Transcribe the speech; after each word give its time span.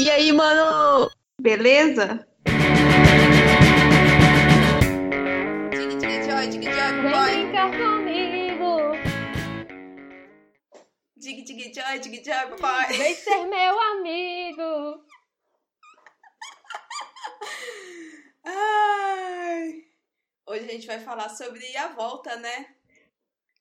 E 0.00 0.08
aí, 0.08 0.32
mano? 0.32 1.10
Beleza? 1.40 2.24
Dig, 5.72 5.96
dig, 5.98 6.22
joy, 6.22 6.46
dig, 6.52 6.62
joy, 6.62 6.92
Vem 6.92 7.10
boy. 7.10 7.30
brincar 7.34 7.70
comigo, 7.72 8.70
joy, 11.74 11.98
joy, 12.24 12.46
boy. 12.60 12.96
vem 12.96 13.14
ser 13.16 13.44
meu 13.46 13.80
amigo. 13.80 15.02
Ai. 18.46 19.82
Hoje 20.46 20.64
a 20.64 20.72
gente 20.74 20.86
vai 20.86 21.00
falar 21.00 21.28
sobre 21.30 21.76
a 21.76 21.88
volta, 21.88 22.36
né? 22.36 22.66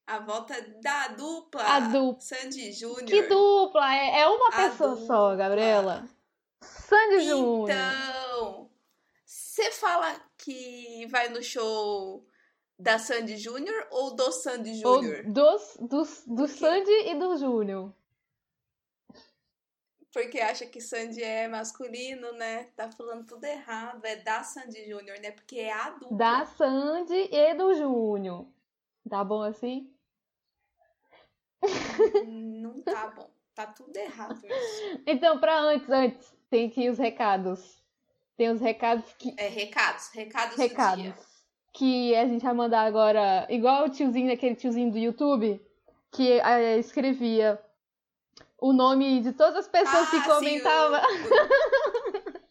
A 0.05 0.19
volta 0.19 0.54
da 0.83 1.07
dupla. 1.07 1.63
A 1.63 1.79
dupla. 1.79 2.21
Sandy 2.21 2.71
Júnior. 2.73 3.07
Que 3.07 3.23
dupla, 3.23 3.95
é, 3.95 4.19
é 4.21 4.27
uma 4.27 4.49
A 4.49 4.51
pessoa 4.51 4.95
só, 4.97 5.31
dupla. 5.31 5.35
Gabriela. 5.35 6.07
Sandy 6.87 7.19
Júnior. 7.25 7.69
Então, 7.69 8.69
você 9.25 9.71
fala 9.71 10.21
que 10.37 11.05
vai 11.07 11.28
no 11.28 11.43
show 11.43 12.25
da 12.79 12.97
Sandy 12.97 13.36
Júnior 13.36 13.87
ou 13.91 14.15
do 14.15 14.32
Sandy 14.32 14.73
Júnior? 14.75 15.25
dos, 15.25 15.78
dos, 15.81 16.23
do? 16.25 16.47
Sandy 16.47 17.09
e 17.09 17.15
do 17.15 17.36
Júnior. 17.36 17.93
Porque 20.14 20.39
acha 20.39 20.65
que 20.65 20.79
Sandy 20.79 21.21
é 21.21 21.50
masculino, 21.50 22.31
né? 22.31 22.69
Tá 22.75 22.89
falando 22.89 23.25
tudo 23.28 23.43
errado. 23.43 24.06
É 24.06 24.15
da 24.15 24.43
Sandy 24.43 24.87
Júnior, 24.89 25.19
né? 25.19 25.31
Porque 25.31 25.59
é 25.59 25.73
a 25.73 25.89
dupla. 25.89 26.17
Da 26.17 26.45
Sandy 26.45 27.29
e 27.31 27.54
do 27.54 27.73
Júnior. 27.75 28.47
Tá 29.09 29.25
bom 29.25 29.43
assim? 29.43 29.93
Não 32.25 32.81
tá 32.81 33.08
bom. 33.08 33.36
Tá 33.58 33.66
tudo 33.66 33.97
errado 33.97 34.39
isso. 34.45 35.02
Então, 35.08 35.39
pra 35.39 35.58
antes, 35.59 35.89
antes, 35.89 36.31
tem 36.48 36.67
aqui 36.67 36.88
os 36.89 37.00
recados. 37.00 37.81
Tem 38.38 38.52
os 38.52 38.62
recados 38.62 39.04
que. 39.18 39.34
É, 39.36 39.48
recados. 39.48 40.09
Recados, 40.14 40.56
do 40.56 40.62
Recados. 40.62 41.14
Que 41.73 42.16
a 42.16 42.26
gente 42.28 42.44
vai 42.44 42.54
mandar 42.54 42.81
agora, 42.84 43.48
igual 43.50 43.86
o 43.86 43.90
tiozinho, 43.90 44.31
aquele 44.31 44.54
tiozinho 44.56 44.92
do 44.92 44.98
YouTube, 45.00 45.59
que 46.12 46.34
eh, 46.40 46.78
escrevia 46.78 47.59
o 48.59 48.72
nome 48.73 49.22
de 49.22 49.34
todas 49.34 49.56
as 49.56 49.68
pessoas 49.68 50.08
Ah, 50.08 50.12
que 50.12 50.20
sim, 50.22 50.28
comentavam. 50.30 51.00
o- 51.02 52.38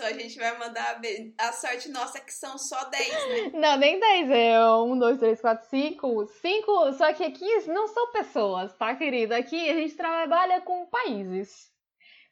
Isso, 0.00 0.04
a 0.04 0.12
gente 0.12 0.38
vai 0.38 0.58
mandar 0.58 1.00
a 1.38 1.52
sorte 1.52 1.90
nossa 1.90 2.18
é 2.18 2.20
que 2.22 2.32
são 2.32 2.56
só 2.56 2.84
10, 2.84 3.08
né? 3.08 3.50
Não, 3.60 3.76
nem 3.76 4.00
10, 4.00 4.30
é 4.30 4.64
1, 4.64 4.98
2, 4.98 5.18
3, 5.18 5.40
4, 5.40 5.68
5. 5.68 6.26
5, 6.26 6.92
só 6.94 7.12
que 7.12 7.24
aqui 7.24 7.68
não 7.68 7.86
são 7.86 8.10
pessoas, 8.10 8.74
tá, 8.76 8.94
querida? 8.94 9.36
Aqui 9.36 9.68
a 9.68 9.74
gente 9.74 9.94
trabalha 9.94 10.62
com 10.62 10.86
países. 10.86 11.70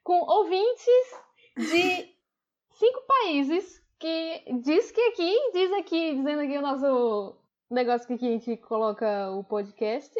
Com 0.02 0.18
ouvintes 0.20 1.14
de 1.58 2.08
cinco 2.72 3.02
países 3.06 3.82
que 3.98 4.44
diz 4.62 4.90
que 4.90 5.00
aqui, 5.02 5.50
diz 5.52 5.72
aqui, 5.72 6.14
dizendo 6.14 6.40
aqui 6.40 6.56
o 6.56 6.62
nosso 6.62 7.36
negócio 7.70 8.06
que 8.06 8.14
a 8.14 8.30
gente 8.30 8.56
coloca 8.56 9.30
o 9.32 9.44
podcast, 9.44 10.14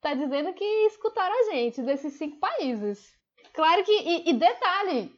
tá 0.00 0.14
dizendo 0.14 0.54
que 0.54 0.64
escutaram 0.86 1.34
a 1.40 1.52
gente 1.52 1.82
desses 1.82 2.14
cinco 2.14 2.38
países. 2.38 3.14
Claro 3.52 3.84
que, 3.84 3.92
e, 3.92 4.30
e 4.30 4.32
detalhe, 4.32 5.14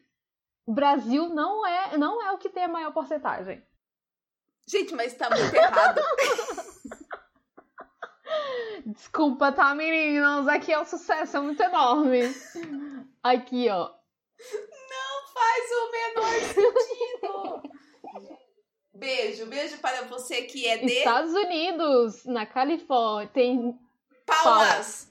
Brasil 0.73 1.29
não 1.29 1.65
é, 1.67 1.97
não 1.97 2.23
é 2.23 2.31
o 2.33 2.39
que 2.39 2.51
tem 2.51 2.65
a 2.65 2.69
maior 2.69 2.93
porcentagem. 2.93 3.65
Gente, 4.67 4.95
mas 4.95 5.15
tá 5.15 5.31
muito 5.31 5.55
errado. 5.55 6.03
Desculpa, 8.85 9.51
tá, 9.51 9.75
meninos? 9.75 10.47
Aqui 10.47 10.71
é 10.73 10.79
um 10.79 10.85
sucesso, 10.85 11.39
é 11.39 11.41
muito 11.41 11.63
enorme. 11.63 12.21
Aqui, 13.23 13.71
ó. 13.71 13.91
Não 14.91 15.27
faz 15.33 15.71
o 15.73 15.91
menor 15.91 16.35
sentido. 16.53 17.63
Beijo, 18.95 19.47
beijo 19.47 19.79
para 19.79 20.03
você 20.03 20.43
que 20.43 20.67
é 20.67 20.77
de 20.77 20.93
Estados 20.93 21.33
Unidos, 21.33 22.27
na 22.27 22.45
Califórnia, 22.45 23.31
tem. 23.33 23.75
Palmas. 24.27 25.11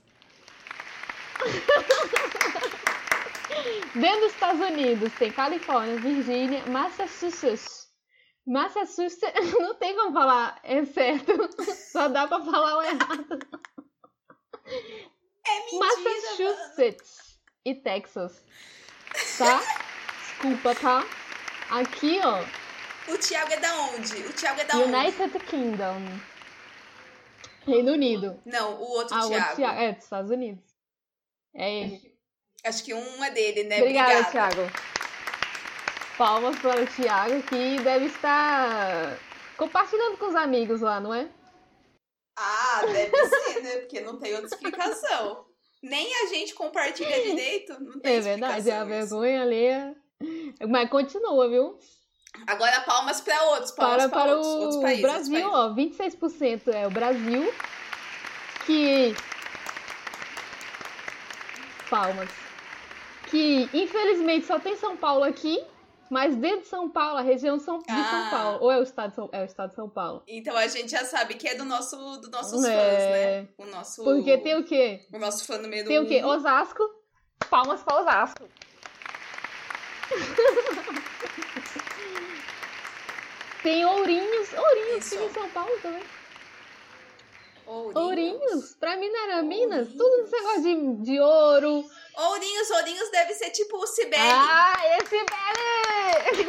Dentro 3.95 4.21
dos 4.21 4.33
Estados 4.33 4.61
Unidos, 4.61 5.11
tem 5.13 5.31
Califórnia, 5.31 5.97
Virgínia, 5.99 6.65
Massachusetts. 6.67 7.87
Massachusetts, 8.45 9.51
não 9.59 9.75
tem 9.75 9.95
como 9.95 10.13
falar, 10.13 10.59
é 10.63 10.85
certo. 10.85 11.31
Só 11.91 12.07
dá 12.07 12.27
pra 12.27 12.39
falar 12.43 12.77
o 12.77 12.81
errado. 12.81 13.39
É 15.45 15.59
mentira. 15.59 15.79
mano. 15.79 15.95
Massachusetts 16.05 17.39
e 17.65 17.75
Texas. 17.75 18.43
Tá? 19.37 19.59
Desculpa, 20.19 20.75
tá? 20.75 21.05
Aqui, 21.69 22.19
ó. 22.23 22.43
O 23.11 23.17
Thiago 23.17 23.51
é 23.53 23.59
da 23.59 23.73
onde? 23.81 24.15
O 24.17 24.33
Thiago 24.33 24.61
é 24.61 24.65
da 24.65 24.77
onde? 24.77 24.93
United 24.93 25.39
Kingdom. 25.45 26.01
Reino 27.65 27.91
Unido. 27.93 28.41
Não, 28.45 28.75
o 28.75 28.89
outro 28.91 29.15
Ah, 29.15 29.25
o 29.25 29.29
Thiago. 29.29 29.43
outro 29.43 29.55
Thiago. 29.57 29.79
É, 29.79 29.91
dos 29.93 30.03
Estados 30.03 30.31
Unidos. 30.31 30.63
É 31.55 31.73
ele. 31.83 32.16
Acho 32.67 32.83
que 32.83 32.93
um 32.93 33.23
é 33.23 33.31
dele, 33.31 33.63
né? 33.63 33.79
Obrigada, 33.81 34.19
Obrigada. 34.19 34.51
Thiago. 34.53 34.71
Palmas 36.17 36.57
para 36.59 36.81
o 36.81 36.87
Thiago, 36.87 37.41
que 37.43 37.79
deve 37.81 38.05
estar 38.07 39.17
compartilhando 39.55 40.17
com 40.17 40.27
os 40.27 40.35
amigos 40.35 40.81
lá, 40.81 40.99
não 40.99 41.13
é? 41.13 41.27
Ah, 42.37 42.81
deve 42.85 43.15
ser, 43.27 43.61
né? 43.61 43.77
Porque 43.77 44.01
não 44.01 44.17
tem 44.19 44.33
outra 44.33 44.47
explicação. 44.47 45.45
Nem 45.81 46.07
a 46.23 46.25
gente 46.27 46.53
compartilha 46.55 47.21
direito, 47.23 47.79
não 47.79 47.99
tem 47.99 48.15
É 48.15 48.19
verdade, 48.19 48.69
é 48.69 48.77
a 48.77 48.83
vergonha 48.83 49.41
alheia. 49.43 49.95
Mas 50.67 50.89
continua, 50.89 51.47
viu? 51.47 51.77
Agora 52.47 52.81
palmas 52.81 53.21
para 53.21 53.41
outros, 53.43 53.71
palmas 53.71 53.97
Para, 53.97 54.09
para, 54.09 54.21
para 54.23 54.35
outros, 54.35 54.53
outros 54.53 54.75
o 54.75 54.81
países. 54.81 55.01
Brasil, 55.01 55.51
outros 55.51 55.75
países. 55.77 56.19
ó, 56.19 56.69
26% 56.69 56.73
é 56.73 56.87
o 56.87 56.91
Brasil, 56.91 57.53
que. 58.65 59.15
Palmas. 61.89 62.46
Que 63.29 63.69
infelizmente 63.73 64.45
só 64.45 64.57
tem 64.59 64.75
São 64.77 64.95
Paulo 64.97 65.23
aqui, 65.23 65.61
mas 66.09 66.35
dentro 66.35 66.61
de 66.61 66.67
São 66.67 66.89
Paulo, 66.89 67.17
a 67.17 67.21
região 67.21 67.59
São, 67.59 67.79
de 67.79 67.85
São 67.85 67.95
Ah. 67.97 68.27
Paulo, 68.31 68.57
ou 68.61 68.71
é 68.71 68.79
o 68.79 68.83
estado 68.83 69.09
de 69.09 69.15
São, 69.15 69.29
é 69.33 69.41
o 69.41 69.45
estado 69.45 69.69
de 69.69 69.75
São 69.75 69.89
Paulo. 69.89 70.23
Então 70.27 70.55
a 70.55 70.67
gente 70.67 70.89
já 70.91 71.03
sabe 71.03 71.33
que 71.35 71.47
é 71.47 71.55
do 71.55 71.65
nosso, 71.65 71.95
dos 72.17 72.29
nossos 72.29 72.63
É. 72.63 72.71
fãs, 72.75 73.03
né? 73.03 73.47
O 73.57 73.65
nosso, 73.65 74.03
Porque 74.03 74.37
tem 74.37 74.55
o 74.55 74.63
quê? 74.63 75.05
o 75.13 75.19
nosso 75.19 75.45
fã 75.45 75.57
número 75.57 75.87
Tem 75.87 75.99
o 75.99 76.07
quê? 76.07 76.23
Osasco. 76.23 76.83
Palmas 77.49 77.83
para 77.83 78.01
Osasco. 78.01 78.43
Tem 83.63 83.83
Ourinhos. 83.85 84.47
Ourinhos 84.53 85.05
Isso. 85.05 85.09
fica 85.17 85.25
em 85.25 85.33
São 85.33 85.49
Paulo 85.49 85.71
também. 85.81 86.03
Ourinhos. 87.67 87.95
Ourinhos? 87.95 88.75
Pra 88.75 88.95
mim 88.95 89.09
não 89.09 89.23
era 89.25 89.43
Minas? 89.43 89.89
Tudo 89.89 90.23
esse 90.23 90.31
negócio 90.31 90.61
de, 90.61 91.03
de 91.03 91.19
ouro. 91.19 91.83
Ourinhos, 92.15 92.69
Ourinhos 92.71 93.11
deve 93.11 93.33
ser 93.33 93.49
tipo 93.51 93.77
o 93.77 93.85
Cibele. 93.85 94.21
Ah, 94.23 94.75
esse 94.97 95.17
Belly! 95.17 96.47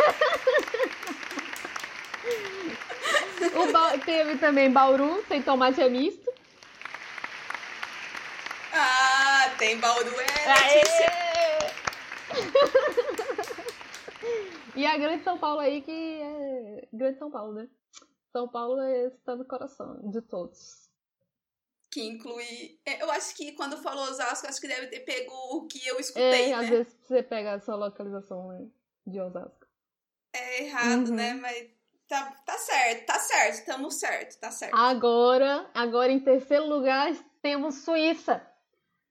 o 3.54 3.72
ba... 3.72 3.98
Teve 3.98 4.38
também 4.38 4.70
Bauru, 4.70 5.24
sem 5.26 5.42
tomate 5.42 5.82
é 5.82 5.88
misto. 5.88 6.32
Ah, 8.72 9.50
tem 9.58 9.76
Bauru, 9.78 10.14
é 10.20 10.28
e 14.76 14.86
a 14.86 14.96
Grande 14.96 15.24
São 15.24 15.36
Paulo 15.38 15.58
aí, 15.58 15.82
que 15.82 15.90
é 16.22 16.86
Grande 16.92 17.18
São 17.18 17.30
Paulo, 17.30 17.54
né? 17.54 17.68
São 18.32 18.48
Paulo 18.48 18.80
é- 18.80 19.06
está 19.06 19.34
no 19.34 19.44
coração 19.44 19.98
de 20.10 20.22
todos. 20.22 20.87
Que 21.90 22.02
inclui... 22.02 22.78
é, 22.84 23.02
Eu 23.02 23.10
acho 23.10 23.34
que 23.34 23.52
quando 23.52 23.76
falou 23.82 24.04
Osasco, 24.04 24.46
acho 24.46 24.60
que 24.60 24.68
deve 24.68 24.88
ter 24.88 25.00
pego 25.00 25.32
o 25.56 25.66
que 25.66 25.86
eu 25.86 25.98
escutei, 25.98 26.50
É, 26.52 26.54
às 26.54 26.62
né? 26.62 26.70
vezes 26.70 26.94
você 27.02 27.22
pega 27.22 27.54
a 27.54 27.60
sua 27.60 27.76
localização 27.76 28.48
né, 28.48 28.66
de 29.06 29.18
Osasco. 29.20 29.66
É 30.34 30.64
errado, 30.64 31.08
Uhum. 31.08 31.14
né? 31.14 31.32
Mas 31.34 31.66
tá, 32.06 32.30
tá 32.44 32.58
certo, 32.58 33.06
tá 33.06 33.18
certo, 33.18 33.54
estamos 33.54 33.94
certo, 33.98 34.38
tá 34.38 34.50
certo. 34.50 34.74
Agora, 34.76 35.70
agora 35.74 36.12
em 36.12 36.20
terceiro 36.20 36.66
lugar 36.66 37.10
temos 37.40 37.76
Suíça. 37.76 38.46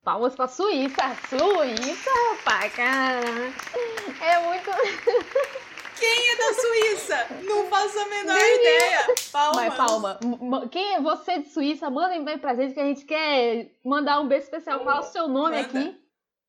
Palmas 0.03 0.35
pra 0.35 0.47
Suíça. 0.47 1.01
Suíça, 1.27 2.09
rapaz, 2.37 2.73
cara. 2.75 3.19
É 4.21 4.39
muito. 4.47 4.69
Quem 5.99 6.29
é 6.29 6.35
da 6.35 6.53
Suíça? 6.53 7.27
Não 7.43 7.67
faço 7.67 7.99
a 7.99 8.05
menor 8.05 8.35
Nem 8.35 8.55
ideia. 8.55 9.05
Palmas. 9.31 9.55
Mas 9.55 9.75
palma. 9.75 10.19
Quem 10.71 10.95
é 10.95 11.01
você 11.01 11.39
de 11.39 11.49
Suíça? 11.49 11.89
Manda 11.89 12.13
um 12.13 12.21
e-mail 12.21 12.39
pra 12.39 12.55
gente 12.55 12.73
que 12.73 12.79
a 12.79 12.85
gente 12.85 13.05
quer 13.05 13.71
mandar 13.83 14.19
um 14.19 14.27
beijo 14.27 14.45
especial. 14.45 14.83
Fala 14.83 14.99
o 15.01 15.03
seu 15.11 15.27
nome 15.27 15.55
Manda. 15.57 15.67
aqui. 15.79 16.01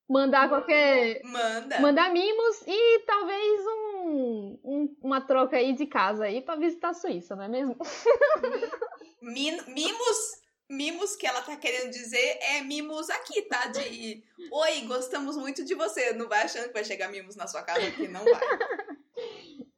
Mandar 0.08 0.48
qualquer. 0.48 1.20
Manda. 1.24 1.80
Mandar 1.80 2.10
mimos 2.12 2.62
e 2.66 3.00
talvez 3.00 3.60
um, 3.66 4.58
um- 4.64 4.96
uma 5.02 5.20
troca 5.20 5.56
aí 5.56 5.74
de 5.74 5.84
casa 5.86 6.24
aí 6.24 6.40
pra 6.40 6.56
visitar 6.56 6.90
a 6.90 6.94
Suíça, 6.94 7.36
não 7.36 7.44
é 7.44 7.48
mesmo? 7.48 7.76
Min- 9.20 9.60
Mimos? 9.68 10.38
mimos 10.70 11.16
que 11.16 11.26
ela 11.26 11.40
tá 11.42 11.56
querendo 11.56 11.90
dizer 11.90 12.38
é 12.40 12.60
mimos 12.62 13.08
aqui, 13.10 13.42
tá? 13.42 13.66
De 13.66 14.22
oi, 14.50 14.80
gostamos 14.86 15.36
muito 15.36 15.64
de 15.64 15.74
você. 15.74 16.12
Não 16.12 16.28
vai 16.28 16.42
achando 16.42 16.68
que 16.68 16.74
vai 16.74 16.84
chegar 16.84 17.08
mimos 17.08 17.36
na 17.36 17.46
sua 17.46 17.62
casa, 17.62 17.80
porque 17.86 18.08
não 18.08 18.24
vai. 18.24 18.40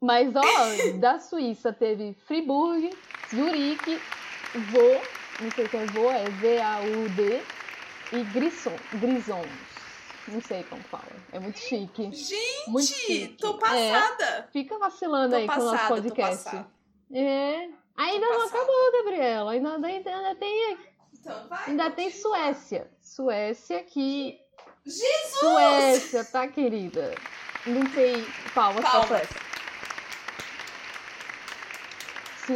Mas, 0.00 0.32
ó, 0.34 0.40
da 0.98 1.18
Suíça 1.18 1.72
teve 1.72 2.14
Friburgo, 2.26 2.90
Zurique, 3.34 4.00
Vaud, 4.72 5.00
não 5.40 5.50
sei 5.52 5.68
se 5.68 5.76
é 5.76 5.86
Vaud, 5.86 6.08
é 6.16 6.24
V-A-U-D, 6.30 7.42
e 8.12 8.24
Grisson, 8.32 8.72
Grisons. 8.94 9.46
Não 10.28 10.40
sei 10.40 10.62
como 10.64 10.82
fala. 10.84 11.04
É 11.32 11.38
muito 11.40 11.58
chique. 11.58 12.10
Gente, 12.12 12.70
Muito 12.70 12.86
chique. 12.86 13.36
tô 13.40 13.54
passada. 13.58 14.48
Fica 14.52 14.78
vacilando 14.78 15.30
Tô 15.30 15.36
aí 15.36 15.46
com 15.46 15.52
o 15.54 15.56
nosso 15.56 15.70
passada, 15.72 15.94
podcast. 16.02 16.44
passada. 16.44 16.66
É. 17.12 17.68
Ainda 17.96 18.26
Tô 18.26 18.32
não 18.32 18.40
passada. 18.42 18.58
acabou, 18.58 18.92
Gabriela. 18.92 19.52
Ainda, 19.52 19.74
ainda, 19.86 19.88
ainda 20.10 20.34
tem, 20.36 20.78
Então 21.18 21.48
vai. 21.48 21.64
ainda 21.66 21.90
tem 21.90 22.10
Suécia. 22.10 22.88
Suécia 23.00 23.82
que. 23.82 24.38
Jesus! 24.86 25.38
Suécia, 25.40 26.24
tá, 26.24 26.46
querida? 26.46 27.14
Não 27.66 27.84
tem. 27.86 28.24
Palmas 28.54 28.82
pra 28.82 28.90
Palmas. 28.90 29.08
Suécia. 29.08 29.49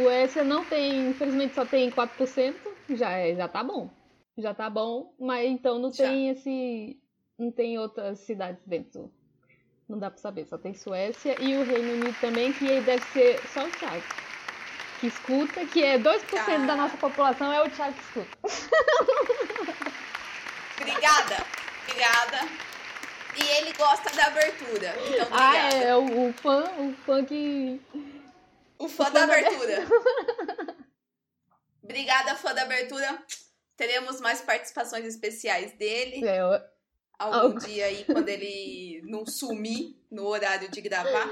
Suécia 0.03 0.43
não 0.43 0.65
tem, 0.65 1.09
infelizmente 1.09 1.55
só 1.55 1.65
tem 1.65 1.89
4%, 1.91 2.55
já, 2.91 3.11
é, 3.11 3.35
já 3.35 3.47
tá 3.47 3.63
bom. 3.63 3.89
Já 4.37 4.53
tá 4.53 4.69
bom, 4.69 5.13
mas 5.19 5.45
então 5.49 5.79
não 5.79 5.91
Já. 5.93 6.09
tem 6.09 6.29
esse. 6.29 6.99
Não 7.39 7.51
tem 7.51 7.77
outras 7.79 8.19
cidades 8.19 8.61
dentro. 8.65 9.09
Não 9.87 9.97
dá 9.97 10.09
pra 10.11 10.19
saber, 10.19 10.45
só 10.45 10.57
tem 10.57 10.73
Suécia 10.73 11.35
e 11.39 11.55
o 11.55 11.63
Reino 11.63 11.93
Unido 11.93 12.15
também, 12.19 12.51
que 12.51 12.81
deve 12.81 13.03
ser 13.13 13.39
só 13.53 13.65
o 13.65 13.71
Thiago. 13.71 14.03
Que 14.99 15.07
escuta, 15.07 15.65
que 15.65 15.83
é 15.83 15.97
2% 15.97 16.65
da 16.65 16.73
Ah. 16.73 16.75
nossa 16.75 16.97
população 16.97 17.51
é 17.53 17.61
o 17.61 17.69
Thiago 17.69 17.93
que 17.93 18.19
escuta. 18.19 18.37
Obrigada, 20.81 21.37
obrigada. 21.87 22.47
E 23.37 23.43
ele 23.57 23.73
gosta 23.73 24.13
da 24.15 24.25
abertura. 24.27 24.93
Então, 25.07 25.27
Ah, 25.31 25.49
obrigada. 25.49 25.75
é, 25.85 25.95
o, 25.95 26.29
o 26.29 26.33
fã, 26.33 26.63
o 26.79 26.93
fã 27.05 27.23
que. 27.23 27.81
O 28.77 28.87
fã 28.89 29.09
da 29.11 29.23
abertura. 29.23 29.85
Obrigada, 31.83 32.35
fã 32.35 32.53
da 32.53 32.63
abertura. 32.63 33.23
Teremos 33.77 34.19
mais 34.21 34.41
participações 34.41 35.05
especiais 35.05 35.73
dele 35.73 36.25
É, 36.25 36.43
o- 36.45 36.61
algum 37.19 37.35
Algo. 37.37 37.59
dia 37.59 37.85
aí, 37.85 38.03
quando 38.05 38.27
ele 38.29 39.01
não 39.07 39.25
sumir 39.25 39.95
no 40.09 40.25
horário 40.25 40.69
de 40.69 40.81
gravar. 40.81 41.29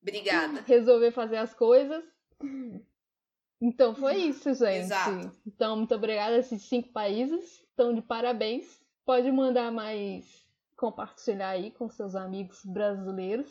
Obrigada. 0.00 0.62
resolver 0.66 1.10
fazer 1.10 1.36
as 1.36 1.52
coisas. 1.52 2.02
Então 3.60 3.94
foi 3.94 4.14
isso, 4.16 4.54
gente. 4.54 4.84
Exato. 4.84 5.32
Então, 5.46 5.76
muito 5.76 5.94
obrigada 5.94 6.36
a 6.36 6.38
esses 6.38 6.62
cinco 6.62 6.92
países. 6.92 7.60
Estão 7.70 7.92
de 7.92 8.00
parabéns. 8.00 8.80
Pode 9.04 9.30
mandar 9.32 9.72
mais, 9.72 10.24
compartilhar 10.76 11.48
aí 11.50 11.70
com 11.72 11.88
seus 11.90 12.14
amigos 12.14 12.64
brasileiros 12.64 13.50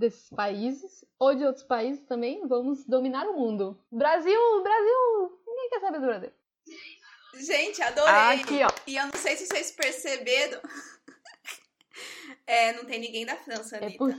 desses 0.00 0.30
países 0.30 1.04
ou 1.18 1.34
de 1.34 1.44
outros 1.44 1.64
países 1.64 2.02
também. 2.06 2.46
Vamos 2.48 2.84
dominar 2.86 3.26
o 3.28 3.34
mundo. 3.38 3.78
Brasil, 3.92 4.62
Brasil, 4.62 5.40
ninguém 5.46 5.68
quer 5.70 5.80
saber 5.80 6.00
do 6.00 6.06
Brasil. 6.06 6.30
Gente, 7.34 7.80
adorei. 7.82 8.40
Aqui, 8.40 8.60
ó. 8.64 8.68
E 8.86 8.96
eu 8.96 9.04
não 9.06 9.12
sei 9.14 9.36
se 9.36 9.46
vocês 9.46 9.70
perceberam. 9.70 10.60
É, 12.46 12.72
não 12.72 12.84
tem 12.84 12.98
ninguém 12.98 13.24
da 13.24 13.36
França, 13.36 13.76
É 13.76 13.84
Anitta. 13.84 13.98
por- 13.98 14.14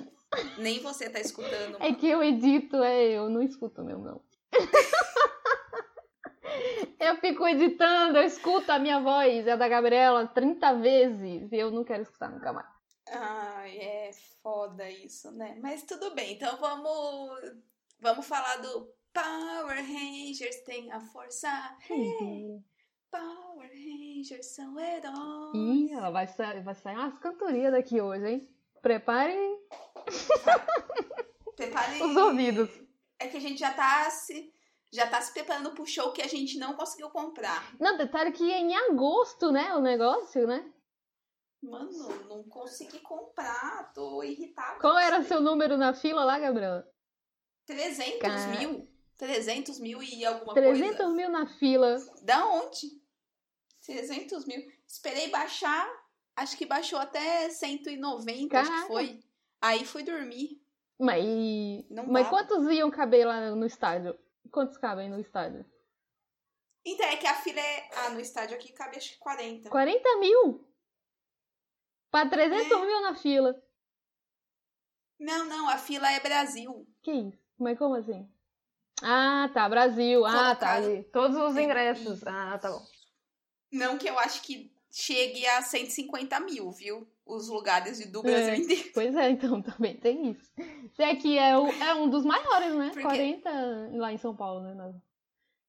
Nem 0.57 0.80
você 0.80 1.10
tá 1.10 1.19
escutando. 1.19 1.75
É 1.81 1.92
que 1.94 2.10
eu 2.10 2.24
edito, 2.24 2.77
é, 2.81 3.10
eu 3.10 3.30
não 3.30 3.42
escuto 3.42 3.84
meu 3.84 3.98
não. 4.00 4.22
eu 7.00 7.18
fico 7.18 7.45
editando, 7.48 8.18
eu 8.19 8.24
escuto 8.24 8.72
a 8.72 8.80
minha 8.80 9.00
voz 9.01 9.45
a 9.48 9.56
da 9.57 9.68
Gabriela 9.68 10.27
30 10.27 10.74
vezes 10.75 11.51
e 11.51 11.57
eu 11.57 11.72
não 11.72 11.84
quero 11.84 12.04
escutar 12.04 12.30
nunca 12.30 12.54
mais. 12.54 12.68
Ai, 13.12 13.78
é 13.78 14.12
foda 14.42 14.90
isso, 14.90 15.31
né? 15.31 15.58
Mas 15.62 15.84
tudo 15.84 16.16
bem, 16.16 16.34
então 16.34 16.58
vamos 16.58 17.42
vamos 18.00 18.25
falar 18.25 18.58
do 18.58 18.90
Power 19.13 19.78
Rangers 19.78 20.62
tem 20.66 20.90
a 20.92 21.02
força. 21.02 21.50
Hey, 21.90 22.63
Power 23.12 23.69
Rangers 23.69 24.46
são 24.56 24.80
heróis. 24.80 25.54
Ih, 25.54 25.92
ela 25.92 26.10
vai, 26.10 26.25
sa 26.28 26.58
vai 26.62 26.74
sair 26.74 26.96
umas 26.96 27.19
cantorias 27.19 27.74
daqui 27.74 28.00
hoje, 28.00 28.25
hein? 28.25 28.50
Preparem 28.81 29.60
Preparem 31.58 32.04
os 32.04 32.16
ouvidos. 32.16 32.69
É 33.19 33.28
que 33.28 33.38
a 33.38 33.42
gente 33.42 33.60
já 33.60 33.74
tá 33.74 34.10
se 34.10 34.54
já 34.94 35.08
tá 35.08 35.22
se 35.22 35.34
preparando 35.34 35.72
pro 35.72 35.86
show 35.86 36.12
que 36.12 36.22
a 36.22 36.28
gente 36.28 36.58
não 36.58 36.74
conseguiu 36.74 37.10
comprar. 37.10 37.74
Não, 37.80 37.98
detalhe 37.98 38.31
que 38.31 38.52
é 38.52 38.60
em 38.60 38.75
agosto, 38.75 39.52
né? 39.52 39.74
O 39.75 39.81
negócio, 39.81 40.48
né? 40.48 40.71
Mano, 41.62 41.92
não 42.28 42.44
consegui 42.44 43.00
comprar, 43.00 43.92
tô 43.94 44.24
irritada. 44.24 44.80
Qual 44.80 44.98
era 44.98 45.24
seu 45.24 45.40
número 45.40 45.78
na 45.78 45.94
fila 45.94 46.24
lá, 46.24 46.40
Gabriela? 46.40 46.88
300 47.68 48.19
Cara. 48.19 48.48
mil? 48.60 48.90
300 49.18 49.80
mil 49.80 50.02
e 50.02 50.25
alguma 50.25 50.54
300 50.56 50.98
coisa. 50.98 51.13
mil 51.13 51.30
na 51.30 51.46
fila. 51.46 51.98
Da 52.24 52.46
onde? 52.48 53.00
300 53.86 54.46
mil. 54.46 54.60
Esperei 54.88 55.30
baixar, 55.30 55.88
acho 56.36 56.58
que 56.58 56.66
baixou 56.66 56.98
até 56.98 57.50
190, 57.50 58.60
acho 58.60 58.69
Caraca. 58.69 58.81
que 58.81 58.88
foi. 58.94 59.24
Aí 59.62 59.86
fui 59.86 60.02
dormir. 60.04 60.60
Mas, 61.00 61.24
Não 61.90 62.08
mas 62.08 62.24
dava. 62.25 62.30
quantos 62.30 62.72
iam 62.72 62.90
caber 62.90 63.25
lá 63.28 63.52
no 63.56 63.66
estádio? 63.66 64.18
Quantos 64.52 64.78
cabem 64.78 65.10
no 65.10 65.19
estádio? 65.19 65.63
Então, 66.84 67.06
é 67.06 67.16
que 67.18 67.28
a 67.28 67.36
fila 67.36 67.60
é... 67.60 67.90
Ah, 67.96 68.10
no 68.10 68.19
estádio 68.19 68.56
aqui 68.56 68.72
cabe 68.74 68.98
acho 68.98 69.12
que 69.13 69.19
40. 69.19 69.69
40 69.69 70.18
mil? 70.18 70.68
Pra 72.12 72.28
300 72.28 72.72
É. 72.72 72.86
mil 72.86 73.02
na 73.02 73.16
fila. 73.16 73.56
Não, 75.19 75.46
não, 75.46 75.69
a 75.69 75.78
fila 75.78 76.12
é 76.12 76.19
Brasil. 76.19 76.88
Que 77.02 77.12
isso? 77.12 77.40
Mas 77.58 77.78
como 77.78 77.96
assim? 77.96 78.28
Ah, 79.04 79.50
tá, 79.54 79.68
Brasil. 79.69 80.25
Ah, 80.25 80.56
tá. 80.56 80.74
Ali. 80.74 81.04
Todos 81.06 81.38
os 81.38 81.56
É, 81.56 81.62
ingressos. 81.63 82.25
Ah, 82.25 82.58
tá 82.58 82.69
bom. 82.72 82.86
Não 83.72 83.98
que 83.98 84.10
eu 84.10 84.18
acho 84.19 84.42
que 84.42 84.72
chegue 84.92 85.46
a 85.48 85.62
150 85.62 86.40
mil, 86.42 86.72
viu? 86.72 87.08
Os 87.25 87.48
lugares 87.48 87.98
de- 88.00 88.08
do 88.08 88.22
Brasil 88.22 88.54
É. 88.54 88.58
inteiro. 88.58 88.90
Pois 88.94 89.16
é, 89.16 89.30
então 89.30 89.62
também 89.80 89.96
tem 89.96 90.31
isso. 90.31 90.52
Esse 90.92 91.04
aqui 91.04 91.38
é, 91.38 91.58
o, 91.58 91.68
é 91.68 91.94
um 91.96 92.10
dos 92.10 92.25
maiores, 92.25 92.74
né? 92.75 92.88
Porque- 92.90 93.02
40 93.04 93.50
lá 93.94 94.12
em 94.12 94.18
São 94.18 94.36
Paulo, 94.36 94.62
né? 94.62 94.94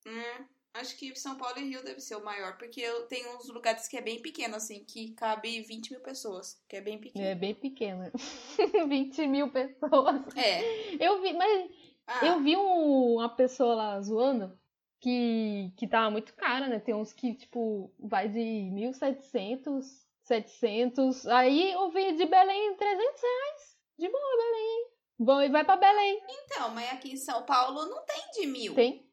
Hum, 0.07 0.45
acho 0.75 0.97
que 0.97 1.15
São 1.17 1.37
Paulo 1.37 1.59
e 1.59 1.69
Rio 1.69 1.85
deve 1.85 2.01
ser 2.01 2.17
o 2.17 2.25
maior, 2.25 2.57
porque 2.59 2.81
eu 2.81 3.07
tenho 3.07 3.37
uns 3.37 3.49
lugares 3.49 3.87
que 3.89 3.97
é 3.97 4.01
bem 4.01 4.21
pequeno, 4.23 4.57
assim, 4.57 4.85
que 4.85 5.13
cabe 5.15 5.61
20 5.63 5.91
mil 5.93 6.01
pessoas, 6.01 6.61
que 6.69 6.77
é 6.77 6.81
bem 6.81 6.99
pequeno. 6.99 7.25
É 7.25 7.35
bem 7.35 7.55
pequeno. 7.55 8.11
20 8.89 9.27
mil 9.27 9.51
pessoas. 9.51 10.37
É. 10.37 10.95
Eu 11.05 11.21
vi, 11.23 11.33
mas 11.35 11.71
Ah, 12.07 12.27
eu 12.27 12.41
vi 12.43 12.57
um- 12.57 13.15
uma 13.17 13.29
pessoa 13.35 13.75
lá 13.75 14.01
zoando 14.01 14.59
que, 15.01 15.73
que 15.77 15.87
tava 15.87 16.11
muito 16.11 16.35
cara, 16.35 16.69
né? 16.69 16.79
Tem 16.81 16.95
uns 16.95 17.13
que, 17.13 17.35
tipo, 17.35 17.93
vai 17.99 18.29
de 18.29 18.39
1.700, 18.73 19.85
700. 20.25 21.27
Aí 21.27 21.73
eu 21.73 21.91
vi 21.91 22.17
de 22.17 22.25
Belém 22.27 22.75
300 22.77 23.21
reais. 23.23 23.77
De 23.99 24.09
boa, 24.09 24.37
Belém. 24.37 24.87
Bom, 25.19 25.41
e 25.43 25.49
vai 25.49 25.65
pra 25.65 25.77
Belém. 25.77 26.21
Então, 26.29 26.71
mas 26.71 26.91
aqui 26.93 27.13
em 27.13 27.17
São 27.17 27.43
Paulo 27.45 27.85
não 27.87 28.05
tem 28.05 28.31
de 28.33 28.47
mil. 28.47 28.75
Tem? 28.75 29.09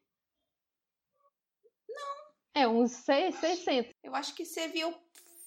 É, 2.54 2.66
uns 2.66 2.92
6, 2.92 3.34
600. 3.36 3.92
Eu 4.02 4.14
acho 4.14 4.34
que 4.34 4.44
você 4.44 4.68
viu 4.68 4.94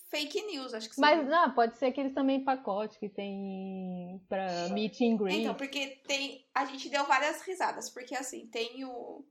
fake 0.09 0.43
news, 0.43 0.73
acho 0.73 0.89
que 0.89 0.95
você 0.95 1.01
Mas 1.01 1.19
viu. 1.19 1.29
não, 1.29 1.53
pode 1.53 1.77
ser 1.77 1.87
aqueles 1.87 2.13
também 2.13 2.43
pacote 2.43 2.99
que 2.99 3.09
tem 3.09 4.23
pra 4.29 4.69
meet 4.69 5.01
and 5.01 5.17
greet. 5.17 5.39
Então, 5.39 5.55
porque 5.55 6.01
tem. 6.07 6.47
A 6.53 6.65
gente 6.65 6.87
deu 6.89 7.03
várias 7.05 7.41
risadas, 7.41 7.89
porque 7.89 8.15
assim, 8.15 8.47
tem 8.47 8.85
o. 8.85 9.25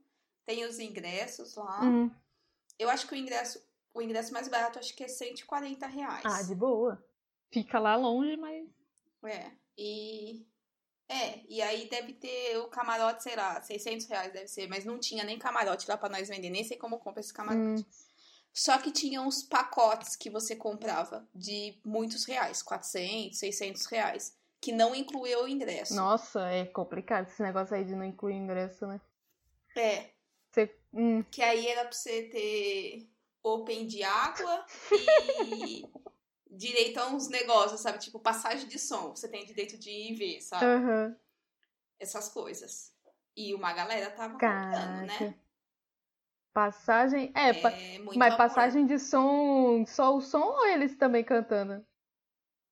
Tem 0.45 0.65
os 0.65 0.79
ingressos 0.79 1.55
lá. 1.55 1.81
Hum. 1.83 2.11
Eu 2.77 2.89
acho 2.89 3.07
que 3.07 3.13
o 3.13 3.17
ingresso. 3.17 3.59
O 3.93 4.01
ingresso 4.01 4.33
mais 4.33 4.47
barato 4.47 4.79
acho 4.79 4.95
que 4.95 5.03
é 5.03 5.07
140 5.07 5.87
reais. 5.87 6.25
Ah, 6.25 6.41
de 6.41 6.55
boa. 6.55 7.03
Fica 7.51 7.79
lá 7.79 7.95
longe, 7.95 8.35
mas. 8.35 8.67
É. 9.25 9.51
E. 9.77 10.45
É, 11.13 11.41
e 11.47 11.61
aí 11.61 11.87
deve 11.87 12.13
ter 12.13 12.57
o 12.57 12.67
camarote, 12.69 13.21
sei 13.21 13.35
lá, 13.35 13.61
600 13.61 14.07
reais 14.07 14.33
deve 14.33 14.47
ser, 14.47 14.67
mas 14.67 14.83
não 14.83 14.97
tinha 14.97 15.23
nem 15.23 15.37
camarote 15.37 15.87
lá 15.87 15.95
pra 15.95 16.09
nós 16.09 16.27
vender, 16.27 16.49
nem 16.49 16.63
sei 16.63 16.75
como 16.75 16.97
compra 16.97 17.19
esse 17.19 17.31
camarote. 17.31 17.83
Hum. 17.83 17.85
Só 18.51 18.79
que 18.79 18.91
tinha 18.91 19.21
uns 19.21 19.43
pacotes 19.43 20.15
que 20.15 20.29
você 20.31 20.55
comprava 20.55 21.27
de 21.33 21.79
muitos 21.85 22.25
reais, 22.25 22.63
400, 22.63 23.37
600 23.37 23.85
reais, 23.85 24.35
que 24.59 24.71
não 24.71 24.95
incluía 24.95 25.39
o 25.43 25.47
ingresso. 25.47 25.93
Nossa, 25.93 26.47
é 26.47 26.65
complicado 26.65 27.27
esse 27.27 27.43
negócio 27.43 27.75
aí 27.75 27.83
de 27.83 27.95
não 27.95 28.03
incluir 28.03 28.35
ingresso, 28.35 28.87
né? 28.87 28.99
É, 29.75 30.09
Você. 30.51 30.75
Hum. 30.91 31.23
que 31.31 31.41
aí 31.43 31.67
era 31.67 31.83
pra 31.83 31.91
você 31.91 32.23
ter 32.23 33.07
open 33.43 33.85
de 33.85 34.03
água 34.03 34.65
e 35.45 35.83
direito 36.55 36.97
a 36.99 37.07
uns 37.07 37.27
negócios, 37.27 37.81
sabe? 37.81 37.99
Tipo, 37.99 38.19
passagem 38.19 38.67
de 38.67 38.79
som, 38.79 39.09
você 39.15 39.27
tem 39.27 39.45
direito 39.45 39.77
de 39.77 39.89
ir 39.89 40.11
e 40.11 40.15
ver, 40.15 40.41
sabe? 40.41 40.65
Aham. 40.65 41.15
Essas 41.99 42.29
coisas. 42.29 42.93
E 43.35 43.53
uma 43.53 43.73
galera 43.73 44.11
tava 44.11 44.33
comprando, 44.33 44.39
Caraca. 44.39 45.05
né? 45.25 45.35
Passagem. 46.53 47.31
É, 47.35 47.51
pa- 47.53 47.69
É 47.71 47.97
muito 47.99 48.17
mas 48.17 48.27
amor. 48.27 48.37
passagem 48.37 48.85
de 48.85 48.99
som. 48.99 49.85
Só 49.87 50.15
o 50.15 50.21
som 50.21 50.43
ou 50.43 50.67
eles 50.67 50.95
também 50.95 51.23
cantando? 51.23 51.83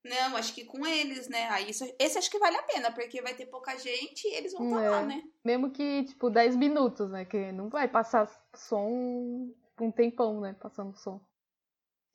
Não, 0.03 0.35
acho 0.35 0.53
que 0.53 0.65
com 0.65 0.85
eles, 0.85 1.27
né? 1.29 1.47
Aí 1.50 1.69
isso, 1.69 1.83
esse 2.00 2.17
acho 2.17 2.29
que 2.29 2.39
vale 2.39 2.57
a 2.57 2.63
pena, 2.63 2.91
porque 2.91 3.21
vai 3.21 3.35
ter 3.35 3.45
pouca 3.47 3.77
gente 3.77 4.27
e 4.27 4.33
eles 4.33 4.51
vão 4.53 4.63
estar 4.63 4.81
É. 4.83 4.89
lá, 4.89 5.01
né? 5.05 5.23
Mesmo 5.45 5.71
que, 5.71 6.03
tipo, 6.05 6.29
10 6.29 6.55
minutos, 6.55 7.09
né? 7.09 7.23
Que 7.25 7.51
não 7.51 7.69
vai 7.69 7.88
passar 7.88 8.27
som 8.55 9.51
um 9.79 9.91
tempão, 9.91 10.41
né? 10.41 10.53
Passando 10.59 10.95
som. 10.97 11.19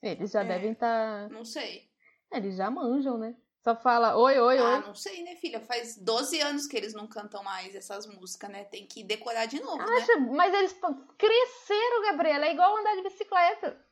Eles 0.01 0.31
já 0.31 0.41
é, 0.41 0.45
devem 0.45 0.71
estar. 0.71 1.27
Tá... 1.27 1.33
Não 1.33 1.45
sei. 1.45 1.89
Eles 2.31 2.55
já 2.55 2.69
manjam, 2.69 3.17
né? 3.17 3.35
Só 3.63 3.75
fala 3.75 4.15
oi, 4.15 4.39
oi, 4.39 4.57
ah, 4.57 4.63
oi. 4.63 4.75
Ah, 4.75 4.79
não 4.79 4.95
sei, 4.95 5.23
né, 5.23 5.35
filha? 5.35 5.59
Faz 5.59 5.97
12 5.97 6.39
anos 6.39 6.67
que 6.67 6.77
eles 6.77 6.93
não 6.93 7.07
cantam 7.07 7.43
mais 7.43 7.75
essas 7.75 8.05
músicas, 8.07 8.49
né? 8.49 8.63
Tem 8.63 8.85
que 8.85 9.03
decorar 9.03 9.45
de 9.45 9.61
novo. 9.61 9.77
Né? 9.77 9.97
Acha, 9.97 10.15
né? 10.15 10.29
mas 10.31 10.53
eles 10.53 10.73
cresceram, 11.17 12.01
Gabriela. 12.03 12.45
É 12.45 12.53
igual 12.53 12.77
andar 12.77 12.95
de 12.95 13.03
bicicleta. 13.03 13.85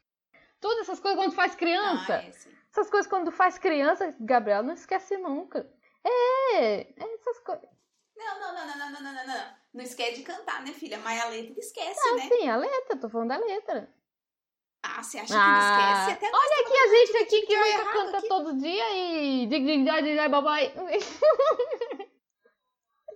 Todas 0.61 0.83
essas 0.83 0.99
coisas 0.99 1.19
quando 1.19 1.33
faz 1.33 1.55
criança. 1.55 2.15
Ah, 2.15 2.23
é, 2.23 2.31
essas 2.71 2.89
coisas 2.89 3.09
quando 3.09 3.31
faz 3.31 3.57
criança, 3.57 4.15
Gabriela 4.19 4.63
não 4.63 4.73
esquece 4.73 5.17
nunca. 5.17 5.69
É, 6.03 6.81
é 6.81 7.13
essas 7.13 7.39
coisas. 7.39 7.69
Não, 8.15 8.39
não, 8.39 8.55
não, 8.55 8.67
não, 8.67 8.77
não, 8.77 9.01
não, 9.01 9.13
não, 9.13 9.27
não. 9.27 9.55
Não 9.73 9.83
esquece 9.83 10.19
de 10.19 10.23
cantar, 10.23 10.63
né, 10.63 10.71
filha? 10.71 10.97
Mas 10.99 11.21
a 11.21 11.27
letra 11.27 11.59
esquece, 11.59 11.99
não, 11.99 12.15
né? 12.15 12.29
Sim, 12.29 12.47
a 12.47 12.55
letra, 12.55 12.97
tô 12.97 13.09
falando 13.09 13.29
da 13.29 13.37
letra. 13.37 13.93
Ah, 14.87 15.01
você 15.01 15.17
acha 15.17 15.33
que 15.33 15.39
Ah, 15.39 15.47
não 15.47 16.05
esquece? 16.05 16.25
Até 16.25 16.37
Olha 16.37 16.61
aqui 16.61 16.77
a 16.77 16.87
gente 16.87 17.17
aqui 17.23 17.41
que 17.47 17.55
nunca 17.55 17.67
errado 17.69 17.93
canta 17.93 18.17
aqui. 18.19 18.27
todo 18.27 18.57
dia 18.57 18.91
e 18.93 19.47
babai. 20.29 20.73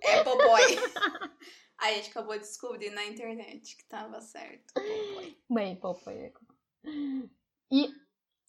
É. 0.02 0.24
Aí 1.78 1.94
a 1.94 1.96
gente 1.96 2.10
acabou 2.10 2.34
de 2.34 2.40
descobrir 2.40 2.90
na 2.90 3.04
internet 3.04 3.76
que 3.76 3.84
tava 3.84 4.20
certo. 4.20 4.72
Boboy. 4.74 5.38
Bem, 5.48 5.76
papai. 5.76 6.32
E 7.70 7.94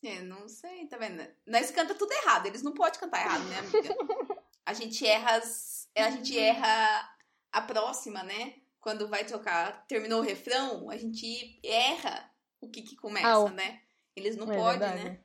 É, 0.03 0.21
não 0.21 0.47
sei, 0.47 0.87
tá 0.87 0.97
vendo? 0.97 1.23
Nós 1.45 1.69
canta 1.71 1.93
tudo 1.93 2.11
errado, 2.11 2.47
eles 2.47 2.63
não 2.63 2.73
podem 2.73 2.99
cantar 2.99 3.21
errado, 3.21 3.43
né, 3.45 3.59
amiga? 3.59 3.95
A 4.65 4.73
gente 4.73 5.05
erra 5.05 5.37
as, 5.37 5.89
a 5.97 6.11
gente 6.11 6.37
erra 6.37 7.15
a 7.51 7.61
próxima, 7.63 8.23
né? 8.23 8.53
Quando 8.79 9.07
vai 9.07 9.25
tocar, 9.25 9.85
terminou 9.87 10.19
o 10.19 10.23
refrão, 10.23 10.87
a 10.89 10.95
gente 10.97 11.59
erra 11.65 12.30
o 12.61 12.69
que 12.69 12.81
que 12.81 12.95
começa, 12.95 13.27
Ah, 13.27 13.39
o- 13.39 13.49
né? 13.49 13.81
Eles 14.15 14.35
não 14.37 14.51
É 14.51 14.55
podem, 14.57 14.79
verdade. 14.79 15.03
né? 15.03 15.19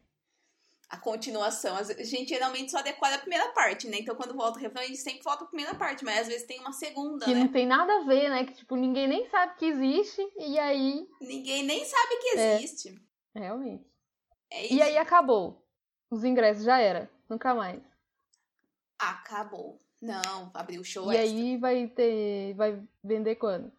A 0.88 0.96
continuação. 0.96 1.76
A 1.76 1.82
gente 1.82 2.28
geralmente 2.28 2.70
só 2.70 2.80
decora 2.80 3.16
a 3.16 3.18
primeira 3.18 3.48
parte, 3.52 3.88
né? 3.88 3.98
Então 3.98 4.14
quando 4.14 4.34
volta 4.36 4.58
o 4.58 4.62
refrão, 4.62 4.82
a 4.82 4.86
gente 4.86 4.98
sempre 4.98 5.22
volta 5.22 5.42
a 5.44 5.48
primeira 5.48 5.74
parte, 5.74 6.04
mas 6.04 6.20
às 6.20 6.28
vezes 6.28 6.46
tem 6.46 6.60
uma 6.60 6.72
segunda, 6.72 7.24
que 7.24 7.34
né? 7.34 7.40
não 7.40 7.48
tem 7.48 7.66
nada 7.66 7.92
a 7.92 8.04
ver, 8.04 8.30
né? 8.30 8.44
Que 8.44 8.52
tipo, 8.54 8.76
ninguém 8.76 9.08
nem 9.08 9.28
sabe 9.28 9.56
que 9.58 9.64
existe. 9.66 10.20
E 10.38 10.56
aí, 10.58 11.06
Ninguém 11.20 11.64
nem 11.64 11.84
sabe 11.84 12.16
que 12.20 12.38
É. 12.38 12.54
existe. 12.56 13.00
realmente. 13.34 13.84
É 14.48 14.64
isso. 14.64 14.74
E 14.74 14.82
aí 14.82 14.96
acabou. 14.96 15.66
Os 16.08 16.22
ingressos 16.22 16.62
já 16.64 16.78
era. 16.78 17.10
Nunca 17.28 17.52
mais. 17.52 17.82
Acabou. 18.98 19.82
Não, 20.00 20.50
abriu 20.54 20.80
o 20.82 20.84
show 20.84 21.12
e 21.12 21.16
extra. 21.16 21.36
aí 21.36 21.56
vai 21.56 21.88
ter. 21.88 22.54
Vai 22.54 22.80
vender 23.02 23.34
quando? 23.36 23.72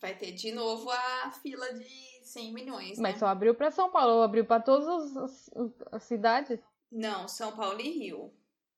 Vai 0.00 0.14
ter 0.14 0.30
de 0.32 0.52
novo 0.52 0.88
a 0.90 1.30
fila 1.42 1.72
de 1.74 2.15
100 2.26 2.52
milhões, 2.52 2.98
Mas 2.98 3.14
né? 3.14 3.18
só 3.18 3.26
abriu 3.26 3.54
pra 3.54 3.70
São 3.70 3.90
Paulo, 3.90 4.22
abriu 4.22 4.44
pra 4.44 4.60
todas 4.60 5.16
as, 5.16 5.50
as- 5.92 6.02
cidades. 6.02 6.58
Não, 6.90 7.28
São 7.28 7.54
Paulo 7.56 7.80
e 7.80 7.90
Rio. 7.90 8.32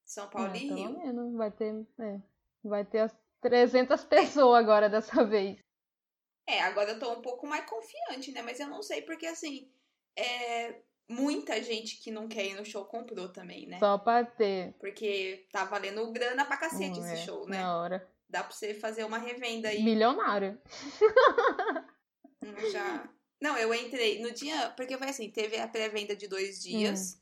São 0.05 0.28
Paulo 0.28 0.50
Ah, 0.52 0.57
e 0.57 0.69
pelo 0.69 0.75
Rio. 0.76 0.99
menos. 0.99 1.35
Vai 1.37 1.50
ter. 1.50 1.87
é, 1.99 2.19
vai 2.64 2.85
ter 2.85 3.00
as 3.00 3.17
300 3.40 4.05
pessoas 4.09 4.59
agora 4.59 4.88
dessa 4.88 5.25
vez. 5.25 5.59
É, 6.47 6.62
agora 6.62 6.93
eu 6.93 6.99
tô 6.99 7.12
um 7.12 7.23
pouco 7.23 7.47
mais 7.47 7.69
confiante, 7.69 8.33
né? 8.33 8.43
Mas 8.43 8.59
eu 8.59 8.69
não 8.69 8.83
sei 8.83 9.02
porque, 9.02 9.26
assim, 9.26 9.71
é... 10.17 10.81
muita 11.09 11.62
gente 11.62 11.99
que 12.02 12.11
não 12.11 12.26
quer 12.26 12.47
ir 12.47 12.55
no 12.57 12.64
show 12.64 12.85
comprou 12.87 13.28
também, 13.28 13.67
né? 13.67 13.78
Só 13.78 13.99
pra 13.99 14.25
ter. 14.25 14.73
Porque 14.81 15.47
tá 15.52 15.64
valendo 15.64 16.11
grana 16.11 16.45
pra 16.47 16.57
cacete 16.57 16.99
Hum, 16.99 17.05
esse 17.05 17.14
é, 17.14 17.26
show, 17.26 17.47
né? 17.47 17.61
Na 17.61 17.76
hora. 17.78 18.11
Dá 18.31 18.43
pra 18.43 18.52
você 18.52 18.75
fazer 18.75 19.05
uma 19.05 19.19
revenda 19.19 19.69
aí. 19.69 19.83
Milionário. 19.83 20.59
Já. 22.73 23.09
Não, 23.40 23.57
eu 23.57 23.73
entrei 23.73 24.21
no 24.21 24.33
dia. 24.33 24.71
Porque 24.76 24.97
foi 24.99 25.09
assim: 25.09 25.30
teve 25.30 25.59
a 25.59 25.68
pré-venda 25.68 26.14
de 26.16 26.26
dois 26.26 26.62
dias 26.62 27.21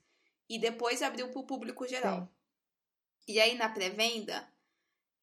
e 0.48 0.58
depois 0.58 1.02
abriu 1.02 1.30
pro 1.30 1.44
público 1.46 1.86
geral. 1.86 2.20
Sim. 2.22 2.28
E 3.28 3.40
aí 3.40 3.56
na 3.56 3.68
pré-venda, 3.68 4.48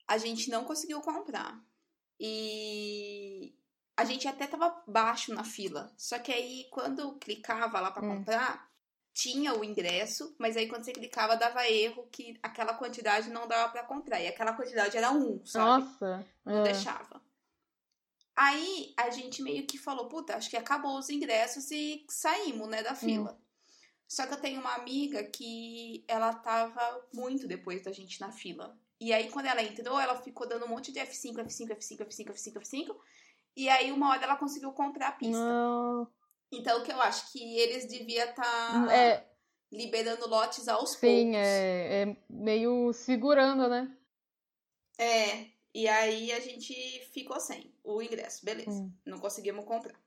a 0.08 0.18
gente 0.18 0.50
não 0.50 0.66
conseguiu 0.66 1.02
comprar. 1.02 1.60
E 2.20 3.54
a 3.98 4.04
gente 4.06 4.28
até 4.28 4.48
tava 4.48 4.84
baixo 4.88 5.34
na 5.34 5.44
fila. 5.44 5.92
Só 5.98 6.20
que 6.20 6.32
aí 6.32 6.68
quando 6.72 7.18
clicava 7.20 7.80
lá 7.80 7.92
pra 7.92 8.04
Hum. 8.04 8.18
comprar, 8.18 8.70
tinha 9.14 9.54
o 9.54 9.64
ingresso, 9.64 10.36
mas 10.40 10.58
aí 10.58 10.68
quando 10.68 10.84
você 10.84 10.92
clicava 10.92 11.38
dava 11.38 11.68
erro 11.70 12.08
que 12.12 12.38
aquela 12.42 12.74
quantidade 12.74 13.30
não 13.30 13.48
dava 13.48 13.72
pra 13.72 13.84
comprar. 13.84 14.20
E 14.20 14.28
aquela 14.28 14.54
quantidade 14.54 14.98
era 14.98 15.12
um, 15.12 15.46
sabe? 15.46 15.84
Nossa. 15.86 16.26
não 16.46 16.60
é. 16.60 16.64
deixava. 16.64 17.22
Aí 18.36 18.94
a 18.98 19.10
gente 19.12 19.42
meio 19.44 19.66
que 19.68 19.78
falou, 19.78 20.08
puta, 20.10 20.36
acho 20.36 20.50
que 20.50 20.58
acabou 20.58 20.98
os 20.98 21.10
ingressos 21.10 21.70
e 21.72 22.04
saímos, 22.10 22.68
né, 22.68 22.82
da 22.82 22.96
fila. 22.96 23.40
Só 24.08 24.25
que 24.28 24.34
eu 24.34 24.42
tenho 24.42 24.60
uma 24.60 24.74
amiga 24.75 25.24
que 25.24 26.04
ela 26.08 26.34
tava 26.34 27.08
muito 27.13 27.48
depois 27.48 27.84
da 27.84 27.92
gente 27.92 28.20
na 28.22 28.32
fila. 28.32 28.78
E 29.00 29.12
aí, 29.12 29.30
quando 29.30 29.48
ela 29.48 29.62
entrou, 29.62 30.00
ela 30.00 30.16
ficou 30.22 30.48
dando 30.48 30.66
um 30.66 30.70
monte 30.70 30.92
de 30.92 31.00
F5, 31.00 31.36
F5, 31.36 31.68
F5, 31.75 31.98
F5, 32.08 32.32
F5, 32.32 32.54
F5. 32.62 32.96
E 33.56 33.70
aí, 33.70 33.92
uma 33.92 34.10
hora 34.10 34.24
ela 34.24 34.36
conseguiu 34.36 34.72
comprar 34.72 35.10
a 35.10 35.12
pista. 35.13 35.34
Não. 35.38 36.08
Então, 36.52 36.80
o 36.80 36.84
que 36.84 36.92
eu 36.92 37.02
acho 37.02 37.32
que 37.32 37.58
eles 37.60 37.88
deviam 37.88 38.30
estar 38.30 38.92
É, 38.92 39.28
liberando 39.72 40.28
lotes 40.28 40.68
aos 40.68 40.92
sim, 40.92 41.32
poucos. 41.32 41.36
é, 41.36 42.02
é 42.04 42.18
meio 42.30 42.94
segurando, 42.94 43.68
né? 43.68 43.96
É, 45.00 45.48
e 45.74 45.88
aí 45.88 46.32
a 46.32 46.39
gente 46.39 46.74
ficou 47.12 47.39
sem 47.39 47.74
o 47.84 48.01
ingresso, 48.01 48.46
beleza. 48.46 48.70
Hum. 48.70 48.92
Não 49.06 49.18
conseguimos 49.18 49.65
comprar. 49.65 50.00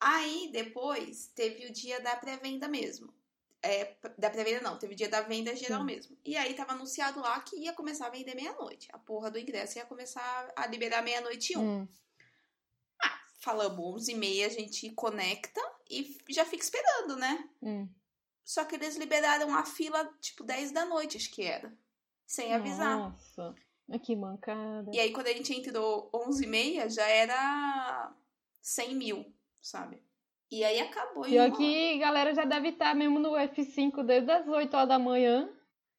Aí 0.00 0.50
depois 0.50 1.26
teve 1.34 1.66
o 1.66 1.72
dia 1.72 2.00
da 2.00 2.16
pré-venda 2.16 2.66
mesmo. 2.66 3.12
É, 3.62 3.96
da 4.16 4.30
pré-venda 4.30 4.62
não, 4.62 4.78
teve 4.78 4.94
o 4.94 4.96
dia 4.96 5.10
da 5.10 5.20
venda 5.20 5.54
geral 5.54 5.80
Sim. 5.80 5.86
mesmo. 5.86 6.16
E 6.24 6.34
aí 6.36 6.54
tava 6.54 6.72
anunciado 6.72 7.20
lá 7.20 7.38
que 7.40 7.56
ia 7.56 7.74
começar 7.74 8.06
a 8.06 8.10
vender 8.10 8.34
meia-noite. 8.34 8.88
A 8.92 8.98
porra 8.98 9.30
do 9.30 9.38
ingresso 9.38 9.76
ia 9.76 9.84
começar 9.84 10.52
a 10.56 10.66
liberar 10.66 11.02
meia-noite 11.02 11.52
e 11.52 11.58
um. 11.58 11.82
Hum. 11.82 11.88
Falamos 13.42 14.02
11 14.02 14.12
e 14.12 14.14
meia, 14.14 14.46
a 14.46 14.50
gente 14.50 14.90
conecta 14.90 15.60
e 15.88 16.14
já 16.28 16.44
fica 16.44 16.62
esperando, 16.62 17.16
né? 17.16 17.48
Hum. 17.62 17.88
Só 18.44 18.64
que 18.64 18.74
eles 18.74 18.96
liberaram 18.96 19.54
a 19.54 19.64
fila 19.64 20.04
tipo 20.20 20.44
10 20.44 20.72
da 20.72 20.84
noite, 20.84 21.16
acho 21.16 21.30
que 21.30 21.42
era. 21.42 21.74
Sem 22.26 22.52
avisar. 22.52 22.98
Nossa. 22.98 23.54
Que 23.98 24.14
mancada. 24.14 24.90
E 24.92 25.00
aí, 25.00 25.12
quando 25.12 25.26
a 25.26 25.32
gente 25.32 25.52
entrou 25.52 26.10
11 26.14 26.44
e 26.44 26.46
meia, 26.46 26.88
já 26.88 27.06
era 27.06 28.12
100 28.62 28.94
mil, 28.94 29.34
sabe? 29.60 30.02
E 30.50 30.64
aí 30.64 30.80
acabou 30.80 31.24
Pior 31.24 31.48
uma 31.48 31.56
que 31.56 31.94
a 31.94 31.98
galera 31.98 32.34
já 32.34 32.44
deve 32.44 32.70
estar 32.70 32.94
mesmo 32.94 33.20
no 33.20 33.30
F5 33.30 34.04
desde 34.04 34.32
as 34.32 34.48
8 34.48 34.74
horas 34.74 34.88
da 34.88 34.98
manhã. 34.98 35.48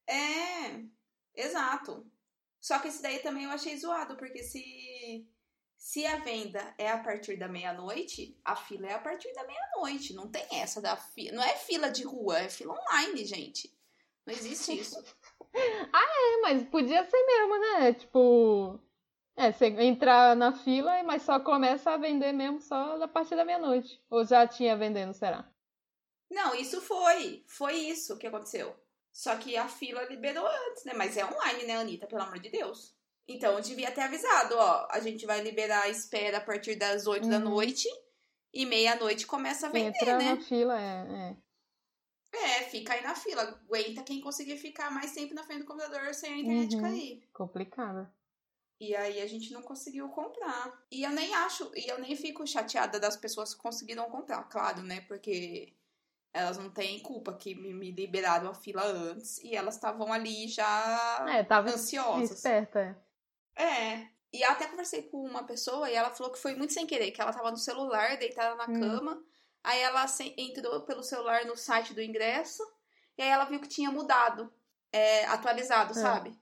É, 0.08 0.84
exato. 1.34 2.06
Só 2.60 2.78
que 2.80 2.90
esse 2.90 3.02
daí 3.02 3.20
também 3.20 3.46
eu 3.46 3.52
achei 3.52 3.78
zoado, 3.78 4.18
porque 4.18 4.44
se, 4.44 5.26
se 5.78 6.06
a 6.06 6.18
venda 6.18 6.76
é 6.78 6.90
a 6.90 6.98
partir 6.98 7.38
da 7.38 7.48
meia-noite, 7.48 8.38
a 8.44 8.56
fila 8.56 8.88
é 8.88 8.94
a 8.94 9.00
partir 9.00 9.34
da 9.34 9.48
meia-noite. 9.48 10.14
Não 10.14 10.30
tem 10.30 10.46
essa 10.52 10.82
da 10.82 10.98
fila. 10.98 11.38
Não 11.38 11.44
é 11.44 11.56
fila 11.56 11.90
de 11.90 12.04
rua, 12.04 12.40
é 12.40 12.50
fila 12.50 12.78
online, 12.78 13.26
gente. 13.26 13.74
Não 14.26 14.34
existe 14.34 14.78
isso. 14.78 15.02
É, 15.94 16.42
mas 16.42 16.64
podia 16.64 17.04
ser 17.04 17.26
mesmo, 17.26 17.60
né? 17.60 17.94
Tipo. 17.94 18.80
É, 19.36 19.52
você 19.52 19.68
entrar 19.68 20.36
na 20.36 20.52
fila, 20.52 21.02
mas 21.04 21.24
só 21.24 21.40
começa 21.40 21.92
a 21.92 21.98
vender 21.98 22.32
mesmo 22.34 22.60
só 22.60 23.02
a 23.02 23.08
partir 23.08 23.36
da 23.36 23.46
meia-noite. 23.46 24.00
Ou 24.10 24.24
já 24.26 24.46
tinha 24.46 24.76
vendendo, 24.76 25.14
será? 25.14 25.50
Não, 26.30 26.54
isso 26.56 26.82
foi. 26.82 27.44
Foi 27.48 27.74
isso 27.74 28.18
que 28.18 28.28
aconteceu. 28.28 28.76
Só 29.12 29.36
que 29.36 29.58
a 29.58 29.68
fila 29.68 30.04
liberou 30.04 30.46
antes, 30.46 30.86
né? 30.86 30.94
Mas 30.96 31.18
é 31.18 31.26
online, 31.26 31.64
né, 31.64 31.78
Anitta? 31.78 32.08
Pelo 32.08 32.22
amor 32.24 32.40
de 32.40 32.50
Deus. 32.50 32.96
Então, 33.28 33.54
eu 33.54 33.62
devia 33.62 33.92
ter 33.92 34.02
avisado, 34.02 34.56
ó. 34.58 34.88
A 34.92 35.00
gente 35.00 35.26
vai 35.26 35.42
liberar 35.42 35.84
a 35.84 35.90
espera 35.90 36.38
a 36.38 36.42
partir 36.42 36.76
das 36.76 37.08
8 37.08 37.28
da 37.30 37.38
Uhum. 37.38 37.44
noite. 37.44 37.88
E 38.54 38.66
meia-noite 38.66 39.26
começa 39.26 39.68
a 39.68 39.70
vender, 39.70 39.88
Entra 39.98 40.18
né? 40.18 40.34
na 40.36 40.42
fila, 40.42 40.80
é, 40.80 41.30
é. 41.32 41.36
É, 42.34 42.64
fica 42.64 42.94
aí 42.94 43.02
na 43.04 43.16
fila. 43.16 43.42
Aguenta 43.44 44.04
quem 44.04 44.22
conseguir 44.22 44.58
ficar 44.58 44.90
mais 44.92 45.14
tempo 45.14 45.34
na 45.34 45.44
frente 45.44 45.60
do 45.62 45.66
computador 45.66 46.14
sem 46.14 46.34
a 46.34 46.38
internet 46.38 46.76
Uhum. 46.76 46.82
cair. 46.82 47.30
Complicado. 47.34 48.10
E 48.80 48.96
aí 48.96 49.22
a 49.22 49.28
gente 49.28 49.54
não 49.54 49.62
conseguiu 49.62 50.10
comprar. 50.10 50.84
E 50.92 51.04
eu 51.04 51.12
nem 51.12 51.36
acho, 51.36 51.72
e 51.76 51.88
eu 51.88 52.00
nem 52.00 52.16
fico 52.16 52.46
chateada 52.48 53.00
das 53.00 53.16
pessoas 53.16 53.54
que 53.54 53.62
conseguiram 53.62 54.10
comprar, 54.10 54.44
claro, 54.46 54.82
né? 54.82 55.02
Porque 55.02 55.74
elas 56.34 56.58
não 56.58 56.70
têm 56.72 57.00
culpa 57.02 57.34
que 57.38 57.54
me, 57.56 57.92
liberaram 57.92 58.50
a 58.50 58.54
fila 58.56 58.84
antes 58.86 59.38
e 59.44 59.56
elas 59.56 59.76
estavam 59.76 60.12
ali 60.14 60.48
já 60.48 61.26
É, 61.30 61.44
tava 61.44 61.70
ansiosas. 61.70 62.32
esperta. 62.38 62.80
é. 63.56 63.64
É. 63.64 64.10
E 64.34 64.44
até 64.46 64.66
conversei 64.68 65.04
com 65.04 65.18
uma 65.26 65.44
pessoa 65.44 65.90
e 65.90 65.94
ela 65.94 66.10
falou 66.10 66.32
que 66.32 66.40
foi 66.40 66.56
muito 66.56 66.72
sem 66.74 66.88
querer, 66.88 67.12
que 67.12 67.22
ela 67.22 67.34
tava 67.34 67.52
no 67.52 67.58
celular, 67.58 68.18
deitada 68.18 68.56
na 68.56 68.68
Hum. 68.68 68.80
cama. 68.80 69.24
Aí 69.64 69.80
ela 69.82 70.06
entrou 70.38 70.82
pelo 70.82 71.04
celular 71.04 71.46
no 71.46 71.56
site 71.56 71.94
do 71.94 72.02
ingresso 72.02 72.64
e 73.18 73.22
aí 73.22 73.30
ela 73.30 73.46
viu 73.46 73.60
que 73.60 73.68
tinha 73.68 73.92
mudado, 73.92 74.52
é, 74.92 75.26
atualizado, 75.26 75.92
É. 75.92 75.96
sabe? 76.02 76.40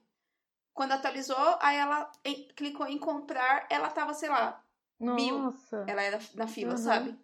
Quando 0.72 0.92
atualizou, 0.92 1.36
aí 1.60 1.76
ela 1.76 2.10
em- 2.24 2.48
clicou 2.48 2.86
em 2.86 2.98
comprar, 2.98 3.66
ela 3.70 3.90
tava, 3.90 4.14
sei 4.14 4.28
lá, 4.28 4.64
Mil. 4.98 5.38
Nossa. 5.38 5.84
ela 5.86 6.02
era 6.02 6.18
na 6.34 6.46
fila, 6.46 6.72
Uhum. 6.72 6.76
sabe? 6.76 7.18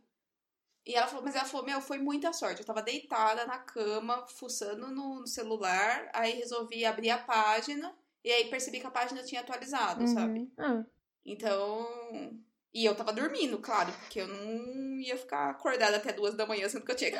E 0.85 0.95
ela 0.95 1.07
falou, 1.07 1.25
mas 1.25 1.35
ela 1.35 1.45
falou, 1.45 1.67
meu, 1.67 1.81
foi 1.81 1.99
muita 1.99 2.33
sorte. 2.33 2.61
Eu 2.61 2.67
tava 2.67 2.81
deitada 2.83 3.45
na 3.45 3.59
cama, 3.59 4.27
fuçando 4.29 4.89
no, 4.89 5.21
no 5.21 5.27
celular, 5.27 6.09
aí 6.15 6.33
resolvi 6.35 6.85
abrir 6.85 7.11
a 7.11 7.19
página, 7.19 7.95
e 8.25 8.31
aí 8.31 8.49
percebi 8.49 8.81
que 8.81 8.87
a 8.87 8.91
página 8.91 9.23
tinha 9.23 9.41
atualizado, 9.41 10.07
sabe? 10.07 10.41
Uhum. 10.41 10.53
Ah, 10.59 10.85
Então. 11.25 12.41
E 12.75 12.85
eu 12.85 12.95
tava 12.95 13.13
dormindo, 13.13 13.59
claro, 13.59 13.91
porque 14.01 14.21
eu 14.21 14.29
não 14.29 15.01
ia 15.01 15.17
ficar 15.17 15.49
acordada 15.51 15.97
até 15.97 16.13
duas 16.13 16.35
da 16.35 16.45
manhã, 16.47 16.69
sendo 16.69 16.85
que 16.85 16.93
eu 16.93 16.97
tinha 16.97 17.11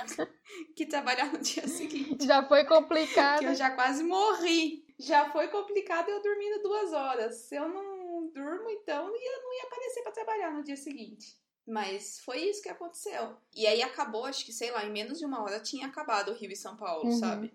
que- 0.75 0.87
trabalhar 0.87 1.33
no 1.33 1.39
dia 1.39 1.67
seguinte. 1.67 2.27
já 2.27 2.47
foi 2.47 2.65
complicado. 2.67 3.39
Que 3.41 3.47
eu 3.47 3.55
já 3.55 3.71
quase 3.71 4.03
morri. 4.05 4.85
Já 4.99 5.31
foi 5.31 5.49
complicado 5.49 6.09
eu 6.11 6.23
dormindo 6.23 6.63
duas 6.63 6.93
horas. 6.93 7.37
Se 7.37 7.55
eu 7.57 7.69
não 7.69 8.29
durmo, 8.29 8.69
então 8.71 9.07
eu 9.07 9.43
não 9.43 9.55
ia 9.55 9.63
aparecer 9.65 10.03
pra 10.03 10.13
trabalhar 10.13 10.51
no 10.53 10.63
dia 10.63 10.77
seguinte. 10.77 11.39
Mas 11.67 12.21
foi 12.21 12.39
isso 12.45 12.63
que 12.63 12.69
aconteceu. 12.69 13.37
E 13.55 13.67
aí 13.67 13.83
acabou, 13.83 14.25
acho 14.25 14.45
que, 14.45 14.53
sei 14.53 14.71
lá, 14.71 14.85
em 14.85 14.91
menos 14.93 15.19
de 15.19 15.25
uma 15.25 15.43
hora 15.43 15.59
tinha 15.61 15.87
acabado 15.87 16.31
o 16.31 16.35
Rio 16.35 16.51
e 16.53 16.57
São 16.57 16.77
Paulo, 16.77 17.07
Uhum. 17.07 17.19
sabe? 17.19 17.53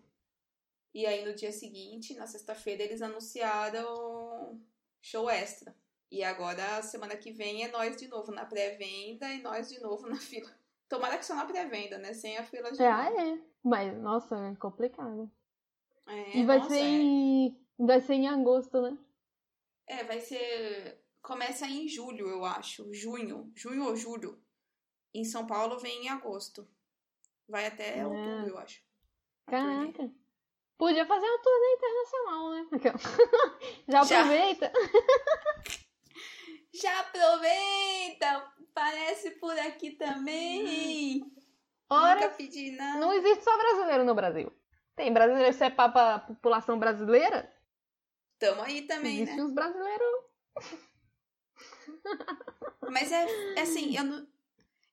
E 0.93 1.05
aí 1.05 1.23
no 1.23 1.33
dia 1.33 1.51
seguinte, 1.51 2.13
na 2.15 2.27
sexta-feira, 2.27 2.83
eles 2.83 3.01
anunciaram 3.01 4.59
show 5.01 5.29
extra. 5.29 5.73
E 6.11 6.23
agora, 6.23 6.81
semana 6.83 7.15
que 7.15 7.31
vem, 7.31 7.63
é 7.63 7.71
nós 7.71 7.95
de 7.95 8.07
novo 8.09 8.33
na 8.33 8.45
pré-venda 8.45 9.29
e 9.29 9.41
nós 9.41 9.69
de 9.69 9.79
novo 9.79 10.07
na 10.09 10.17
fila. 10.19 10.51
Tomara 10.89 11.17
que 11.17 11.25
só 11.25 11.33
na 11.33 11.45
pré-venda, 11.45 11.97
né? 11.97 12.13
Sem 12.13 12.37
a 12.37 12.43
fila 12.43 12.69
de 12.69 12.83
É, 12.83 12.91
ah, 12.91 13.09
é. 13.09 13.39
Mas, 13.63 13.97
nossa, 13.97 14.35
é 14.35 14.55
complicado. 14.55 15.31
É, 16.05 16.37
e 16.37 16.45
vai 16.45 16.57
nossa, 16.57 16.69
ser 16.69 16.79
é. 16.79 16.83
em. 16.83 17.57
Vai 17.79 18.01
ser 18.01 18.13
em 18.15 18.27
agosto, 18.27 18.81
né? 18.81 18.97
É, 19.87 20.03
vai 20.03 20.19
ser. 20.19 21.01
Começa 21.21 21.65
em 21.65 21.87
julho, 21.87 22.27
eu 22.27 22.43
acho. 22.43 22.93
Junho. 22.93 23.49
Junho 23.55 23.85
ou 23.85 23.95
julho. 23.95 24.37
Em 25.13 25.23
São 25.23 25.47
Paulo 25.47 25.79
vem 25.79 26.05
em 26.05 26.09
agosto. 26.09 26.67
Vai 27.47 27.67
até 27.67 27.99
É. 27.99 28.05
outubro, 28.05 28.49
eu 28.49 28.57
acho. 28.57 28.81
Turnê. 29.47 29.91
Caraca. 29.93 30.11
Podia 30.77 31.05
fazer 31.05 31.25
uma 31.25 31.39
turnê 31.39 31.73
internacional, 31.73 32.51
né? 32.51 32.67
Já. 33.87 34.01
aproveita. 34.01 34.71
Já 34.73 35.79
aproveita! 36.99 38.51
Parece 38.73 39.31
por 39.31 39.57
aqui 39.59 39.91
também! 39.91 41.19
Nunca 41.19 41.31
Ora, 41.89 42.29
pedi 42.29 42.71
nada. 42.71 42.99
não 42.99 43.11
existe 43.13 43.43
só 43.43 43.57
brasileiro 43.57 44.05
no 44.05 44.15
Brasil. 44.15 44.51
Tem 44.95 45.11
brasileiro, 45.11 45.53
se 45.53 45.63
é 45.65 45.69
pra 45.69 46.19
população 46.19 46.79
brasileira, 46.79 47.51
Tamo 48.39 48.61
aí 48.63 48.83
também, 48.83 49.21
existe 49.21 49.37
né? 49.37 49.43
os 49.43 49.51
brasileiros. 49.53 50.23
Mas 52.89 53.11
é, 53.11 53.53
é 53.55 53.61
assim, 53.61 53.95
eu 53.95 54.03
não, 54.03 54.27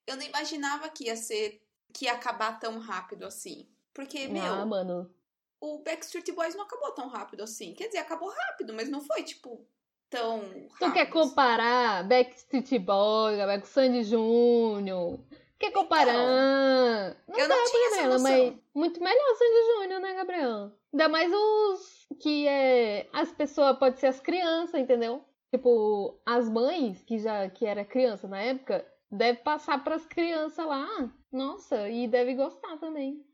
eu 0.07 0.17
não 0.17 0.23
imaginava 0.23 0.89
que 0.91 1.05
ia 1.05 1.17
ser. 1.17 1.63
que 1.93 2.05
ia 2.05 2.13
acabar 2.13 2.59
tão 2.59 2.79
rápido 2.79 3.25
assim. 3.25 3.69
Porque, 3.95 4.29
meu, 4.29 4.55
Ah, 4.55 4.67
mano. 4.67 5.13
o 5.61 5.79
Backstreet 5.83 6.31
Boys 6.33 6.55
não 6.55 6.65
acabou 6.65 6.93
tão 6.93 7.09
rápido 7.09 7.43
assim. 7.43 7.75
Quer 7.75 7.87
dizer, 7.87 7.99
acabou 7.99 8.29
rápido, 8.31 8.75
mas 8.75 8.89
não 8.89 9.01
foi, 9.01 9.23
tipo, 9.23 9.67
tão. 10.11 10.43
Tu 10.79 10.93
quer 10.93 11.07
comparar 11.07 12.05
Backstreet 12.05 12.79
Boys, 12.79 13.39
com 13.61 13.67
Sandy 13.67 14.05
Júnior? 14.05 15.21
Quer 15.59 15.73
comparar? 15.73 16.15
não 16.15 17.15
Então, 17.29 17.41
eu 17.41 17.49
não 17.49 17.65
tinha 17.65 17.89
essa 17.89 18.19
mas 18.21 18.55
muito 18.75 19.03
melhor 19.03 19.35
Sandy 19.35 19.67
Júnior, 19.75 20.01
né, 20.01 20.15
Gabriel? 20.15 20.73
Ainda 20.93 21.09
mais 21.09 21.33
os 21.33 22.07
que 22.21 22.47
é. 22.47 23.09
As 23.13 23.33
pessoas, 23.33 23.77
pode 23.79 23.99
ser 23.99 24.07
as 24.07 24.21
crianças, 24.21 24.81
entendeu? 24.81 25.25
Tipo, 25.51 26.21
as 26.25 26.49
mães, 26.49 27.03
que 27.03 27.19
já 27.19 27.49
que 27.51 27.67
era 27.67 27.85
criança 27.85 28.29
na 28.29 28.41
época, 28.41 28.87
deve 29.11 29.41
passar 29.41 29.83
pras 29.83 30.07
crianças 30.07 30.65
lá. 30.65 31.11
Nossa, 31.33 31.89
e 31.89 32.07
deve 32.07 32.35
gostar 32.35 32.77
também. 32.79 33.25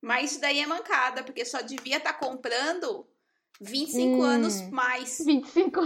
Mas 0.00 0.32
isso 0.32 0.40
daí 0.40 0.60
é 0.60 0.66
mancada, 0.66 1.24
porque 1.24 1.44
só 1.44 1.60
devia 1.60 1.96
estar 1.96 2.14
comprando 2.14 3.06
25 3.60 4.16
Hum. 4.18 4.22
anos 4.22 4.62
mais. 4.70 5.18
25 5.24 5.80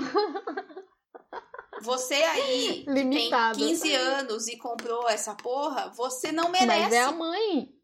Você 1.82 2.14
aí, 2.14 2.84
Limitado. 2.86 3.58
tem 3.58 3.68
15 3.68 3.94
anos 3.94 4.46
e 4.46 4.56
comprou 4.56 5.08
essa 5.08 5.34
porra, 5.34 5.88
você 5.90 6.30
não 6.30 6.48
merece. 6.48 6.66
Mas 6.84 6.92
é 6.92 7.02
a 7.02 7.10
mãe. 7.12 7.74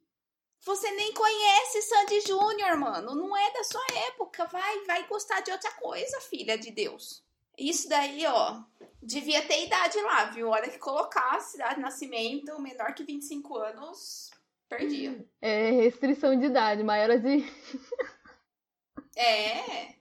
Você 0.65 0.91
nem 0.93 1.13
conhece 1.13 1.83
Sandy 1.83 2.21
Júnior, 2.21 2.77
mano. 2.77 3.15
Não 3.15 3.37
é 3.37 3.53
da 3.53 3.65
sua 3.65 3.85
época. 4.09 4.45
Vai, 4.47 4.85
vai 4.85 5.07
gostar 5.09 5.41
de 5.41 5.51
outra 5.51 5.71
coisa, 5.73 6.21
filha 6.21 6.57
de 6.59 6.71
Deus. 6.71 7.25
Isso 7.57 7.89
daí, 7.89 8.25
ó, 8.27 8.61
devia 9.03 9.43
ter 9.47 9.65
idade 9.67 10.01
lá, 10.03 10.27
viu? 10.27 10.47
A 10.49 10.57
hora 10.57 10.69
que 10.69 10.79
colocasse 10.79 11.53
cidade 11.53 11.77
de 11.77 11.81
nascimento 11.81 12.61
menor 12.61 12.95
que 12.95 13.03
25 13.03 13.57
anos, 13.57 14.31
perdia. 14.69 15.27
É 15.43 15.71
restrição 15.73 16.39
de 16.39 16.47
idade, 16.47 16.85
maiores 16.85 17.21
de. 17.23 17.39
É. 19.19 19.95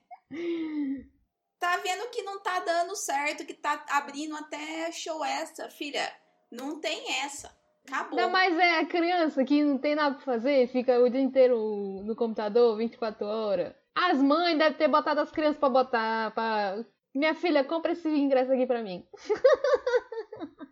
Tá 1.58 1.76
vendo 1.78 2.08
que 2.10 2.22
não 2.22 2.40
tá 2.40 2.60
dando 2.60 2.94
certo, 2.94 3.44
que 3.44 3.52
tá 3.52 3.84
abrindo 3.90 4.36
até 4.36 4.92
show 4.92 5.24
extra, 5.24 5.68
filha. 5.68 6.08
Não 6.50 6.80
tem 6.80 7.22
essa. 7.22 7.52
Acabou. 7.86 8.18
Ainda 8.18 8.30
mais 8.30 8.56
é 8.56 8.78
a 8.78 8.86
criança 8.86 9.44
que 9.44 9.62
não 9.62 9.76
tem 9.76 9.94
nada 9.94 10.14
pra 10.14 10.24
fazer, 10.24 10.68
fica 10.68 11.00
o 11.00 11.08
dia 11.08 11.20
inteiro 11.20 11.56
no 12.04 12.14
computador, 12.14 12.76
24 12.76 13.26
horas. 13.26 13.74
As 13.94 14.18
mães 14.18 14.56
devem 14.56 14.78
ter 14.78 14.88
botado 14.88 15.20
as 15.20 15.30
crianças 15.30 15.58
pra 15.58 15.68
botar, 15.68 16.32
pra... 16.32 16.84
Minha 17.14 17.34
filha, 17.34 17.64
compra 17.64 17.92
esse 17.92 18.08
ingresso 18.08 18.52
aqui 18.52 18.66
pra 18.66 18.82
mim. 18.82 19.06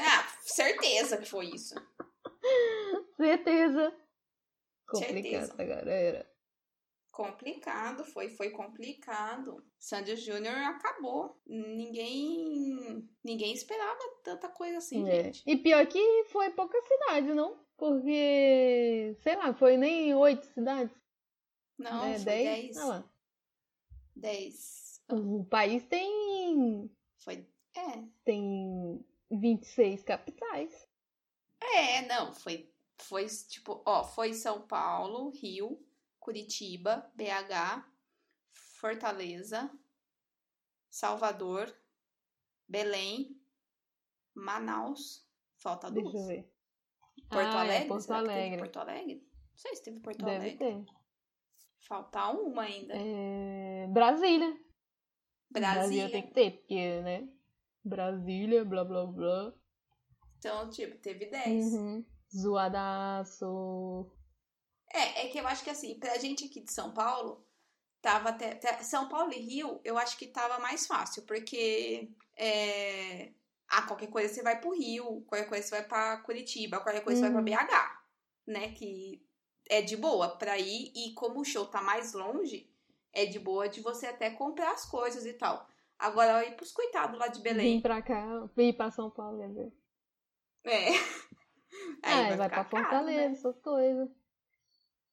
Ah, 0.00 0.24
certeza 0.42 1.16
que 1.16 1.28
foi 1.28 1.46
isso. 1.46 1.74
Certeza. 3.16 3.92
Certeza. 4.94 5.48
Complicada, 5.48 5.64
galera. 5.64 6.27
Complicado, 7.18 8.04
foi, 8.04 8.28
foi 8.30 8.50
complicado. 8.50 9.60
Sandy 9.76 10.14
Júnior 10.14 10.54
acabou. 10.54 11.36
Ninguém, 11.44 13.04
ninguém 13.24 13.52
esperava 13.52 13.98
tanta 14.22 14.48
coisa 14.48 14.78
assim, 14.78 15.04
É. 15.08 15.24
gente. 15.24 15.42
E 15.44 15.56
pior 15.56 15.84
que 15.88 15.98
foi 16.26 16.50
pouca 16.50 16.80
cidade, 16.80 17.34
não? 17.34 17.58
Porque, 17.76 19.16
sei 19.20 19.34
lá, 19.34 19.52
foi 19.52 19.76
nem 19.76 20.14
oito 20.14 20.46
cidades. 20.46 20.94
Não, 21.76 22.04
é, 22.04 22.14
foi 22.14 22.24
dez. 22.24 22.44
10. 22.74 22.76
Ah 22.76 22.84
lá. 22.86 23.10
10. 24.14 25.02
O 25.10 25.44
país 25.44 25.84
tem, 25.86 26.88
Foi. 27.16 27.44
É. 27.74 28.04
tem 28.24 29.04
26 29.28 30.04
capitais. 30.04 30.86
É, 31.60 32.02
não, 32.02 32.32
foi. 32.32 32.72
Foi 32.96 33.26
tipo, 33.26 33.82
ó, 33.84 34.04
foi 34.04 34.34
São 34.34 34.62
Paulo, 34.68 35.30
Rio, 35.30 35.84
Curitiba, 36.32 37.10
BH, 37.14 37.88
Fortaleza, 38.78 39.70
Salvador, 40.90 41.74
Belém, 42.68 43.40
Manaus. 44.34 45.26
Falta 45.56 45.90
duas. 45.90 46.12
Deixa 46.12 46.18
eu 46.18 46.26
ver. 46.26 46.52
Porto 47.30 47.56
Ah, 47.56 47.64
é, 47.64 47.66
Alegre? 47.66 47.88
Porto 47.88 48.02
Será 48.02 48.18
que 48.18 48.26
teve 48.26 48.38
Alegre. 48.38 48.58
Porto 48.58 48.76
Alegre? 48.78 49.14
Não 49.50 49.56
sei 49.56 49.74
se 49.74 49.82
teve 49.84 50.00
Porto 50.00 50.18
Deve 50.18 50.36
Alegre. 50.36 50.58
ter. 50.58 50.84
Falta 51.80 52.28
uma 52.28 52.62
ainda. 52.62 52.92
É, 52.94 53.86
Brasília. 53.86 54.54
Brasília. 55.50 56.10
tem 56.12 56.26
que 56.26 56.34
ter, 56.34 56.50
porque, 56.58 57.00
né? 57.00 57.26
Brasília, 57.82 58.66
blá 58.66 58.84
blá 58.84 59.06
blá. 59.06 59.54
Então, 60.36 60.68
tipo, 60.68 60.98
teve 60.98 61.24
10. 61.24 61.72
Uhum. 61.72 62.04
Zoadaço. 62.30 64.12
É, 64.92 65.26
é 65.26 65.28
que 65.28 65.38
eu 65.38 65.46
acho 65.46 65.62
que 65.64 65.70
assim, 65.70 65.98
pra 65.98 66.16
gente 66.18 66.44
aqui 66.46 66.60
de 66.60 66.72
São 66.72 66.92
Paulo, 66.92 67.44
tava 68.00 68.30
até. 68.30 68.58
São 68.82 69.08
Paulo 69.08 69.32
e 69.32 69.38
Rio, 69.38 69.80
eu 69.84 69.98
acho 69.98 70.16
que 70.18 70.26
tava 70.26 70.58
mais 70.58 70.86
fácil, 70.86 71.22
porque. 71.24 72.08
É, 72.36 73.32
ah, 73.68 73.82
qualquer 73.82 74.06
coisa 74.08 74.32
você 74.32 74.42
vai 74.42 74.60
pro 74.60 74.70
Rio, 74.74 75.22
qualquer 75.26 75.48
coisa 75.48 75.64
você 75.66 75.70
vai 75.76 75.84
pra 75.86 76.16
Curitiba, 76.18 76.80
qualquer 76.80 77.02
coisa 77.02 77.20
você 77.20 77.28
vai 77.30 77.36
Uhum. 77.42 77.44
pra 77.44 77.66
BH, 77.66 78.02
né? 78.46 78.72
Que 78.72 79.22
é 79.68 79.82
de 79.82 79.96
boa 79.96 80.36
pra 80.38 80.56
ir, 80.58 80.92
e 80.94 81.12
como 81.14 81.40
o 81.40 81.44
show 81.44 81.66
tá 81.66 81.82
mais 81.82 82.12
longe, 82.14 82.70
é 83.12 83.26
de 83.26 83.38
boa 83.38 83.68
de 83.68 83.80
você 83.82 84.06
até 84.06 84.30
comprar 84.30 84.72
as 84.72 84.86
coisas 84.86 85.26
e 85.26 85.34
tal. 85.34 85.68
Agora, 85.98 86.46
ir 86.46 86.54
pros 86.56 86.70
coitados 86.72 87.18
lá 87.18 87.26
de 87.26 87.38
Vim 87.38 87.42
Belém. 87.42 87.80
pra 87.82 88.00
cá, 88.00 88.48
vim 88.56 88.72
pra 88.72 88.90
São 88.90 89.10
Paulo, 89.10 89.38
quer 89.40 89.50
ver? 89.52 89.72
É. 90.64 90.88
Aí, 92.02 92.36
vai, 92.36 92.48
ficar 92.48 92.64
pra 92.64 92.64
caro, 92.64 92.84
Fortaleza, 92.84 93.28
né? 93.28 93.32
essas 93.32 93.58
coisas. 93.60 94.08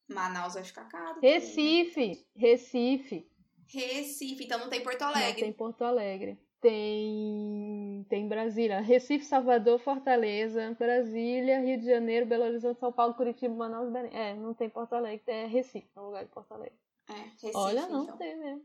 Manaus 0.07 0.53
vai 0.53 0.63
ficar 0.63 0.85
caro. 0.85 1.15
né? 1.15 1.19
Recife, 1.21 2.25
Recife. 2.35 3.27
Recife, 3.67 4.43
então 4.45 4.59
não 4.59 4.69
tem 4.69 4.83
Porto 4.83 5.01
Não 5.01 5.07
Alegre. 5.09 5.41
tem 5.41 5.51
Porto 5.53 5.83
Alegre. 5.83 6.39
Tem. 6.61 8.05
Tem 8.09 8.27
Brasília. 8.27 8.79
Recife, 8.81 9.25
Salvador, 9.25 9.79
Fortaleza, 9.79 10.75
Brasília, 10.77 11.59
Rio 11.61 11.79
de 11.79 11.85
Janeiro, 11.85 12.25
Belo 12.25 12.43
Horizonte, 12.45 12.79
São 12.79 12.91
Paulo, 12.91 13.13
Curitiba, 13.15 13.53
Manaus, 13.53 13.91
Belém. 13.91 14.11
É, 14.15 14.33
não 14.35 14.53
tem 14.53 14.69
Porto 14.69 14.93
Alegre, 14.93 15.23
é 15.27 15.45
Recife, 15.45 15.87
no 15.95 16.05
lugar 16.05 16.23
de 16.25 16.31
Porto 16.31 16.51
Alegre. 16.53 16.77
É, 17.09 17.13
Recife, 17.13 17.51
Olha, 17.55 17.87
não 17.87 18.03
então. 18.03 18.17
tem 18.17 18.37
mesmo. 18.37 18.63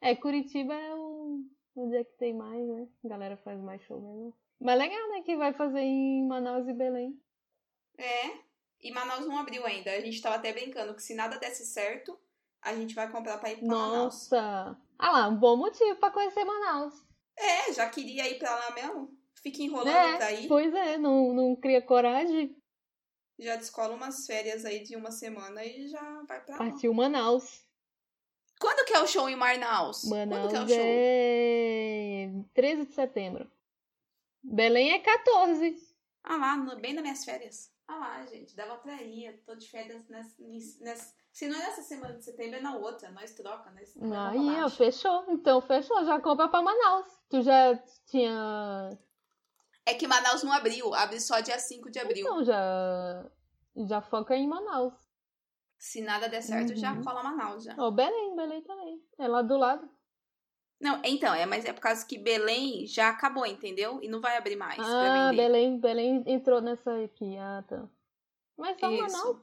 É, 0.00 0.14
Curitiba 0.14 0.74
é 0.74 0.94
o. 0.94 1.42
Onde 1.76 1.96
é 1.96 2.04
que 2.04 2.16
tem 2.18 2.34
mais, 2.34 2.66
né? 2.66 2.88
A 3.04 3.08
galera 3.08 3.36
faz 3.36 3.60
mais 3.60 3.80
show 3.82 4.00
mesmo. 4.00 4.34
Mas 4.60 4.78
legal, 4.78 5.08
né? 5.10 5.22
Que 5.22 5.36
vai 5.36 5.52
fazer 5.52 5.80
em 5.80 6.26
Manaus 6.26 6.66
e 6.66 6.72
Belém. 6.72 7.16
É, 7.96 8.30
e 8.80 8.90
Manaus 8.92 9.26
não 9.26 9.38
abriu 9.38 9.64
ainda. 9.66 9.90
A 9.92 10.00
gente 10.00 10.20
tava 10.20 10.36
até 10.36 10.52
brincando 10.52 10.94
que 10.94 11.02
se 11.02 11.14
nada 11.14 11.38
desse 11.38 11.64
certo, 11.66 12.18
a 12.62 12.74
gente 12.74 12.94
vai 12.94 13.10
comprar 13.10 13.38
pra 13.38 13.50
ir 13.52 13.58
pra 13.58 13.66
Manaus. 13.68 13.92
Nossa! 14.30 14.76
Ah 14.98 15.10
lá, 15.12 15.28
um 15.28 15.36
bom 15.36 15.56
motivo 15.56 15.96
pra 15.96 16.10
conhecer 16.10 16.44
Manaus. 16.44 16.94
É, 17.36 17.72
já 17.72 17.88
queria 17.88 18.28
ir 18.28 18.38
pra 18.38 18.54
lá 18.54 18.70
mesmo. 18.74 19.16
Fica 19.42 19.62
enrolando 19.62 19.88
É, 19.96 20.16
pra 20.16 20.32
ir. 20.32 20.48
pois 20.48 20.74
é, 20.74 20.98
não, 20.98 21.32
não 21.32 21.54
cria 21.56 21.80
coragem. 21.80 22.56
Já 23.38 23.54
descola 23.54 23.94
umas 23.94 24.26
férias 24.26 24.64
aí 24.64 24.82
de 24.82 24.96
uma 24.96 25.12
semana 25.12 25.64
e 25.64 25.86
já 25.88 26.22
vai 26.26 26.40
pra 26.44 26.54
lá. 26.56 26.58
Partiu 26.58 26.92
Manaus. 26.92 27.64
Quando 28.60 28.84
que 28.84 28.92
é 28.92 29.00
o 29.00 29.06
show 29.06 29.28
em 29.28 29.36
Manaus? 29.36 30.00
Quando 30.02 30.30
Manaus 30.30 30.50
que 30.50 30.56
é 30.56 30.60
o 30.62 30.68
show? 30.68 30.76
é 30.80 32.30
13 32.54 32.86
de 32.86 32.92
setembro. 32.94 33.48
Belém 34.42 34.92
é 34.92 34.98
14. 34.98 35.76
Ah 36.24 36.36
lá, 36.36 36.56
no- 36.56 36.76
bem 36.80 36.92
nas 36.92 37.02
minhas 37.02 37.24
férias. 37.24 37.70
Ah 37.90 37.96
lá, 37.96 38.26
gente, 38.26 38.54
dava 38.54 38.76
pra 38.76 39.02
ir. 39.02 39.24
Eu 39.26 39.42
tô 39.44 39.54
de 39.54 39.66
férias 39.68 40.06
nessa, 40.08 40.34
nessa- 40.80 41.14
Se 41.32 41.48
não 41.48 41.56
é 41.56 41.58
nessa 41.60 41.82
semana 41.82 42.14
de 42.18 42.24
setembro, 42.24 42.56
é 42.56 42.60
na 42.60 42.76
outra. 42.76 43.10
Nós 43.10 43.32
troca, 43.34 43.70
nós 43.70 43.94
Aí, 44.30 44.62
ó, 44.62 44.68
fechou. 44.68 45.24
Então, 45.28 45.60
fechou. 45.62 46.04
Já 46.04 46.20
compra 46.20 46.48
pra 46.48 46.60
Manaus. 46.62 47.06
Tu 47.30 47.40
já 47.42 47.76
tinha. 48.06 48.90
É 49.86 49.94
que 49.94 50.06
Manaus 50.06 50.42
não 50.42 50.52
abriu, 50.52 50.92
abre 50.94 51.18
só 51.18 51.40
dia 51.40 51.58
5 51.58 51.90
de 51.90 51.98
abril. 51.98 52.26
Então, 52.26 52.44
já. 52.44 53.26
Já 53.74 54.02
foca 54.02 54.36
em 54.36 54.46
Manaus. 54.46 54.92
Se 55.78 56.02
nada 56.02 56.28
der 56.28 56.42
certo, 56.42 56.74
já 56.76 56.92
Uhum. 56.92 57.02
cola 57.04 57.22
Manaus 57.22 57.64
já. 57.64 57.74
Ó, 57.78 57.90
Belém, 57.90 58.34
Belém 58.36 58.60
também. 58.62 59.02
É 59.18 59.26
lá 59.28 59.40
do 59.40 59.56
lado. 59.56 59.88
Não, 60.80 61.00
então, 61.04 61.34
é, 61.34 61.44
mas 61.44 61.64
é 61.64 61.72
por 61.72 61.80
causa 61.80 62.06
que 62.06 62.16
Belém 62.18 62.86
já 62.86 63.08
acabou, 63.08 63.44
entendeu? 63.44 63.98
E 64.02 64.08
não 64.08 64.20
vai 64.20 64.36
abrir 64.36 64.54
mais 64.56 64.78
Ah. 64.78 65.32
Belém, 65.34 65.78
Belém 65.80 66.22
entrou 66.26 66.60
nessa 66.60 67.02
aqui. 67.02 67.36
Ah, 67.36 67.64
tá. 67.66 67.88
Mas 68.56 68.78
só 68.78 68.88
Isso. 68.90 69.00
Manaus. 69.00 69.36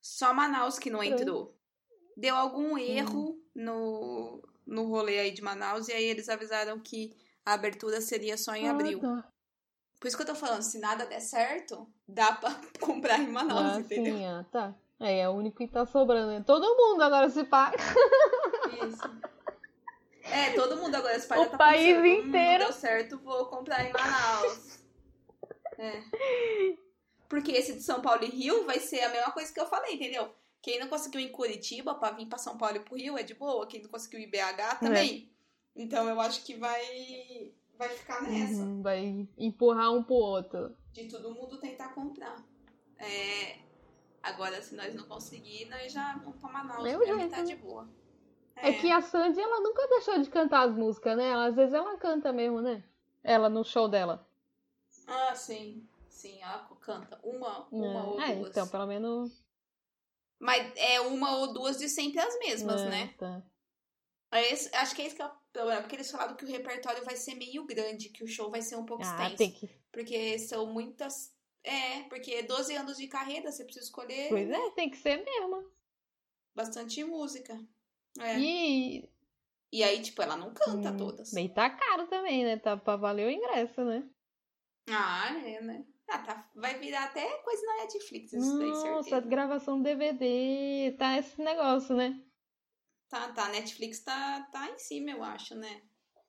Só 0.00 0.34
Manaus 0.34 0.78
que 0.78 0.90
não 0.90 1.02
entrou. 1.02 1.56
Deu 2.16 2.36
algum 2.36 2.78
erro 2.78 3.36
no, 3.54 4.40
no 4.66 4.84
rolê 4.86 5.18
aí 5.18 5.30
de 5.32 5.42
Manaus 5.42 5.88
e 5.88 5.92
aí 5.92 6.04
eles 6.04 6.28
avisaram 6.28 6.78
que 6.78 7.12
a 7.44 7.54
abertura 7.54 8.00
seria 8.00 8.36
só 8.36 8.54
em 8.54 8.68
Ah, 8.68 8.72
abril. 8.72 9.00
tá. 9.00 9.28
Por 9.98 10.06
isso 10.06 10.16
que 10.16 10.22
eu 10.22 10.26
tô 10.28 10.34
falando, 10.36 10.62
se 10.62 10.78
nada 10.78 11.04
der 11.06 11.20
certo, 11.20 11.88
dá 12.06 12.32
pra 12.32 12.50
comprar 12.80 13.18
em 13.18 13.26
Manaus, 13.28 13.78
Ah, 13.78 13.80
entendeu? 13.80 14.14
sim, 14.16 14.26
ah, 14.26 14.44
tá. 14.50 14.74
É, 15.00 15.20
é 15.20 15.28
o 15.28 15.32
único 15.32 15.58
que 15.58 15.66
tá 15.68 15.84
sobrando. 15.86 16.28
né? 16.32 16.44
Todo 16.46 16.76
mundo 16.76 17.02
agora 17.02 17.28
se 17.30 17.42
paga. 17.44 17.76
Isso. 18.86 19.02
É, 20.32 20.52
todo 20.52 20.76
mundo 20.76 20.94
agora 20.94 21.18
se 21.18 21.26
paga 21.26 21.42
O 21.42 21.46
tá 21.50 21.58
país 21.58 21.86
pensando, 21.86 22.02
"Hum, 22.02 22.28
inteiro." 22.28 22.64
Não 22.64 22.70
deu 22.70 22.72
certo, 22.72 23.18
vou 23.18 23.46
comprar 23.46 23.84
em 23.84 23.92
Manaus. 23.92 24.78
É. 25.78 26.02
Porque 27.28 27.52
esse 27.52 27.74
de 27.74 27.82
São 27.82 28.00
Paulo 28.00 28.24
e 28.24 28.28
Rio 28.28 28.64
vai 28.64 28.80
ser 28.80 29.00
a 29.02 29.10
mesma 29.10 29.30
coisa 29.32 29.52
que 29.52 29.60
eu 29.60 29.66
falei, 29.66 29.94
entendeu? 29.94 30.34
Quem 30.60 30.80
não 30.80 30.88
conseguiu 30.88 31.20
ir 31.20 31.24
em 31.24 31.32
Curitiba 31.32 31.94
pra 31.94 32.10
vir 32.10 32.26
pra 32.26 32.38
São 32.38 32.56
Paulo 32.56 32.76
e 32.76 32.80
pro 32.80 32.96
Rio 32.96 33.16
é 33.16 33.22
de 33.22 33.34
boa. 33.34 33.66
Quem 33.66 33.82
não 33.82 33.90
conseguiu 33.90 34.20
ir 34.20 34.24
em 34.24 34.30
BH 34.30 34.80
também. 34.80 35.30
Então 35.76 36.08
eu 36.08 36.20
acho 36.20 36.44
que 36.44 36.54
vai, 36.56 37.52
vai 37.76 37.88
ficar 37.90 38.22
nessa. 38.22 38.62
Uhum, 38.62 38.82
vai 38.82 39.28
empurrar 39.38 39.92
um 39.92 40.02
pro 40.02 40.14
outro. 40.14 40.76
De 40.92 41.04
todo 41.04 41.32
mundo 41.32 41.60
tentar 41.60 41.90
comprar. 41.94 42.44
É, 42.98 43.58
agora, 44.20 44.60
se 44.60 44.74
nós 44.74 44.92
não 44.94 45.04
conseguir, 45.04 45.66
nós 45.66 45.92
já 45.92 46.16
vamos 46.16 46.40
pra 46.40 46.50
Manaus. 46.50 46.84
É 46.84 46.98
mim 46.98 47.06
jeito, 47.06 47.30
tá 47.30 47.36
né? 47.38 47.44
de 47.44 47.56
boa. 47.56 47.88
É. 48.62 48.72
que 48.72 48.90
a 48.90 49.00
Sandy, 49.00 49.40
ela 49.40 49.60
nunca 49.60 49.86
deixou 49.88 50.18
de 50.20 50.28
cantar 50.30 50.68
as 50.68 50.74
músicas, 50.76 51.16
né? 51.16 51.28
Ela, 51.30 51.46
às 51.46 51.54
vezes 51.56 51.74
ela 51.74 51.96
canta 51.98 52.32
mesmo, 52.32 52.60
né? 52.60 52.82
Ela 53.22 53.48
no 53.48 53.64
show 53.64 53.88
dela. 53.88 54.26
Ah, 55.06 55.34
sim. 55.34 55.86
Sim, 56.08 56.40
ela 56.42 56.68
canta 56.80 57.18
uma, 57.22 57.66
uma 57.70 58.04
ou 58.06 58.20
é, 58.20 58.34
duas. 58.34 58.50
então, 58.50 58.66
pelo 58.68 58.86
menos. 58.86 59.44
Mas 60.38 60.72
é 60.76 61.00
uma 61.00 61.36
ou 61.38 61.52
duas 61.52 61.78
de 61.78 61.88
sempre 61.88 62.20
as 62.20 62.38
mesmas, 62.38 62.80
é, 62.82 62.90
né? 62.90 63.14
tá. 63.18 63.42
É 64.30 64.52
esse- 64.52 64.74
acho 64.76 64.94
que 64.94 65.02
é 65.02 65.06
esse 65.06 65.16
que 65.16 65.22
é 65.22 65.26
o 65.26 65.30
problema. 65.52 65.80
Porque 65.80 65.96
eles 65.96 66.10
falaram 66.10 66.36
que 66.36 66.44
o 66.44 66.48
repertório 66.48 67.04
vai 67.04 67.16
ser 67.16 67.34
meio 67.34 67.64
grande, 67.64 68.10
que 68.10 68.22
o 68.22 68.28
show 68.28 68.50
vai 68.50 68.60
ser 68.62 68.76
um 68.76 68.84
pouco 68.84 69.02
Ah, 69.04 69.06
extenso. 69.06 69.36
tem 69.36 69.52
que. 69.52 69.68
Porque 69.90 70.38
são 70.38 70.66
muitas. 70.66 71.34
É, 71.64 72.02
porque 72.04 72.42
12 72.42 72.74
anos 72.76 72.96
de 72.96 73.08
carreira, 73.08 73.50
você 73.50 73.64
precisa 73.64 73.84
escolher 73.86 74.28
Pois 74.28 74.48
é, 74.50 74.70
tem 74.72 74.90
que 74.90 74.96
ser 74.96 75.24
mesmo. 75.24 75.64
bastante 76.54 77.02
música. 77.04 77.58
É. 78.20 78.38
E... 78.38 79.10
E. 79.72 79.82
aí, 79.82 80.00
tipo, 80.02 80.20
ela 80.22 80.36
não 80.36 80.52
canta 80.52 80.90
hum, 80.90 80.96
todas. 80.96 81.32
Bem, 81.32 81.48
tá 81.48 81.68
caro 81.70 82.06
também, 82.06 82.44
né? 82.44 82.56
Tá 82.56 82.76
pra 82.76 82.96
valer 82.96 83.26
o 83.26 83.30
ingresso, 83.30 83.84
né? 83.84 84.08
Ah, 84.88 85.36
é, 85.44 85.60
né? 85.60 85.84
Ah, 86.08 86.18
tá. 86.18 86.50
Vai 86.54 86.78
virar 86.78 87.04
até 87.04 87.26
coisa 87.42 87.62
na 87.66 87.76
Netflix, 87.82 88.32
isso 88.32 88.58
daí, 88.58 88.68
Nossa, 88.68 89.02
certeza. 89.10 89.20
gravação 89.20 89.82
DVD, 89.82 90.94
tá 90.98 91.18
esse 91.18 91.40
negócio, 91.42 91.94
né? 91.94 92.18
Tá, 93.08 93.30
tá. 93.32 93.46
A 93.46 93.50
Netflix 93.50 94.00
tá, 94.00 94.42
tá 94.50 94.70
em 94.70 94.78
cima, 94.78 95.10
eu 95.10 95.22
acho, 95.22 95.54
né? 95.54 95.82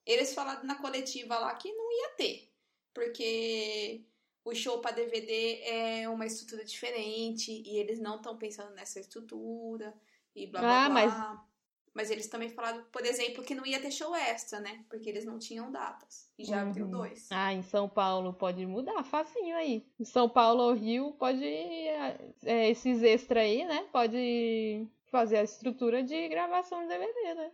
Eles 0.05 0.33
falaram 0.33 0.63
na 0.65 0.75
coletiva 0.75 1.37
lá 1.39 1.53
que 1.55 1.71
não 1.71 1.91
ia 1.91 2.09
ter. 2.15 2.51
Porque 2.93 4.05
o 4.43 4.53
show 4.53 4.79
pra 4.81 4.91
DVD 4.91 5.61
é 5.63 6.09
uma 6.09 6.25
estrutura 6.25 6.65
diferente 6.65 7.51
e 7.51 7.77
eles 7.77 7.99
não 7.99 8.17
estão 8.17 8.37
pensando 8.37 8.73
nessa 8.73 8.99
estrutura 8.99 9.93
e 10.35 10.47
blá 10.47 10.59
blá 10.61 10.85
Ah, 10.85 10.89
blá. 10.89 10.93
mas- 10.93 11.48
Mas 11.93 12.09
eles 12.11 12.27
também 12.27 12.49
falaram, 12.49 12.83
por 12.91 13.05
exemplo, 13.05 13.43
que 13.43 13.55
não 13.55 13.65
ia 13.65 13.81
ter 13.81 13.91
show 13.91 14.15
extra, 14.15 14.59
né? 14.59 14.85
Porque 14.89 15.09
eles 15.09 15.25
não 15.25 15.39
tinham 15.39 15.71
datas. 15.71 16.29
E 16.37 16.43
já 16.45 16.61
abriu 16.61 16.87
Uhum. 16.87 16.89
dois. 16.89 17.29
Ah, 17.29 17.53
em 17.53 17.61
São 17.61 17.87
Paulo 17.87 18.33
pode 18.33 18.65
mudar, 18.65 19.03
facinho 19.03 19.55
aí. 19.55 19.85
Em 19.99 20.03
São 20.05 20.27
Paulo 20.27 20.63
ou 20.63 20.73
Rio 20.73 21.13
pode. 21.13 21.43
é, 21.45 22.69
esses 22.69 23.03
extras 23.03 23.43
aí, 23.43 23.63
né? 23.65 23.87
Pode 23.91 24.87
fazer 25.11 25.37
a 25.37 25.43
estrutura 25.43 26.03
de 26.03 26.27
gravação 26.29 26.81
de 26.81 26.87
DVD, 26.87 27.33
né? 27.35 27.51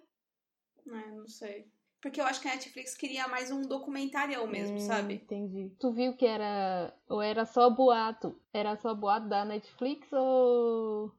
É, 0.88 1.12
não 1.12 1.28
sei. 1.28 1.68
Porque 2.02 2.20
eu 2.20 2.26
acho 2.26 2.42
que 2.42 2.48
a 2.48 2.52
Netflix 2.56 2.96
queria 2.96 3.28
mais 3.28 3.52
um 3.52 3.62
documentarião 3.62 4.48
mesmo, 4.48 4.80
Hum, 4.80 4.80
sabe? 4.80 5.24
Entendi. 5.24 5.70
Tu 5.80 5.92
viu 5.92 6.16
que 6.16 6.26
era. 6.26 6.94
Ou 7.10 7.22
era 7.22 7.46
só 7.46 7.70
boato? 7.70 8.40
Era 8.54 8.76
só 8.78 8.94
boato 8.96 9.28
da 9.28 9.44
Netflix 9.46 10.12
ou. 10.14 11.12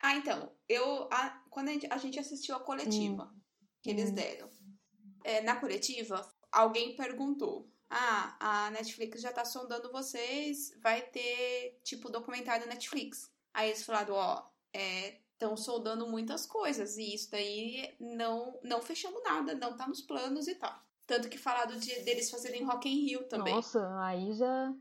Ah, 0.00 0.14
então, 0.16 0.52
eu 0.68 1.08
a- 1.12 1.42
quando 1.54 1.68
a 1.68 1.72
gente, 1.72 1.86
a 1.88 1.96
gente 1.96 2.18
assistiu 2.18 2.56
a 2.56 2.60
coletiva 2.60 3.32
que 3.80 3.90
eles 3.90 4.10
Hum. 4.10 4.14
deram, 4.14 4.50
é, 5.22 5.40
na 5.40 5.54
coletiva, 5.54 6.28
alguém 6.50 6.96
perguntou: 6.96 7.70
Ah, 7.88 8.36
a 8.40 8.70
Netflix 8.72 9.20
já 9.20 9.32
tá 9.32 9.44
sondando 9.44 9.92
vocês, 9.92 10.72
vai 10.82 11.00
ter 11.00 11.80
tipo 11.84 12.10
documentário 12.10 12.66
Netflix. 12.66 13.30
Aí 13.52 13.68
eles 13.70 13.84
falaram: 13.84 14.14
Ó, 14.16 14.50
estão 15.32 15.56
sondando 15.56 16.08
muitas 16.08 16.44
coisas 16.44 16.96
e 16.96 17.14
isso 17.14 17.30
daí 17.30 17.94
não, 18.00 18.58
não 18.64 18.82
fechamos 18.82 19.22
nada, 19.22 19.54
não 19.54 19.76
tá 19.76 19.86
nos 19.86 20.02
planos 20.02 20.48
e 20.48 20.56
tal. 20.56 20.74
Tanto 21.06 21.28
que 21.28 21.38
falaram 21.38 21.76
de, 21.78 22.00
deles 22.00 22.30
fazerem 22.30 22.64
Rock 22.64 22.88
in 22.88 23.06
Rio 23.06 23.28
também. 23.28 23.54
Nossa, 23.54 23.80
aí 24.00 24.32
já. 24.32 24.74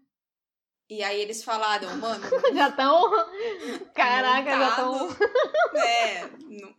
E 0.98 1.04
aí 1.04 1.20
eles 1.22 1.44
falaram, 1.44 1.96
mano, 1.98 2.24
Já 2.54 2.72
tão. 2.72 3.10
Caraca, 3.94 4.52
já 4.58 4.76
tão 4.76 4.94
montado, 4.94 5.24
é, 5.78 6.30
não, 6.50 6.74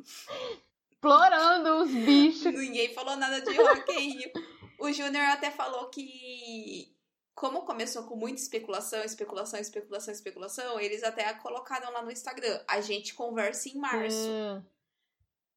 explorando 0.90 1.82
os 1.82 1.90
bichos. 1.90 2.44
Ninguém 2.52 2.94
falou 2.94 3.16
nada 3.16 3.40
de 3.40 3.56
Rock 3.56 3.92
in 3.92 4.10
Rio. 4.18 4.32
O 4.78 4.92
Júnior 4.92 5.24
até 5.26 5.50
falou 5.50 5.86
que, 5.88 6.94
como 7.34 7.62
começou 7.62 8.04
com 8.04 8.16
muita 8.16 8.40
especulação, 8.40 9.02
especulação, 9.02 9.58
especulação, 9.60 10.12
especulação, 10.12 10.80
eles 10.80 11.02
até 11.02 11.32
colocaram 11.34 11.92
lá 11.92 12.02
no 12.02 12.10
Instagram. 12.12 12.60
A 12.68 12.80
gente 12.80 13.14
conversa 13.14 13.68
em 13.68 13.76
março. 13.76 14.28
É. 14.28 14.62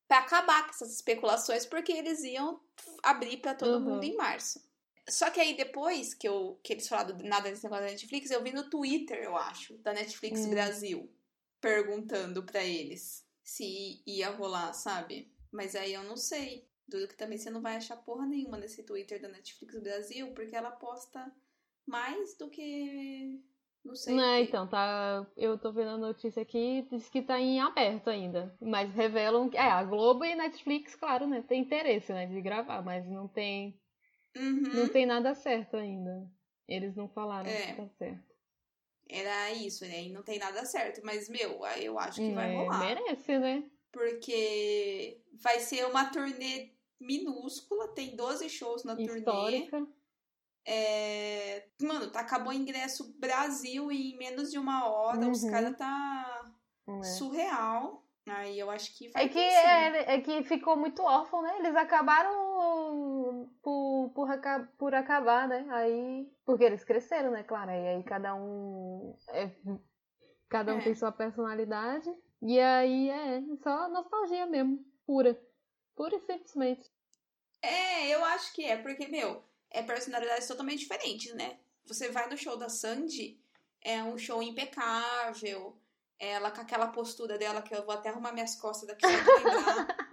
Pra 0.07 0.19
acabar 0.19 0.63
com 0.63 0.69
essas 0.69 0.93
especulações, 0.93 1.65
porque 1.65 1.91
eles 1.91 2.23
iam 2.23 2.59
abrir 3.03 3.37
pra 3.37 3.53
todo 3.53 3.73
Uhum. 3.75 3.79
mundo 3.81 4.03
em 4.05 4.15
março. 4.15 4.61
Só 5.09 5.29
que 5.29 5.39
aí 5.39 5.55
depois 5.55 6.13
que, 6.13 6.27
eu, 6.27 6.59
que 6.63 6.73
eles 6.73 6.87
falaram 6.87 7.17
nada 7.19 7.49
desse 7.49 7.63
negócio 7.63 7.85
da 7.85 7.91
Netflix, 7.91 8.29
eu 8.29 8.43
vi 8.43 8.51
no 8.51 8.69
Twitter, 8.69 9.17
eu 9.23 9.37
acho, 9.37 9.77
da 9.77 9.93
Netflix 9.93 10.45
Hum. 10.45 10.49
Brasil, 10.49 11.09
perguntando 11.61 12.43
pra 12.43 12.63
eles 12.63 13.25
se 13.43 14.01
ia 14.05 14.29
rolar, 14.29 14.73
sabe? 14.73 15.31
Mas 15.51 15.75
aí 15.75 15.93
eu 15.93 16.03
não 16.03 16.17
sei. 16.17 16.67
Duro 16.87 17.07
que 17.07 17.15
também 17.17 17.37
você 17.37 17.49
não 17.49 17.61
vai 17.61 17.75
achar 17.77 17.97
porra 17.97 18.25
nenhuma 18.25 18.57
nesse 18.57 18.83
Twitter 18.83 19.21
da 19.21 19.27
Netflix 19.29 19.79
Brasil, 19.79 20.33
porque 20.33 20.55
ela 20.55 20.71
posta 20.71 21.31
mais 21.85 22.37
do 22.37 22.49
que 22.49 23.41
Não 23.83 23.95
sei. 23.95 24.15
Não, 24.15 24.23
o 24.33 24.37
quê. 24.37 24.43
então, 24.43 24.67
tá. 24.67 25.25
Eu 25.37 25.57
tô 25.57 25.71
vendo 25.71 25.91
a 25.91 25.97
notícia 25.97 26.41
aqui, 26.41 26.85
diz 26.91 27.09
que 27.09 27.21
tá 27.21 27.39
em 27.39 27.59
aberto 27.61 28.09
ainda. 28.09 28.55
Mas 28.61 28.93
revelam 28.93 29.49
que. 29.49 29.57
É, 29.57 29.61
a 29.71 29.83
Globo 29.83 30.25
e 30.25 30.35
Netflix, 30.35 30.95
claro, 30.95 31.27
né? 31.27 31.41
Tem 31.41 31.61
interesse, 31.61 32.11
né, 32.13 32.25
de 32.25 32.41
gravar, 32.41 32.81
mas 32.81 33.05
não 33.07 33.27
tem. 33.27 33.79
Uhum. 34.37 34.73
Não 34.73 34.87
tem 34.89 35.05
nada 35.05 35.33
certo 35.35 35.77
ainda. 35.77 36.29
Eles 36.67 36.95
não 36.95 37.07
falaram 37.09 37.49
É. 37.49 37.67
que 37.67 37.73
tá 37.81 37.87
certo. 37.97 38.27
Era 39.09 39.51
isso, 39.53 39.85
né? 39.85 40.03
E 40.03 40.11
não 40.11 40.21
tem 40.21 40.37
nada 40.37 40.65
certo. 40.65 41.01
Mas, 41.03 41.29
meu, 41.29 41.65
eu 41.77 41.97
acho 41.97 42.19
que 42.19 42.33
vai 42.33 42.53
É, 42.53 42.57
rolar. 42.57 42.79
merece, 42.79 43.39
né? 43.39 43.63
Porque 43.91 45.21
vai 45.41 45.59
ser 45.59 45.85
uma 45.85 46.05
turnê 46.11 46.71
minúscula, 46.99 47.87
tem 47.93 48.15
12 48.15 48.49
shows 48.49 48.83
na 48.83 48.95
turnê. 48.95 49.19
Histórica. 49.19 49.87
É... 50.65 51.67
Mano, 51.81 52.11
tá, 52.11 52.19
acabou 52.19 52.49
o 52.49 52.55
ingresso 52.55 53.13
Brasil 53.17 53.89
em 53.91 54.17
menos 54.17 54.51
de 54.51 54.57
uma 54.57 54.87
hora. 54.89 55.29
Os 55.29 55.43
Uhum. 55.43 55.51
caras 55.51 55.77
tá 55.77 56.51
É. 56.87 57.03
surreal. 57.03 58.03
Aí 58.27 58.59
eu 58.59 58.69
acho 58.69 58.93
que 58.97 59.07
vai 59.07 59.23
É 59.25 59.29
que, 59.29 59.39
é, 59.39 60.15
é 60.15 60.21
que 60.21 60.43
ficou 60.43 60.75
muito 60.75 61.01
órfão, 61.01 61.41
né? 61.41 61.59
Eles 61.59 61.75
acabaram 61.77 62.46
por, 63.67 64.11
por, 64.15 64.27
por 64.77 64.95
acabar, 64.95 65.45
né? 65.45 65.65
Aí. 65.69 66.31
Porque 66.45 66.63
eles 66.63 66.85
cresceram, 66.85 67.31
né? 67.31 67.43
Claro. 67.43 67.71
E 67.71 67.73
aí 67.87 68.03
cada 68.03 68.33
um. 68.33 69.13
é- 69.29 69.51
cada 70.47 70.73
um 70.73 70.77
É. 70.77 70.83
tem 70.83 70.95
sua 70.95 71.11
personalidade. 71.11 72.09
E 72.41 72.57
aí 72.59 73.09
é 73.09 73.41
só 73.61 73.89
nostalgia 73.89 74.45
mesmo. 74.45 74.85
Pura. 75.05 75.37
Pura 75.97 76.15
e 76.15 76.19
simplesmente. 76.21 76.89
É, 77.61 78.07
eu 78.07 78.23
acho 78.23 78.53
que 78.53 78.63
é, 78.63 78.77
porque, 78.77 79.07
meu, 79.07 79.43
é 79.69 79.83
personalidades 79.83 80.47
totalmente 80.47 80.79
diferentes, 80.79 81.33
né? 81.33 81.59
Você 81.85 82.09
vai 82.09 82.29
no 82.29 82.37
show 82.37 82.55
da 82.55 82.69
Sandy, 82.69 83.37
é 83.81 84.01
um 84.01 84.17
show 84.17 84.41
impecável. 84.41 85.77
Ela 86.19 86.51
com 86.51 86.61
aquela 86.61 86.87
postura 86.87 87.37
dela 87.37 87.61
que 87.61 87.75
eu 87.75 87.85
vou 87.85 87.93
até 87.93 88.09
arrumar 88.09 88.31
minhas 88.31 88.55
costas 88.55 88.87
daqui 88.87 89.05
só 89.05 89.11
de 89.11 89.43
lembrar. 89.43 90.06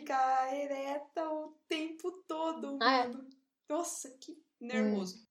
Que 0.00 0.12
ela 0.12 0.46
fica 0.48 0.54
ereta 0.56 1.28
o 1.30 1.56
tempo 1.68 2.10
todo, 2.26 2.78
Ah, 2.80 3.04
é. 3.06 3.10
Nossa, 3.68 4.10
que 4.18 4.42
nervoso. 4.60 5.26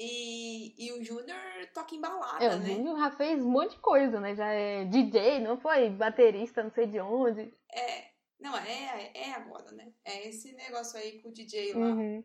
E, 0.00 0.74
e 0.86 0.92
o 0.92 1.04
Júnior 1.04 1.40
toca 1.74 1.94
embalada, 1.94 2.44
É, 2.44 2.54
o 2.54 2.58
né? 2.60 2.66
Júnior 2.66 2.98
já 2.98 3.10
fez 3.10 3.44
um 3.44 3.50
monte 3.50 3.72
de 3.72 3.80
coisa, 3.80 4.20
né? 4.20 4.34
Já 4.34 4.46
é 4.46 4.84
DJ, 4.84 5.40
não 5.40 5.58
foi? 5.58 5.90
Baterista, 5.90 6.62
não 6.62 6.70
sei 6.70 6.86
de 6.86 7.00
onde. 7.00 7.52
É, 7.72 8.12
não, 8.38 8.56
é, 8.56 9.10
é 9.12 9.32
agora, 9.32 9.72
né? 9.72 9.92
É 10.04 10.28
esse 10.28 10.52
negócio 10.52 10.98
aí 10.98 11.20
com 11.20 11.30
o 11.30 11.32
DJ 11.32 11.74
lá. 11.74 11.86
Uhum. 11.86 12.24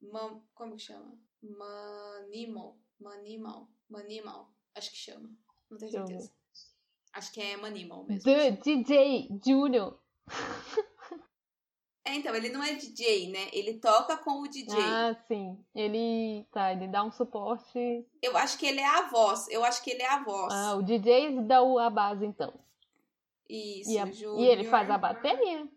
Man, 0.00 0.42
como 0.54 0.76
que 0.76 0.82
chama? 0.82 1.18
Manimal. 1.42 2.78
Manimal. 3.00 3.68
Manimal. 3.88 4.54
Acho 4.74 4.90
que 4.90 4.96
chama. 4.96 5.28
Não 5.68 5.78
tenho 5.78 5.90
certeza. 5.90 6.32
Acho 7.12 7.32
que 7.32 7.40
é 7.40 7.56
Manimal 7.56 8.04
mesmo. 8.04 8.22
The 8.22 8.52
DJ 8.52 9.40
Junior. 9.44 9.98
É, 12.04 12.14
então, 12.14 12.34
ele 12.36 12.50
não 12.50 12.62
é 12.62 12.74
DJ, 12.74 13.32
né? 13.32 13.48
Ele 13.52 13.74
toca 13.80 14.16
com 14.16 14.42
o 14.42 14.46
DJ. 14.48 14.76
Ah, 14.78 15.16
sim. 15.26 15.58
Ele. 15.74 16.46
Tá, 16.52 16.72
ele 16.72 16.86
dá 16.86 17.02
um 17.02 17.10
suporte. 17.10 18.06
Eu 18.22 18.36
acho 18.36 18.56
que 18.58 18.66
ele 18.66 18.78
é 18.80 18.86
a 18.86 19.08
voz. 19.08 19.48
Eu 19.48 19.64
acho 19.64 19.82
que 19.82 19.90
ele 19.90 20.02
é 20.02 20.08
a 20.08 20.22
voz. 20.22 20.54
Ah, 20.54 20.76
o 20.76 20.82
DJ 20.82 21.40
dá 21.42 21.58
a 21.58 21.90
base, 21.90 22.24
então. 22.24 22.54
Isso, 23.48 23.90
E, 23.90 23.98
a- 23.98 24.06
e 24.06 24.44
ele 24.46 24.64
faz 24.64 24.88
a 24.88 24.96
bateria. 24.96 25.68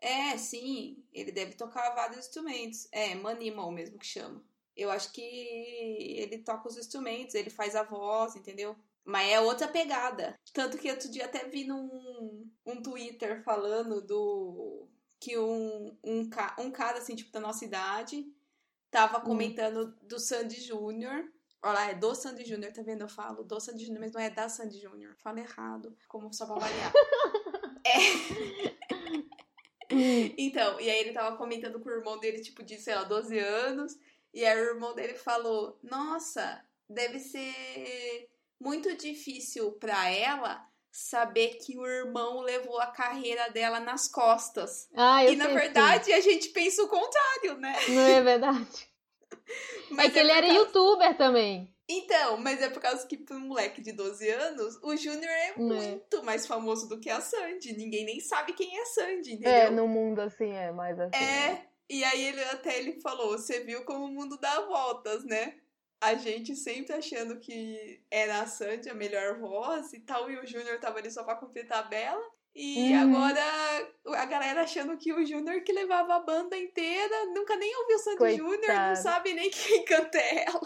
É, 0.00 0.36
sim. 0.36 1.02
Ele 1.12 1.32
deve 1.32 1.54
tocar 1.54 1.94
vários 1.94 2.18
instrumentos. 2.18 2.86
É, 2.92 3.14
Manimal 3.14 3.70
mesmo 3.70 3.98
que 3.98 4.06
chama. 4.06 4.44
Eu 4.76 4.90
acho 4.90 5.10
que 5.12 5.20
ele 5.22 6.38
toca 6.38 6.68
os 6.68 6.76
instrumentos, 6.76 7.34
ele 7.34 7.50
faz 7.50 7.74
a 7.74 7.82
voz, 7.82 8.36
entendeu? 8.36 8.76
Mas 9.08 9.30
é 9.30 9.40
outra 9.40 9.66
pegada. 9.66 10.38
Tanto 10.52 10.76
que 10.76 10.90
outro 10.90 11.10
dia 11.10 11.24
até 11.24 11.48
vi 11.48 11.64
num 11.64 12.46
um 12.66 12.82
Twitter 12.82 13.42
falando 13.42 14.02
do. 14.02 14.86
Que 15.18 15.38
um, 15.38 15.96
um, 16.04 16.28
um 16.58 16.70
cara, 16.70 16.98
assim, 16.98 17.16
tipo, 17.16 17.32
da 17.32 17.40
nossa 17.40 17.64
idade, 17.64 18.30
tava 18.90 19.18
comentando 19.22 19.96
do 20.02 20.20
Sandy 20.20 20.60
Júnior. 20.60 21.24
Olha 21.62 21.72
lá, 21.72 21.90
é 21.90 21.94
do 21.94 22.14
Sandy 22.14 22.44
Júnior, 22.44 22.70
tá 22.70 22.82
vendo? 22.82 23.00
Eu 23.00 23.08
falo 23.08 23.42
do 23.42 23.58
Sandy 23.58 23.86
Júnior, 23.86 24.02
mas 24.02 24.12
não 24.12 24.20
é 24.20 24.28
da 24.28 24.46
Sandy 24.46 24.78
Júnior. 24.78 25.16
Falo 25.16 25.38
errado, 25.38 25.96
como 26.06 26.30
só 26.30 26.44
pra 26.44 26.56
variar. 26.56 26.92
Hum, 29.90 30.34
Então, 30.36 30.78
e 30.78 30.90
aí 30.90 30.98
ele 30.98 31.12
tava 31.12 31.34
comentando 31.38 31.80
com 31.80 31.88
o 31.88 31.92
irmão 31.92 32.18
dele, 32.20 32.42
tipo, 32.42 32.62
de, 32.62 32.76
sei 32.76 32.94
lá, 32.94 33.04
12 33.04 33.38
anos. 33.38 33.98
E 34.34 34.44
aí 34.44 34.60
o 34.60 34.74
irmão 34.74 34.94
dele 34.94 35.14
falou: 35.14 35.78
Nossa, 35.82 36.62
deve 36.86 37.18
ser 37.18 38.28
muito 38.60 38.94
difícil 38.96 39.72
pra 39.72 40.10
ela 40.10 40.66
saber 40.90 41.58
que 41.58 41.78
o 41.78 41.86
irmão 41.86 42.40
levou 42.40 42.80
a 42.80 42.86
carreira 42.88 43.48
dela 43.50 43.78
nas 43.80 44.08
costas. 44.08 44.88
Ah, 44.94 45.24
eu 45.24 45.32
e 45.32 45.36
na 45.36 45.46
sim. 45.46 45.54
verdade 45.54 46.12
a 46.12 46.20
gente 46.20 46.48
pensa 46.48 46.82
o 46.82 46.88
contrário, 46.88 47.56
né? 47.58 47.76
Não 47.88 48.00
é 48.00 48.20
verdade? 48.22 48.88
Mas 49.90 50.06
é 50.06 50.10
que 50.10 50.18
ele 50.18 50.28
por 50.28 50.36
era 50.36 50.46
causa- 50.46 50.58
youtuber 50.60 51.16
também. 51.16 51.74
Então, 51.90 52.36
mas 52.36 52.60
é 52.60 52.68
por 52.68 52.82
causa 52.82 53.06
que 53.06 53.16
pra 53.16 53.34
um 53.34 53.40
moleque 53.48 53.80
de 53.80 53.92
12 53.92 54.28
anos, 54.28 54.78
o 54.82 54.94
Júnior 54.94 55.30
é 55.30 55.54
muito 55.56 56.22
mais 56.22 56.46
famoso 56.46 56.86
do 56.86 57.00
que 57.00 57.08
a 57.08 57.18
Sandy. 57.18 57.72
Ninguém 57.74 58.04
nem 58.04 58.20
sabe 58.20 58.52
quem 58.52 58.76
é 58.76 58.82
a 58.82 58.84
Sandy, 58.84 59.32
entendeu? 59.32 59.50
É, 59.50 59.70
no 59.70 59.88
mundo 59.88 60.18
assim, 60.20 60.52
é 60.52 60.70
mais 60.70 61.00
assim. 61.00 61.16
É, 61.16 61.64
e 61.88 62.04
aí 62.04 62.24
ele 62.26 62.44
até 62.44 62.78
ele 62.78 63.00
falou, 63.00 63.30
você 63.38 63.60
viu 63.60 63.86
como 63.86 64.04
o 64.04 64.10
mundo 64.12 64.36
dá 64.38 64.60
voltas, 64.66 65.24
né? 65.24 65.54
A 66.00 66.14
gente 66.14 66.54
sempre 66.54 66.92
achando 66.94 67.40
que 67.40 68.00
era 68.10 68.40
a 68.40 68.46
Sandy 68.46 68.88
a 68.88 68.94
melhor 68.94 69.38
voz 69.38 69.92
e 69.92 70.00
tal, 70.00 70.30
e 70.30 70.36
o 70.38 70.46
Júnior 70.46 70.78
tava 70.78 70.98
ali 70.98 71.10
só 71.10 71.24
pra 71.24 71.34
completar 71.36 71.78
a 71.80 71.88
Bela. 71.88 72.22
E 72.54 72.92
Uhum. 72.92 73.16
agora 73.16 73.40
a 74.16 74.24
galera 74.26 74.62
achando 74.62 74.96
que 74.96 75.12
o 75.12 75.24
Júnior 75.24 75.60
que 75.62 75.72
levava 75.72 76.14
a 76.14 76.20
banda 76.20 76.56
inteira, 76.56 77.26
nunca 77.34 77.54
nem 77.56 77.76
ouviu 77.76 77.98
Sandy 77.98 78.16
Coitado. 78.18 78.48
Júnior, 78.48 78.74
não 78.88 78.96
sabe 78.96 79.32
nem 79.34 79.50
quem 79.50 79.84
canta 79.84 80.18
ela. 80.18 80.60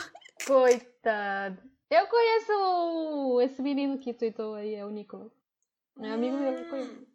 Coitado. 0.47 1.63
Eu 1.91 2.07
conheço 2.07 3.41
esse 3.43 3.61
menino 3.63 3.99
que 3.99 4.15
tweetou 4.15 4.55
aí, 4.55 4.75
é 4.75 4.85
o 4.87 4.91
Nicolas. 4.91 5.33
É 6.01 6.09
amigo 6.11 6.37
meu, 6.37 6.53
eu 6.53 6.69
conheço. 6.71 7.07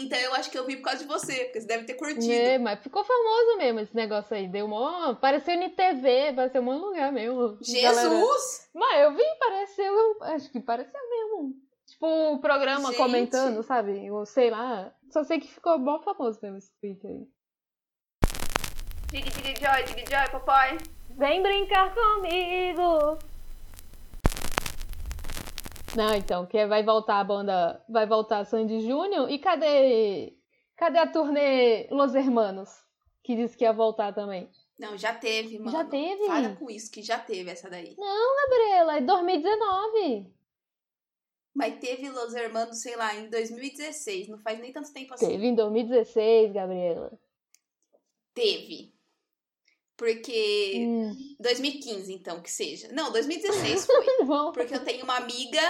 Então 0.00 0.16
eu 0.18 0.32
acho 0.34 0.48
que 0.50 0.56
eu 0.56 0.64
vi 0.64 0.76
por 0.76 0.84
causa 0.84 1.00
de 1.00 1.06
você, 1.08 1.46
porque 1.46 1.60
você 1.60 1.66
deve 1.66 1.84
ter 1.84 1.94
curtido. 1.94 2.32
É, 2.32 2.56
mas 2.56 2.80
ficou 2.80 3.02
famoso 3.04 3.56
mesmo 3.58 3.80
esse 3.80 3.96
negócio 3.96 4.36
aí. 4.36 4.46
Deu 4.46 4.68
mó. 4.68 5.14
Pareceu 5.16 5.58
no 5.58 5.70
TV, 5.70 6.32
pareceu 6.34 6.62
um 6.62 6.78
lugar 6.78 7.12
mesmo. 7.12 7.58
Galera- 7.82 8.08
Jesus! 8.08 8.70
Mas 8.72 9.00
eu 9.00 9.14
vi, 9.14 9.24
pareceu. 9.40 10.22
Acho 10.22 10.50
que 10.52 10.60
pareceu 10.60 11.00
mesmo. 11.10 11.54
Tipo, 11.86 12.06
o 12.34 12.38
programa 12.40 12.88
Gente. 12.90 12.96
comentando, 12.96 13.62
sabe? 13.64 14.06
Eu 14.06 14.24
sei 14.24 14.50
lá. 14.50 14.92
Só 15.10 15.24
sei 15.24 15.40
que 15.40 15.48
ficou 15.48 15.78
bom 15.80 16.00
famoso 16.00 16.38
mesmo 16.42 16.58
esse 16.58 16.70
tweet 16.80 17.04
aí. 17.04 17.26
Dig, 19.10 19.24
dig, 19.30 19.56
joy, 19.58 19.82
dig, 19.84 20.04
joy, 20.08 20.30
papai. 20.30 20.78
Vem 21.10 21.42
brincar 21.42 21.92
comigo! 21.92 23.18
Não, 25.96 26.14
então, 26.14 26.46
que 26.46 26.66
vai 26.66 26.82
voltar 26.82 27.20
a 27.20 27.24
banda. 27.24 27.84
Vai 27.88 28.06
voltar 28.06 28.38
a 28.38 28.44
Sandy 28.44 28.80
Júnior. 28.80 29.30
E 29.30 29.38
cadê. 29.38 30.36
Cadê 30.76 30.98
a 30.98 31.06
turnê 31.06 31.88
Los 31.90 32.14
Hermanos? 32.14 32.70
Que 33.22 33.34
disse 33.34 33.56
que 33.56 33.64
ia 33.64 33.72
voltar 33.72 34.14
também. 34.14 34.48
Não, 34.78 34.96
já 34.96 35.12
teve, 35.12 35.58
mano. 35.58 35.72
Já 35.72 35.84
teve? 35.84 36.26
Para 36.26 36.54
com 36.54 36.70
isso, 36.70 36.90
que 36.90 37.02
já 37.02 37.18
teve 37.18 37.50
essa 37.50 37.68
daí. 37.68 37.96
Gabriela, 37.96 38.96
é 38.98 39.00
2019. 39.00 40.32
Mas 41.52 41.80
teve 41.80 42.08
Los 42.08 42.32
Hermanos, 42.34 42.80
sei 42.80 42.94
lá, 42.94 43.16
em 43.16 43.28
2016. 43.28 44.28
Não 44.28 44.38
faz 44.38 44.60
nem 44.60 44.72
tanto 44.72 44.92
tempo 44.92 45.14
assim. 45.14 45.26
Teve 45.26 45.46
em 45.46 45.54
2016, 45.56 46.52
Gabriela. 46.52 47.18
Teve. 48.32 48.94
Porque. 49.98 50.74
Hum, 50.78 51.36
2015, 51.40 52.14
então, 52.14 52.40
que 52.40 52.50
seja. 52.50 52.88
Não, 52.92 53.10
2016 53.10 53.84
foi. 53.84 54.06
Porque 54.54 54.74
eu 54.74 54.84
tenho 54.84 55.02
uma 55.02 55.16
amiga 55.16 55.60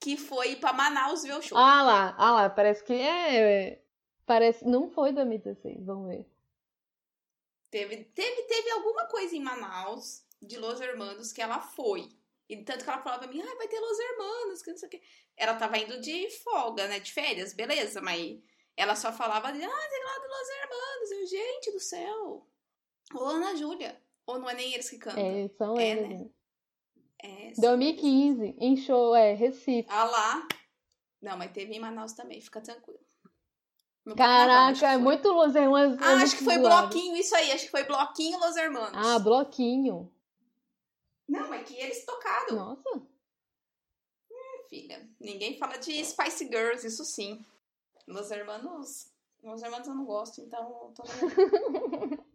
que 0.00 0.16
foi 0.16 0.56
pra 0.56 0.72
Manaus 0.72 1.22
ver 1.22 1.34
o 1.34 1.40
show. 1.40 1.56
Ah 1.56 1.82
lá, 1.84 2.14
ah 2.18 2.32
lá, 2.32 2.50
parece 2.50 2.82
que 2.82 2.92
é. 2.92 3.36
é, 3.36 3.82
Parece. 4.26 4.66
Não 4.66 4.90
foi 4.90 5.12
2016, 5.12 5.86
vamos 5.86 6.08
ver. 6.08 6.26
Teve, 7.70 8.04
teve, 8.06 8.42
teve 8.42 8.70
alguma 8.72 9.06
coisa 9.06 9.36
em 9.36 9.40
Manaus 9.40 10.24
de 10.42 10.58
Los 10.58 10.80
Hermanos 10.80 11.32
que 11.32 11.40
ela 11.40 11.60
foi. 11.60 12.08
E 12.48 12.56
tanto 12.64 12.82
que 12.84 12.90
ela 12.90 13.02
falava 13.02 13.22
pra 13.22 13.32
mim, 13.32 13.40
ah, 13.40 13.54
vai 13.56 13.68
ter 13.68 13.78
Los 13.78 13.98
Hermanos, 14.00 14.62
que 14.62 14.70
não 14.70 14.78
sei 14.78 14.88
o 14.88 14.90
quê. 14.90 15.02
Ela 15.36 15.54
tava 15.54 15.78
indo 15.78 16.00
de 16.00 16.28
folga, 16.42 16.88
né? 16.88 16.98
De 16.98 17.12
férias, 17.12 17.54
beleza, 17.54 18.00
mas 18.00 18.36
ela 18.76 18.96
só 18.96 19.12
falava 19.12 19.52
de, 19.52 19.62
ah, 19.62 19.88
tem 19.90 20.04
lá 20.04 20.18
do 20.18 20.28
Los 20.28 20.48
Hermanos. 20.48 21.10
Eu, 21.12 21.26
gente 21.26 21.72
do 21.72 21.80
céu. 21.80 22.46
Ô, 23.14 23.24
Ana 23.24 23.54
Júlia. 23.56 24.00
Ou 24.26 24.38
não 24.38 24.50
é 24.50 24.54
nem 24.54 24.74
eles 24.74 24.90
que 24.90 24.98
cantam? 24.98 25.22
É, 25.24 25.48
são 25.56 25.78
É, 25.78 25.90
eles. 25.90 26.08
né? 26.08 26.24
né? 26.24 26.30
É, 27.22 27.54
são 27.54 27.62
2015, 27.62 28.56
em 28.58 28.76
show, 28.76 29.14
é, 29.14 29.32
Recife. 29.34 29.88
Ah 29.88 30.04
lá. 30.04 30.48
Não, 31.22 31.36
mas 31.38 31.52
teve 31.52 31.74
em 31.74 31.80
Manaus 31.80 32.12
também, 32.12 32.40
fica 32.40 32.60
tranquilo. 32.60 33.00
Acho 34.06 34.16
Caraca, 34.16 34.92
é 34.92 34.96
muito 34.96 35.28
Los 35.32 35.54
Hermanos. 35.56 36.00
é 36.00 36.04
Ah, 36.04 36.12
acho 36.14 36.18
muito 36.18 36.36
que 36.38 36.44
foi 36.44 36.58
bloquinho, 36.58 37.16
isso 37.16 37.34
aí. 37.34 37.50
Acho 37.50 37.64
que 37.64 37.70
foi 37.70 37.84
bloquinho 37.84 38.38
Los 38.38 38.56
Hermanos. 38.56 38.92
Ah, 39.06 39.18
bloquinho. 39.18 40.12
Não, 41.28 41.52
é 41.52 41.62
que 41.64 41.74
eles 41.76 42.04
tocaram. 42.04 42.54
Nossa. 42.56 43.02
filha. 44.68 45.08
Ninguém 45.20 45.58
fala 45.58 45.76
de 45.78 46.04
Spice 46.04 46.44
Girls, 46.46 46.86
isso 46.86 47.04
sim. 47.04 47.44
Los 48.06 48.30
Hermanos. 48.30 49.10
Los 49.42 49.62
Hermanos 49.62 49.86
eu 49.88 49.94
não 49.94 50.04
gosto, 50.04 50.40
então 50.40 50.92
tô 50.94 51.02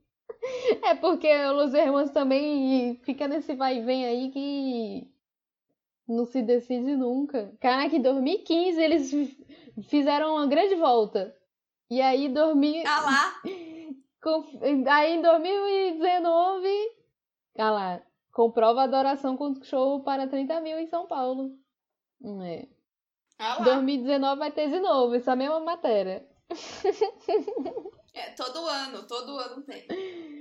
É 0.84 0.96
porque 0.96 1.28
o 1.46 1.54
Los 1.54 1.74
Hermanos 1.74 2.12
também 2.12 2.96
fica 3.04 3.28
nesse 3.28 3.54
vai 3.56 3.78
e 3.78 3.82
vem 3.82 4.06
aí 4.06 4.32
que 4.32 5.12
não 6.08 6.26
se 6.26 6.42
decide 6.42 6.96
nunca. 6.96 7.54
Caraca, 7.60 7.96
em 7.96 8.02
2015 8.02 8.82
eles 8.82 9.10
fi- 9.12 9.48
fizeram 9.84 10.36
uma 10.36 10.48
grande 10.48 10.76
volta. 10.76 11.36
E 11.90 12.02
aí, 12.02 12.30
2000, 12.30 12.84
Ah 12.86 13.02
lá! 13.02 13.42
com- 14.22 14.46
aí 14.90 15.14
em 15.18 15.22
2019, 15.22 16.68
ah 17.58 17.72
lá, 17.72 18.02
comprova 18.32 18.82
a 18.82 18.84
adoração 18.86 19.36
com 19.38 19.62
show 19.64 20.02
para 20.04 20.28
30 20.28 20.60
mil 20.62 20.80
em 20.80 20.88
São 20.88 21.06
Paulo. 21.08 21.52
Hum, 22.22 22.42
É. 22.42 22.68
Ah 23.40 23.58
lá! 23.60 23.64
2019 23.66 24.40
vai 24.40 24.52
ter 24.52 24.70
de 24.70 24.80
novo, 24.80 25.16
essa 25.16 25.36
mesma 25.36 25.60
matéria. 25.60 26.26
É, 28.14 28.32
todo 28.32 28.66
ano, 28.68 29.04
todo 29.08 29.38
ano 29.38 29.62
tem. 29.64 29.86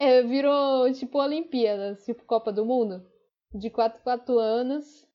É, 0.00 0.22
virou 0.22 0.90
tipo 0.94 1.18
Olimpíadas, 1.18 2.02
tipo 2.06 2.24
Copa 2.24 2.50
do 2.50 2.64
Mundo. 2.64 3.06
De 3.54 3.68
4 3.68 4.02
4 4.02 4.38
anos. 4.38 5.06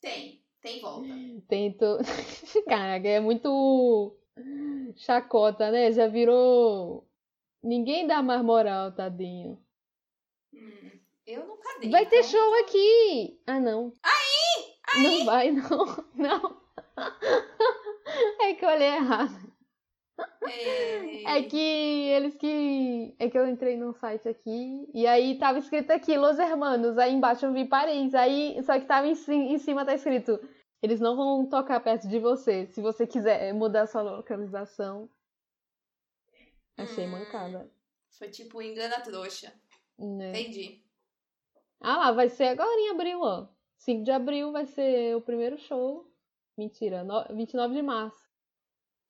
Tem, 0.00 0.42
tem 0.60 0.80
volta. 0.80 1.06
Tento. 1.48 1.98
Caraca, 2.68 3.06
é 3.08 3.20
muito 3.20 4.16
chacota, 4.96 5.70
né? 5.70 5.92
Já 5.92 6.08
virou. 6.08 7.06
Ninguém 7.62 8.06
dá 8.06 8.20
mais 8.20 8.42
moral, 8.42 8.90
tadinho. 8.92 9.62
Hum, 10.52 10.90
eu 11.26 11.46
nunca 11.46 11.78
dei. 11.78 11.90
Vai 11.90 12.04
ter 12.04 12.18
então- 12.18 12.30
show 12.30 12.54
aqui! 12.62 13.40
Ah, 13.46 13.60
não. 13.60 13.92
Aí! 14.02 15.02
Não 15.02 15.24
vai, 15.24 15.50
não. 15.54 16.04
Não. 16.14 16.60
É 18.40 18.54
que 18.54 18.64
eu 18.64 18.68
olhei 18.68 18.88
errado. 18.88 19.53
É... 20.42 21.38
É 21.38 21.42
que 21.42 21.58
eles 21.58 22.36
que. 22.36 23.14
É 23.18 23.28
que 23.28 23.36
eu 23.38 23.48
entrei 23.48 23.76
num 23.76 23.92
site 23.92 24.28
aqui 24.28 24.88
e 24.94 25.06
aí 25.06 25.38
tava 25.38 25.58
escrito 25.58 25.90
aqui, 25.90 26.16
Los 26.16 26.38
Hermanos. 26.38 26.98
Aí 26.98 27.12
embaixo 27.12 27.46
eu 27.46 27.52
vi 27.52 27.64
Paris. 27.64 28.14
Aí, 28.14 28.62
só 28.62 28.78
que 28.78 28.86
tava 28.86 29.06
em, 29.06 29.14
em 29.28 29.58
cima 29.58 29.84
tá 29.84 29.94
escrito: 29.94 30.38
Eles 30.82 31.00
não 31.00 31.16
vão 31.16 31.48
tocar 31.48 31.80
perto 31.80 32.06
de 32.08 32.18
você. 32.18 32.66
Se 32.66 32.80
você 32.80 33.06
quiser 33.06 33.52
mudar 33.52 33.86
sua 33.86 34.02
localização. 34.02 35.08
Achei 36.76 37.06
Hum. 37.06 37.10
mancada. 37.10 37.70
Foi 38.10 38.28
tipo 38.28 38.62
engana 38.62 39.00
trouxa. 39.00 39.52
Né? 39.98 40.30
Entendi. 40.30 40.82
Ah 41.80 41.96
lá, 41.98 42.12
vai 42.12 42.28
ser 42.28 42.48
agora 42.48 42.80
em 42.80 42.90
abril, 42.90 43.20
ó. 43.20 43.48
5 43.78 44.04
de 44.04 44.10
abril 44.10 44.50
vai 44.52 44.66
ser 44.66 45.14
o 45.14 45.20
primeiro 45.20 45.58
show. 45.58 46.10
Mentira, 46.56 47.04
no... 47.04 47.24
29 47.34 47.74
de 47.74 47.82
março. 47.82 48.24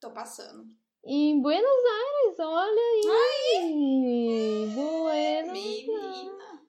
Tô 0.01 0.11
passando. 0.11 0.67
Em 1.07 1.39
Buenos 1.43 1.67
Aires, 1.67 2.39
olha 2.39 2.81
aí! 2.81 4.71
Buenos 4.75 5.11
Aires. 5.11 5.53
Menina. 5.53 6.63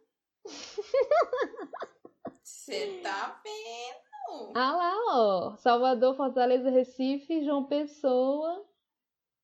Você 2.43 2.99
tá 3.01 3.41
vendo? 3.41 4.51
Ah 4.53 4.75
lá, 4.75 4.93
ó. 5.07 5.55
Salvador, 5.55 6.17
Fortaleza, 6.17 6.69
Recife, 6.69 7.45
João 7.45 7.65
Pessoa, 7.65 8.65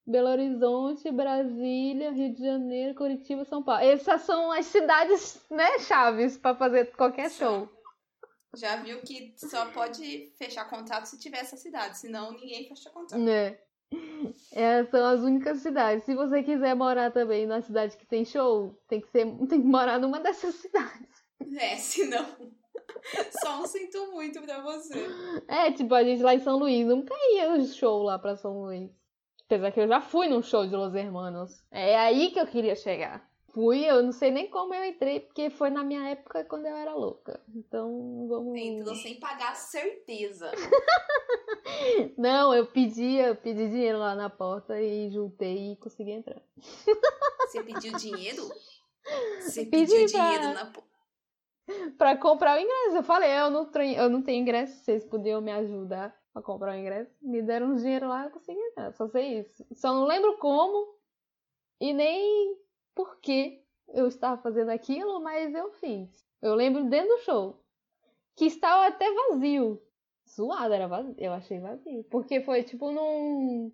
Belo 0.05 0.27
Horizonte, 0.27 1.09
Brasília, 1.09 2.11
Rio 2.11 2.33
de 2.33 2.43
Janeiro, 2.43 2.93
Curitiba, 2.93 3.45
São 3.45 3.63
Paulo. 3.63 3.81
Essas 3.81 4.23
são 4.23 4.51
as 4.51 4.65
cidades, 4.65 5.41
né, 5.49 5.79
chaves 5.79 6.37
pra 6.37 6.53
fazer 6.53 6.93
qualquer 6.97 7.31
show. 7.31 7.69
Já 8.57 8.75
viu 8.75 8.99
que 9.03 9.33
só 9.37 9.67
pode 9.71 10.33
fechar 10.37 10.69
contrato 10.69 11.05
se 11.05 11.17
tiver 11.17 11.39
essa 11.39 11.55
cidade, 11.55 11.97
senão 11.97 12.33
ninguém 12.33 12.67
fecha 12.67 12.89
contrato. 12.89 13.21
Né? 13.21 13.57
Essas 14.51 14.89
são 14.89 15.05
as 15.05 15.21
únicas 15.21 15.59
cidades. 15.59 16.03
Se 16.03 16.13
você 16.13 16.43
quiser 16.43 16.75
morar 16.75 17.11
também 17.11 17.45
na 17.45 17.61
cidade 17.61 17.97
que 17.97 18.05
tem 18.05 18.25
show, 18.25 18.77
tem 18.87 19.01
que 19.01 19.09
ser, 19.09 19.25
tem 19.47 19.61
que 19.61 19.67
morar 19.67 19.99
numa 19.99 20.19
dessas 20.19 20.55
cidades. 20.55 21.09
É, 21.57 21.75
senão. 21.75 22.25
Só 23.41 23.61
um 23.61 23.65
sinto 23.65 24.11
muito 24.11 24.41
pra 24.41 24.61
você. 24.61 25.07
É, 25.47 25.71
tipo, 25.71 25.93
a 25.93 26.03
gente 26.03 26.21
lá 26.21 26.35
em 26.35 26.39
São 26.39 26.57
Luís 26.57 26.85
nunca 26.85 27.13
ia 27.33 27.63
show 27.65 28.03
lá 28.03 28.19
pra 28.19 28.35
São 28.35 28.61
Luís. 28.61 28.91
Apesar 29.45 29.71
que 29.71 29.79
eu 29.79 29.87
já 29.87 29.99
fui 29.99 30.27
num 30.27 30.41
show 30.41 30.65
de 30.65 30.75
Los 30.75 30.93
Hermanos. 30.95 31.63
É 31.71 31.97
aí 31.97 32.31
que 32.31 32.39
eu 32.39 32.47
queria 32.47 32.75
chegar. 32.75 33.30
Fui, 33.53 33.83
eu 33.85 34.01
não 34.01 34.11
sei 34.13 34.31
nem 34.31 34.49
como 34.49 34.73
eu 34.73 34.83
entrei, 34.85 35.19
porque 35.19 35.49
foi 35.49 35.69
na 35.69 35.83
minha 35.83 36.07
época 36.09 36.43
quando 36.45 36.65
eu 36.67 36.75
era 36.75 36.93
louca. 36.95 37.39
Então, 37.53 38.25
vamos. 38.29 38.57
Entrou 38.57 38.95
sem 38.95 39.19
pagar 39.19 39.55
certeza. 39.55 40.49
Não, 42.17 42.53
eu 42.53 42.65
pedi, 42.67 43.15
eu 43.15 43.35
pedi 43.35 43.67
dinheiro 43.69 43.97
lá 43.97 44.13
na 44.15 44.29
porta 44.29 44.79
e 44.81 45.09
juntei 45.09 45.71
e 45.73 45.75
consegui 45.77 46.11
entrar. 46.11 46.41
Você 47.47 47.63
pediu 47.63 47.93
dinheiro? 47.97 48.49
Você 49.41 49.65
Pedi 49.65 49.93
pediu 49.93 50.11
pra- 50.11 50.25
dinheiro 50.31 50.53
na. 50.53 50.65
po- 50.67 50.83
Pra 51.97 52.17
comprar 52.17 52.57
o 52.57 52.61
ingresso. 52.61 52.97
Eu 52.97 53.03
falei, 53.03 53.31
eu 53.31 53.49
não, 53.49 53.65
tenho, 53.65 53.97
eu 53.97 54.09
não 54.09 54.21
tenho 54.21 54.41
ingresso, 54.41 54.83
vocês 54.83 55.05
podiam 55.05 55.41
me 55.41 55.51
ajudar 55.51 56.15
a 56.35 56.41
comprar 56.41 56.73
o 56.73 56.77
ingresso. 56.79 57.11
Me 57.21 57.41
deram 57.41 57.67
um 57.67 57.75
dinheiro 57.75 58.07
lá, 58.07 58.25
eu 58.25 58.31
consegui 58.31 58.59
entrar. 58.59 58.91
Só 58.93 59.07
sei 59.07 59.39
isso. 59.39 59.65
Só 59.73 59.93
não 59.93 60.05
lembro 60.05 60.37
como 60.37 60.95
e 61.79 61.93
nem 61.93 62.57
por 62.95 63.19
que 63.19 63.63
eu 63.93 64.07
estava 64.07 64.41
fazendo 64.41 64.69
aquilo, 64.69 65.21
mas 65.21 65.53
eu 65.53 65.71
fiz. 65.73 66.09
Eu 66.41 66.55
lembro 66.55 66.89
dentro 66.89 67.09
do 67.15 67.21
show. 67.23 67.63
Que 68.35 68.45
estava 68.45 68.87
até 68.87 69.05
vazio. 69.13 69.81
Zoado, 70.29 70.73
era 70.73 70.87
vazio. 70.87 71.15
Eu 71.17 71.33
achei 71.33 71.59
vazio. 71.59 72.03
Porque 72.05 72.41
foi 72.41 72.63
tipo 72.63 72.91
num. 72.91 73.71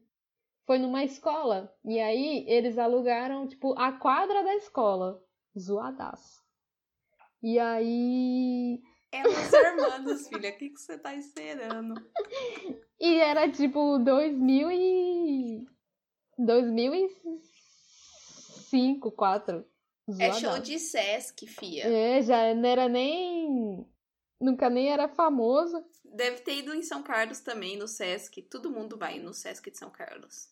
Foi 0.66 0.78
numa 0.80 1.04
escola. 1.04 1.74
E 1.86 2.00
aí 2.00 2.46
eles 2.48 2.78
alugaram, 2.78 3.48
tipo, 3.48 3.78
a 3.78 3.92
quadra 3.94 4.44
da 4.44 4.56
escola. 4.56 5.24
Zoadaço. 5.58 6.44
E 7.42 7.60
aí. 7.60 8.82
É 9.12 9.26
os 9.26 9.54
hermanos, 9.54 10.28
filha. 10.28 10.50
O 10.50 10.58
que, 10.58 10.70
que 10.70 10.80
você 10.80 10.98
tá 10.98 11.16
esperando? 11.16 11.94
E 13.00 13.20
era 13.20 13.48
tipo 13.52 14.00
2000 14.00 14.72
e. 14.72 15.68
2005, 18.72 19.12
4. 19.12 19.66
É 20.20 20.32
show 20.34 20.60
de 20.60 20.80
Sesc, 20.80 21.48
fia. 21.48 21.86
É, 21.86 22.22
já 22.22 22.54
não 22.54 22.68
era 22.68 22.88
nem. 22.88 23.86
Nunca 24.40 24.70
nem 24.70 24.92
era 24.92 25.10
famoso. 25.10 25.84
Deve 26.06 26.42
ter 26.42 26.58
ido 26.58 26.74
em 26.74 26.82
São 26.82 27.04
Carlos 27.04 27.40
também, 27.40 27.78
no 27.78 27.88
Sesc. 27.88 28.42
Todo 28.44 28.72
mundo 28.72 28.98
vai 28.98 29.20
no 29.20 29.34
Sesc 29.34 29.70
de 29.70 29.78
São 29.78 29.90
Carlos. 29.90 30.50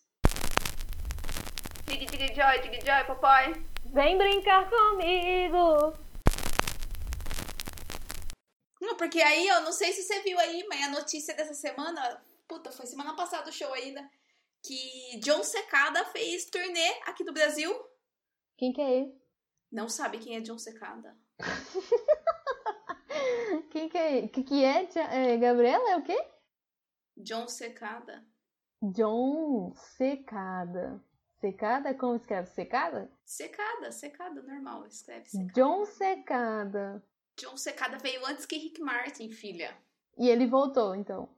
Dig, 1.87 2.05
dig, 2.05 2.35
joy, 2.35 2.61
dig, 2.61 2.85
joy, 2.85 3.03
papai. 3.05 3.53
Vem 3.85 4.17
brincar 4.17 4.69
comigo! 4.69 5.93
Não, 8.81 8.97
porque 8.97 9.21
aí, 9.21 9.47
eu 9.47 9.61
não 9.61 9.71
sei 9.71 9.93
se 9.93 10.03
você 10.03 10.21
viu 10.21 10.37
aí, 10.39 10.65
mas 10.67 10.83
a 10.83 10.89
notícia 10.89 11.33
dessa 11.33 11.53
semana, 11.53 12.21
puta, 12.47 12.71
foi 12.71 12.85
semana 12.85 13.15
passada 13.15 13.49
o 13.49 13.53
show 13.53 13.71
ainda, 13.73 14.07
que 14.61 15.19
John 15.19 15.43
Secada 15.43 16.03
fez 16.05 16.45
turnê 16.45 16.89
aqui 17.05 17.23
do 17.23 17.31
Brasil. 17.33 17.71
Quem 18.57 18.71
que 18.73 18.81
é 18.81 18.99
ele? 18.99 19.21
Não 19.71 19.87
sabe 19.89 20.17
quem 20.19 20.35
é 20.37 20.41
John 20.41 20.57
Secada? 20.57 21.15
Quem 23.71 23.89
que 23.89 23.97
é? 23.97 24.27
Que 24.27 24.43
que 24.43 24.63
é? 24.63 24.87
É 25.11 25.37
Gabriela 25.37 25.91
é 25.91 25.97
o 25.97 26.03
quê? 26.03 26.17
John 27.17 27.47
Secada. 27.47 28.25
John 28.81 29.73
Secada. 29.75 31.03
Secada? 31.39 31.93
Como 31.93 32.15
escreve? 32.15 32.49
Secada? 32.49 33.11
Secada, 33.25 33.91
secada, 33.91 34.41
normal, 34.41 34.85
escreve 34.87 35.25
secada. 35.29 35.51
John 35.53 35.85
Secada. 35.85 37.03
John 37.37 37.57
Secada 37.57 37.97
veio 37.97 38.25
antes 38.25 38.45
que 38.45 38.57
Rick 38.57 38.81
Martin, 38.81 39.29
filha. 39.31 39.75
E 40.17 40.29
ele 40.29 40.47
voltou, 40.47 40.95
então. 40.95 41.29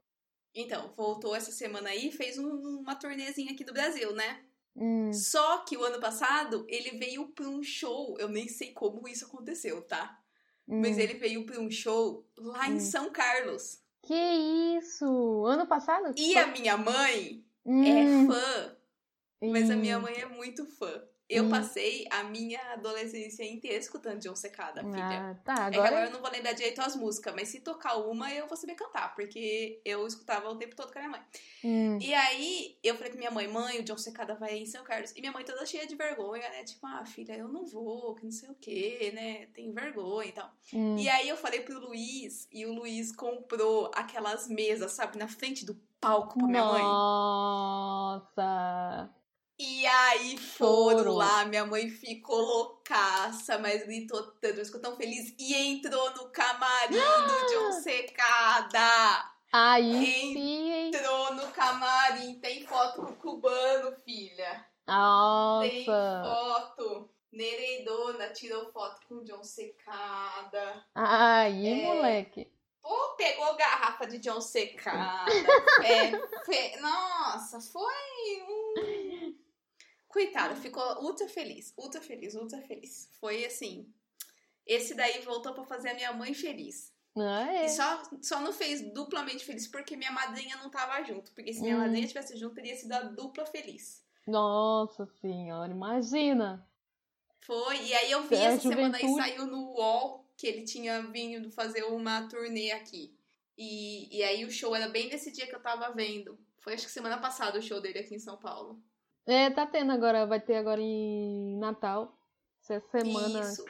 Então, 0.53 0.91
voltou 0.95 1.35
essa 1.35 1.51
semana 1.51 1.89
aí 1.89 2.07
e 2.07 2.11
fez 2.11 2.37
um- 2.37 2.79
uma 2.79 2.95
turnezinha 2.95 3.51
aqui 3.53 3.63
do 3.63 3.73
Brasil, 3.73 4.13
né? 4.13 4.43
Hum. 4.77 5.11
Só 5.13 5.59
que 5.65 5.75
o 5.77 5.83
ano 5.83 5.99
passado 5.99 6.65
ele 6.69 6.91
veio 6.97 7.29
pra 7.29 7.47
um 7.47 7.63
show, 7.63 8.15
eu 8.19 8.29
nem 8.29 8.47
sei 8.47 8.71
como 8.73 9.07
isso 9.07 9.25
aconteceu, 9.25 9.81
tá? 9.81 10.21
Mas 10.79 10.97
hum. 10.97 11.01
ele 11.01 11.15
veio 11.15 11.45
pra 11.45 11.59
um 11.59 11.69
show 11.71 12.29
lá 12.37 12.67
em 12.69 12.73
Hum. 12.73 12.79
São 12.79 13.11
Carlos. 13.11 13.81
Que 14.03 14.15
isso? 14.77 15.45
Ano 15.45 15.67
passado? 15.67 16.13
E 16.15 16.37
a 16.37 16.47
minha 16.47 16.77
mãe 16.77 17.45
Hum. 17.65 17.83
é 17.85 18.05
fã, 18.07 18.77
mas 19.45 19.69
a 19.69 19.75
minha 19.77 19.99
Hum. 19.99 20.01
mãe 20.01 20.15
é 20.15 20.25
muito 20.25 20.65
fã. 20.65 21.03
Eu 21.29 21.43
Hum. 21.43 21.49
passei 21.49 22.05
a 22.09 22.23
minha 22.23 22.59
adolescência 22.71 23.43
inteira 23.43 23.77
escutando 23.77 24.21
John 24.21 24.35
Secada, 24.35 24.81
filha. 24.81 25.31
Ah, 25.31 25.35
tá. 25.43 25.67
É 25.67 25.71
que 25.71 25.75
agora 25.77 25.87
Agora. 25.87 26.05
eu 26.05 26.11
não 26.11 26.21
vou 26.21 26.31
lembrar 26.31 26.53
direito 26.53 26.79
as 26.81 26.95
músicas, 26.95 27.33
mas 27.35 27.49
se 27.49 27.59
tocar 27.59 27.97
uma, 27.97 28.31
eu 28.33 28.47
vou 28.47 28.55
saber 28.55 28.75
cantar, 28.75 29.13
porque 29.13 29.81
eu 29.83 30.07
escutava 30.07 30.47
o 30.49 30.55
tempo 30.55 30.73
todo 30.75 30.91
com 30.93 30.99
a 30.99 31.01
minha 31.01 31.11
mãe. 31.11 31.21
Hum. 31.65 31.97
E 32.01 32.13
aí, 32.13 32.77
eu 32.81 32.95
falei 32.95 33.11
com 33.11 33.17
minha 33.17 33.29
mãe, 33.31 33.45
mãe, 33.47 33.77
o 33.79 33.83
John 33.83 33.97
Secada 33.97 34.35
vai 34.35 34.57
em 34.57 34.65
São 34.65 34.85
Carlos. 34.85 35.11
E 35.15 35.19
minha 35.19 35.33
mãe 35.33 35.43
toda 35.43 35.65
cheia 35.65 35.85
de 35.85 35.95
vergonha, 35.95 36.47
né? 36.49 36.63
Tipo, 36.63 36.87
ah, 36.87 37.03
filha, 37.05 37.33
eu 37.33 37.49
não 37.49 37.65
vou, 37.65 38.15
que 38.15 38.23
não 38.23 38.31
sei 38.31 38.49
o 38.49 38.55
quê, 38.55 39.11
né? 39.13 39.47
Tenho 39.47 39.73
vergonha 39.73 40.29
e 40.29 40.31
tal. 40.31 40.49
hum. 40.73 40.97
E 40.97 41.09
aí 41.09 41.27
eu 41.27 41.35
falei 41.35 41.59
pro 41.59 41.77
Luiz, 41.79 42.47
e 42.51 42.65
o 42.65 42.73
Luiz 42.73 43.13
comprou 43.13 43.91
aquelas 43.93 44.47
mesas, 44.47 44.93
sabe, 44.93 45.17
na 45.17 45.27
frente 45.27 45.65
do 45.65 45.75
palco 45.99 46.37
pra 46.37 46.47
minha 46.47 46.63
mãe. 46.63 46.83
Nossa! 48.37 49.09
E 49.59 49.87
aí 49.87 50.37
foram 50.37 50.97
Foram. 50.99 51.15
lá, 51.15 51.45
minha 51.45 51.65
mãe 51.65 51.89
ficou 51.89 52.39
loucaça, 52.39 53.57
mas 53.57 53.83
gritou 53.85 54.21
tanto, 54.39 54.63
ficou 54.63 54.79
tão 54.79 54.95
feliz. 54.95 55.33
E 55.39 55.55
entrou 55.55 56.11
no 56.15 56.29
camarim 56.29 56.93
do 56.95 57.47
John 57.53 57.71
Secada. 57.81 59.31
Aí 59.51 59.95
Hein? 59.95 60.33
sim? 60.33 60.71
Entrou 60.89 61.33
no 61.33 61.47
camarim, 61.51 62.35
tem 62.39 62.65
foto 62.67 63.01
com 63.01 63.11
o 63.11 63.15
cubano, 63.15 63.95
filha. 64.05 64.65
Tem 64.85 64.95
Nossa! 64.95 66.23
foto. 66.23 67.09
Nereidona 67.31 68.29
tirou 68.29 68.71
foto 68.71 69.01
com 69.07 69.15
o 69.15 69.23
John 69.23 69.43
Secada. 69.43 70.85
Aí, 70.93 71.67
É. 71.67 71.85
moleque. 71.95 72.51
Pô, 72.81 73.09
pegou 73.17 73.55
garrafa 73.55 74.05
de 74.07 74.17
John 74.19 74.39
Secada. 74.39 75.25
é, 75.83 76.11
fe- 76.45 76.77
Nossa, 76.79 77.59
foi 77.59 77.93
um. 78.47 79.35
Coitada, 80.07 80.55
ficou 80.55 80.83
ultra 81.03 81.27
feliz, 81.27 81.73
ultra 81.77 82.01
feliz, 82.01 82.33
ultra 82.35 82.61
feliz. 82.61 83.09
Foi 83.19 83.45
assim. 83.45 83.91
Esse 84.65 84.93
daí 84.95 85.21
voltou 85.21 85.53
pra 85.53 85.63
fazer 85.65 85.89
a 85.89 85.93
minha 85.93 86.13
mãe 86.13 86.33
feliz. 86.33 86.93
Ah, 87.17 87.53
é. 87.53 87.65
E 87.65 87.69
só, 87.69 88.03
só 88.21 88.39
não 88.41 88.53
fez 88.53 88.81
duplamente 88.93 89.43
feliz 89.43 89.67
porque 89.67 89.95
minha 89.97 90.11
madrinha 90.11 90.55
não 90.57 90.69
tava 90.69 91.01
junto. 91.03 91.31
Porque 91.33 91.53
se 91.53 91.61
minha 91.61 91.75
Hum. 91.75 91.79
madrinha 91.79 92.07
tivesse 92.07 92.37
junto, 92.37 92.55
teria 92.55 92.75
sido 92.75 92.91
a 92.93 92.99
dupla 93.01 93.45
feliz. 93.45 94.03
Nossa 94.25 95.05
senhora, 95.21 95.71
imagina. 95.71 96.67
Foi, 97.39 97.81
e 97.81 97.93
aí 97.93 98.11
eu 98.11 98.23
vi 98.27 98.35
É, 98.35 98.43
essa 98.45 98.61
semana 98.69 98.97
aí 98.97 99.01
juventude. 99.03 99.21
saiu 99.29 99.45
no 99.47 99.71
UOL 99.73 100.25
que 100.35 100.45
ele 100.47 100.63
tinha 100.63 101.01
vindo 101.03 101.49
fazer 101.49 101.83
uma 101.83 102.27
turnê 102.27 102.71
aqui. 102.71 103.15
E, 103.57 104.15
e 104.15 104.21
aí 104.23 104.45
o 104.45 104.51
show 104.51 104.75
era 104.75 104.87
bem 104.87 105.09
nesse 105.09 105.31
dia 105.31 105.47
que 105.47 105.55
eu 105.55 105.61
tava 105.61 105.89
vendo. 105.93 106.37
Foi 106.59 106.73
acho 106.73 106.85
que 106.85 106.91
semana 106.91 107.17
passada 107.17 107.57
o 107.57 107.61
show 107.61 107.79
dele 107.81 107.99
aqui 107.99 108.13
em 108.15 108.19
São 108.19 108.37
Paulo. 108.37 108.79
É, 109.27 109.49
tá 109.49 109.65
tendo 109.67 109.91
agora, 109.91 110.25
vai 110.25 110.39
ter 110.39 110.55
agora 110.55 110.81
em 110.81 111.57
Natal. 111.57 112.17
Essa 112.61 112.79
semana. 112.89 113.41
Isso. 113.41 113.65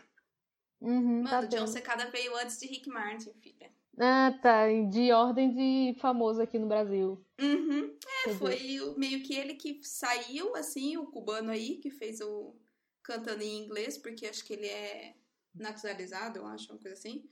Uhum, 0.79 1.23
tá 1.23 1.37
Mano, 1.37 1.47
John 1.47 1.57
tendo. 1.57 1.67
Secada 1.67 2.09
veio 2.11 2.35
antes 2.37 2.59
de 2.59 2.67
Rick 2.67 2.87
Martin, 2.89 3.33
filha. 3.41 3.71
Ah, 3.99 4.37
tá. 4.41 4.67
De 4.89 5.11
ordem 5.11 5.51
de 5.51 5.99
famoso 5.99 6.39
aqui 6.41 6.59
no 6.59 6.67
Brasil. 6.67 7.25
Uhum. 7.41 7.97
É, 8.27 8.33
foi 8.35 8.79
o- 8.81 8.97
meio 8.97 9.23
que 9.23 9.33
ele 9.35 9.55
que 9.55 9.79
saiu, 9.83 10.55
assim, 10.55 10.95
o 10.97 11.07
cubano 11.07 11.49
aí, 11.51 11.77
que 11.77 11.89
fez 11.89 12.21
o 12.21 12.55
cantando 13.03 13.41
em 13.41 13.63
inglês, 13.63 13.97
porque 13.97 14.27
acho 14.27 14.43
que 14.45 14.53
ele 14.53 14.67
é 14.67 15.15
naturalizado, 15.55 16.37
eu 16.39 16.45
acho, 16.45 16.71
uma 16.71 16.77
coisa 16.79 16.95
assim, 16.95 17.27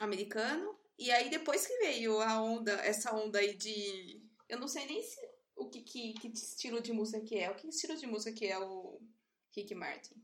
americano. 0.00 0.74
E 0.98 1.10
aí 1.10 1.28
depois 1.28 1.66
que 1.66 1.76
veio 1.78 2.20
a 2.20 2.40
onda, 2.40 2.72
essa 2.84 3.14
onda 3.14 3.38
aí 3.38 3.54
de. 3.54 4.22
Eu 4.48 4.58
não 4.58 4.68
sei 4.68 4.86
nem 4.86 5.02
se, 5.02 5.20
o 5.60 5.68
que, 5.68 5.80
que, 5.82 6.12
que 6.14 6.28
estilo 6.28 6.80
de 6.80 6.92
música 6.92 7.20
que 7.20 7.38
é. 7.38 7.50
O 7.50 7.54
que 7.54 7.68
estilo 7.68 7.96
de 7.96 8.06
música 8.06 8.32
que 8.36 8.46
é 8.46 8.58
o 8.58 9.00
Rick 9.54 9.74
Martin? 9.74 10.14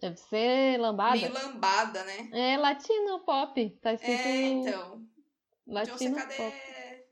Deve 0.00 0.16
ser 0.16 0.78
lambada. 0.78 1.16
Meio 1.16 1.32
lambada, 1.32 2.04
né? 2.04 2.30
É 2.32 2.56
latino 2.56 3.20
pop. 3.24 3.70
Tá 3.82 3.92
escrito 3.94 4.12
É, 4.20 4.42
então. 4.42 4.98
John 5.66 5.72
latino 5.74 6.14
Secada 6.14 6.34
pop. 6.34 6.56
é, 6.56 7.06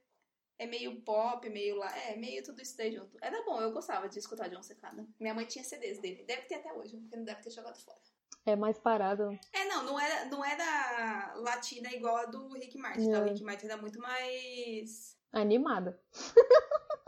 é 0.61 0.67
meio 0.67 1.01
pop, 1.03 1.49
meio 1.51 1.77
lá. 1.77 1.97
É, 2.09 2.17
meio 2.17 2.45
tudo 2.45 2.63
isso 2.63 2.77
daí 2.77 2.93
junto. 2.93 3.17
Era 3.21 3.43
bom, 3.45 3.61
eu 3.61 3.73
gostava 3.73 4.09
de 4.09 4.19
escutar 4.19 4.49
John 4.49 4.63
Secada. 4.63 5.05
Minha 5.19 5.35
mãe 5.35 5.45
tinha 5.47 5.65
CDs 5.65 5.99
dele.Eve 6.01 6.43
ter 6.43 6.55
até 6.57 6.73
hoje, 6.73 6.97
porque 6.97 7.17
não 7.17 7.25
deve 7.25 7.43
ter 7.43 7.51
jogado 7.51 7.77
fora. 7.79 7.99
É 8.45 8.55
mais 8.55 8.79
parado. 8.79 9.37
É, 9.53 9.65
não, 9.65 9.83
não 9.83 9.99
era, 9.99 10.25
não 10.27 10.45
era 10.45 11.35
latina 11.39 11.91
igual 11.93 12.17
a 12.19 12.27
do 12.27 12.53
Rick 12.53 12.79
Martin, 12.79 13.11
tá? 13.11 13.19
O 13.21 13.27
É. 13.27 13.31
Rick 13.31 13.43
Martin 13.43 13.67
era 13.67 13.77
muito 13.77 13.99
mais. 13.99 15.16
Animada. 15.37 16.03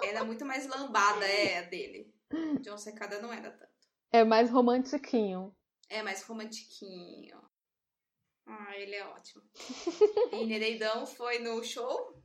Era 0.02 0.22
muito 0.22 0.44
mais 0.44 0.66
lambada, 0.66 1.24
é, 1.24 1.58
a 1.58 1.62
dele. 1.62 2.14
John 2.60 2.76
Secada 2.76 3.20
não 3.22 3.32
era 3.32 3.50
tanto. 3.50 3.72
É 4.12 4.22
mais 4.22 4.50
romantiquinho. 4.50 5.56
É 5.88 6.02
mais 6.02 6.22
romantiquinho. 6.22 7.40
Ah, 8.46 8.76
ele 8.76 8.94
é 8.94 9.06
ótimo. 9.06 9.42
e 10.32 10.44
Nereidão 10.44 11.06
foi 11.06 11.38
no 11.38 11.64
show. 11.64 12.22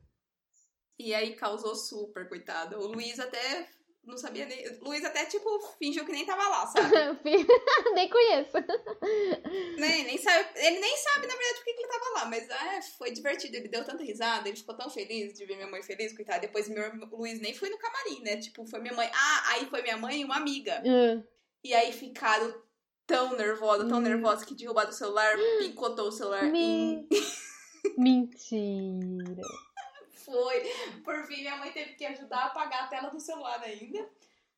E 0.98 1.14
aí 1.14 1.34
causou 1.36 1.74
super, 1.74 2.28
coitado. 2.28 2.78
O 2.78 2.86
Luiz 2.86 3.18
até 3.18 3.68
não 4.06 4.16
sabia 4.16 4.46
nem. 4.46 4.68
O 4.80 4.84
Luiz 4.84 5.04
até, 5.04 5.24
tipo, 5.26 5.48
fingiu 5.78 6.04
que 6.04 6.12
nem 6.12 6.24
tava 6.26 6.46
lá, 6.48 6.66
sabe? 6.66 6.88
Nem 7.94 8.08
conheço. 8.08 8.56
nem, 9.78 10.04
nem 10.04 10.18
sabe, 10.18 10.48
ele 10.56 10.78
nem 10.80 10.96
sabe, 10.96 11.26
na 11.26 11.34
verdade, 11.34 11.54
por 11.56 11.64
que 11.64 11.70
ele 11.70 11.88
tava 11.88 12.10
lá. 12.14 12.24
Mas 12.26 12.50
ah, 12.50 12.80
foi 12.98 13.10
divertido. 13.12 13.56
Ele 13.56 13.68
deu 13.68 13.84
tanta 13.84 14.02
risada, 14.02 14.48
ele 14.48 14.56
ficou 14.56 14.76
tão 14.76 14.88
feliz 14.90 15.34
de 15.34 15.44
ver 15.46 15.56
minha 15.56 15.68
mãe 15.70 15.82
feliz, 15.82 16.14
coitado. 16.14 16.40
Depois 16.40 16.68
meu, 16.68 16.84
o 17.12 17.16
Luiz 17.16 17.40
nem 17.40 17.54
foi 17.54 17.68
no 17.70 17.78
camarim, 17.78 18.22
né? 18.22 18.36
Tipo, 18.36 18.66
foi 18.66 18.80
minha 18.80 18.94
mãe. 18.94 19.10
Ah, 19.14 19.42
aí 19.52 19.66
foi 19.66 19.82
minha 19.82 19.96
mãe 19.96 20.20
e 20.20 20.24
uma 20.24 20.36
amiga. 20.36 20.82
Ah, 20.84 21.22
E 21.62 21.72
aí 21.74 21.92
ficaram 21.92 22.54
tão 23.06 23.36
nervosa, 23.36 23.86
tão 23.88 23.98
Hum. 23.98 24.02
nervosa 24.02 24.44
que 24.46 24.54
derrubaram 24.54 24.90
o 24.90 24.92
celular, 24.92 25.36
picotou 25.58 26.08
o 26.08 26.12
celular 26.12 26.44
em. 26.54 27.06
Men- 27.08 27.08
Mentira. 27.98 29.42
Foi. 30.24 30.60
Por 31.02 31.24
fim, 31.26 31.38
minha 31.38 31.56
mãe 31.56 31.72
teve 31.72 31.94
que 31.94 32.04
ajudar 32.06 32.38
a 32.38 32.46
apagar 32.46 32.84
a 32.84 32.88
tela 32.88 33.10
do 33.10 33.20
celular 33.20 33.62
ainda. 33.62 34.08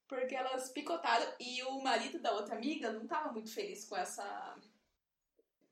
Porque 0.08 0.34
elas 0.34 0.70
picotaram. 0.70 1.26
E 1.40 1.62
o 1.64 1.82
marido 1.82 2.20
da 2.20 2.32
outra 2.32 2.56
amiga 2.56 2.92
não 2.92 3.06
tava 3.06 3.32
muito 3.32 3.52
feliz 3.52 3.84
com 3.84 3.96
essa. 3.96 4.56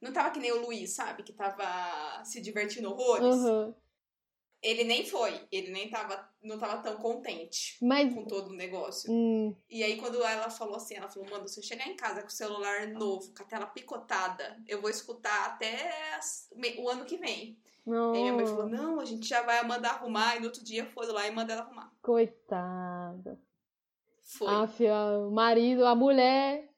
Não 0.00 0.12
tava 0.12 0.30
que 0.30 0.40
nem 0.40 0.52
o 0.52 0.60
Luiz, 0.66 0.90
sabe? 0.90 1.22
Que 1.22 1.32
tava 1.32 2.22
se 2.24 2.40
divertindo 2.40 2.90
horrores. 2.90 3.36
Uhum. 3.36 3.74
Ele 4.60 4.82
nem 4.84 5.06
foi. 5.06 5.46
Ele 5.52 5.70
nem 5.70 5.88
tava. 5.88 6.28
Não 6.42 6.58
tava 6.58 6.82
tão 6.82 6.96
contente 6.96 7.76
Mas. 7.80 8.12
com 8.12 8.24
todo 8.24 8.48
o 8.48 8.56
negócio. 8.56 9.10
Hum, 9.12 9.54
E 9.68 9.82
aí, 9.82 9.98
quando 9.98 10.22
ela 10.22 10.50
falou 10.50 10.76
assim, 10.76 10.94
ela 10.96 11.08
falou, 11.08 11.28
mano, 11.30 11.48
se 11.48 11.60
eu 11.60 11.64
chegar 11.64 11.86
em 11.86 11.96
casa 11.96 12.20
com 12.22 12.28
o 12.28 12.32
celular 12.32 12.88
novo, 12.88 13.32
com 13.34 13.42
a 13.42 13.46
tela 13.46 13.66
picotada, 13.66 14.58
eu 14.66 14.80
vou 14.80 14.90
escutar 14.90 15.46
até 15.46 15.90
o 16.78 16.88
ano 16.88 17.04
que 17.04 17.16
vem. 17.16 17.58
Não. 17.86 18.12
Aí 18.12 18.20
minha 18.20 18.32
mãe 18.32 18.46
falou, 18.46 18.68
não, 18.68 19.00
a 19.00 19.04
gente 19.04 19.26
já 19.26 19.42
vai 19.42 19.62
mandar 19.66 19.90
arrumar. 19.94 20.36
E 20.36 20.40
no 20.40 20.46
outro 20.46 20.64
dia 20.64 20.86
foram 20.86 21.12
lá 21.12 21.26
e 21.26 21.30
mandaram 21.30 21.62
arrumar. 21.62 21.92
Coitada. 22.02 23.40
Foi. 24.22 24.48
A 24.48 24.66
fia- 24.66 25.18
o 25.18 25.30
marido, 25.30 25.84
a 25.84 25.94
mulher 25.94 26.68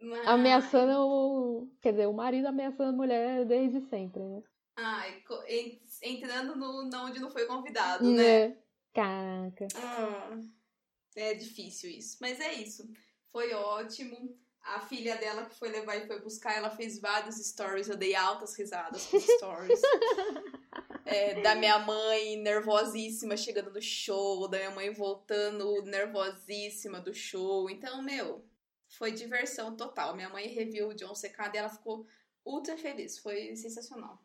Ai, 0.00 0.26
ameaçando 0.26 0.92
o. 0.98 1.72
Quer 1.80 1.92
dizer, 1.92 2.06
o 2.06 2.12
marido 2.12 2.46
ameaçando 2.46 2.90
a 2.90 2.96
mulher 2.96 3.44
desde 3.44 3.80
sempre, 3.88 4.22
né? 4.22 4.42
Ai, 4.76 5.22
entrando 6.02 6.56
no 6.56 6.88
não 6.88 7.06
onde 7.06 7.20
não 7.20 7.30
foi 7.30 7.44
convidado, 7.46 8.10
né? 8.10 8.42
É. 8.42 8.58
Caraca. 8.94 9.68
Ah, 9.76 10.38
é 11.14 11.34
difícil 11.34 11.90
isso. 11.90 12.16
Mas 12.20 12.40
é 12.40 12.54
isso. 12.54 12.90
Foi 13.30 13.52
ótimo. 13.52 14.36
A 14.62 14.80
filha 14.80 15.16
dela 15.16 15.46
que 15.46 15.54
foi 15.54 15.68
levar 15.70 15.96
e 15.96 16.06
foi 16.06 16.20
buscar, 16.20 16.56
ela 16.56 16.70
fez 16.70 16.98
vários 17.00 17.36
stories. 17.36 17.88
Eu 17.88 17.96
dei 17.96 18.14
altas 18.14 18.54
risadas 18.56 19.06
com 19.06 19.18
stories. 19.20 19.80
É, 21.04 21.40
da 21.40 21.56
minha 21.56 21.76
mãe 21.80 22.36
nervosíssima 22.36 23.36
chegando 23.36 23.72
no 23.72 23.82
show, 23.82 24.46
da 24.46 24.58
minha 24.58 24.70
mãe 24.70 24.92
voltando 24.92 25.82
nervosíssima 25.82 27.00
do 27.00 27.12
show. 27.12 27.68
Então, 27.68 28.00
meu, 28.00 28.44
foi 28.86 29.10
diversão 29.10 29.76
total. 29.76 30.14
Minha 30.14 30.28
mãe 30.28 30.46
reviu 30.46 30.88
o 30.88 30.94
John 30.94 31.14
Secada 31.16 31.56
e 31.56 31.58
ela 31.58 31.68
ficou 31.68 32.06
ultra 32.44 32.76
feliz. 32.76 33.18
Foi 33.18 33.56
sensacional. 33.56 34.22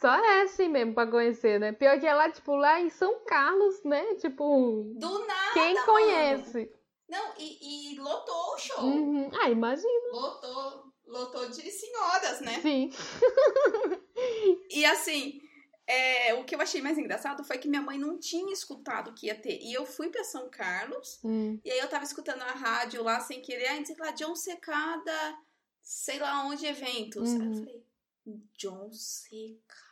Só 0.00 0.12
é 0.12 0.42
assim 0.42 0.68
mesmo 0.68 0.92
pra 0.92 1.06
conhecer, 1.06 1.58
né? 1.58 1.72
Pior 1.72 1.98
que 1.98 2.06
é 2.06 2.12
lá, 2.12 2.30
tipo, 2.30 2.54
lá 2.54 2.80
em 2.80 2.90
São 2.90 3.24
Carlos, 3.24 3.82
né? 3.84 4.16
Tipo, 4.16 4.92
Do 4.96 5.26
nada! 5.26 5.52
quem 5.54 5.74
mano. 5.74 5.86
Não, 7.14 7.34
e, 7.38 7.92
e 7.94 7.98
lotou 8.00 8.54
o 8.54 8.58
show. 8.58 8.84
Uhum. 8.84 9.30
Ah, 9.40 9.48
imagina. 9.48 10.10
Lotou, 10.12 10.92
lotou 11.06 11.48
de 11.48 11.70
senhoras, 11.70 12.40
né? 12.40 12.60
Sim. 12.60 12.90
E 14.70 14.84
assim, 14.84 15.40
é, 15.86 16.34
o 16.34 16.44
que 16.44 16.54
eu 16.54 16.60
achei 16.60 16.80
mais 16.82 16.98
engraçado 16.98 17.44
foi 17.44 17.58
que 17.58 17.68
minha 17.68 17.82
mãe 17.82 17.98
não 17.98 18.18
tinha 18.18 18.52
escutado 18.52 19.14
que 19.14 19.26
ia 19.26 19.34
ter. 19.40 19.58
E 19.62 19.72
eu 19.72 19.86
fui 19.86 20.08
pra 20.08 20.24
São 20.24 20.48
Carlos, 20.50 21.20
Hum. 21.24 21.58
e 21.64 21.70
aí 21.70 21.78
eu 21.78 21.88
tava 21.88 22.04
escutando 22.04 22.42
a 22.42 22.50
rádio 22.52 23.02
lá 23.02 23.20
sem 23.20 23.40
querer, 23.40 23.68
aí 23.68 23.86
sei 23.86 23.96
lá, 23.98 24.10
John 24.12 24.34
Secada, 24.34 25.38
sei 25.82 26.18
lá 26.18 26.44
onde, 26.46 26.66
eventos. 26.66 27.30
Aí 27.30 27.36
eu 27.38 27.42
Uhum. 27.44 27.54
falei, 27.58 27.84
John 28.58 28.90
Secada? 28.92 29.83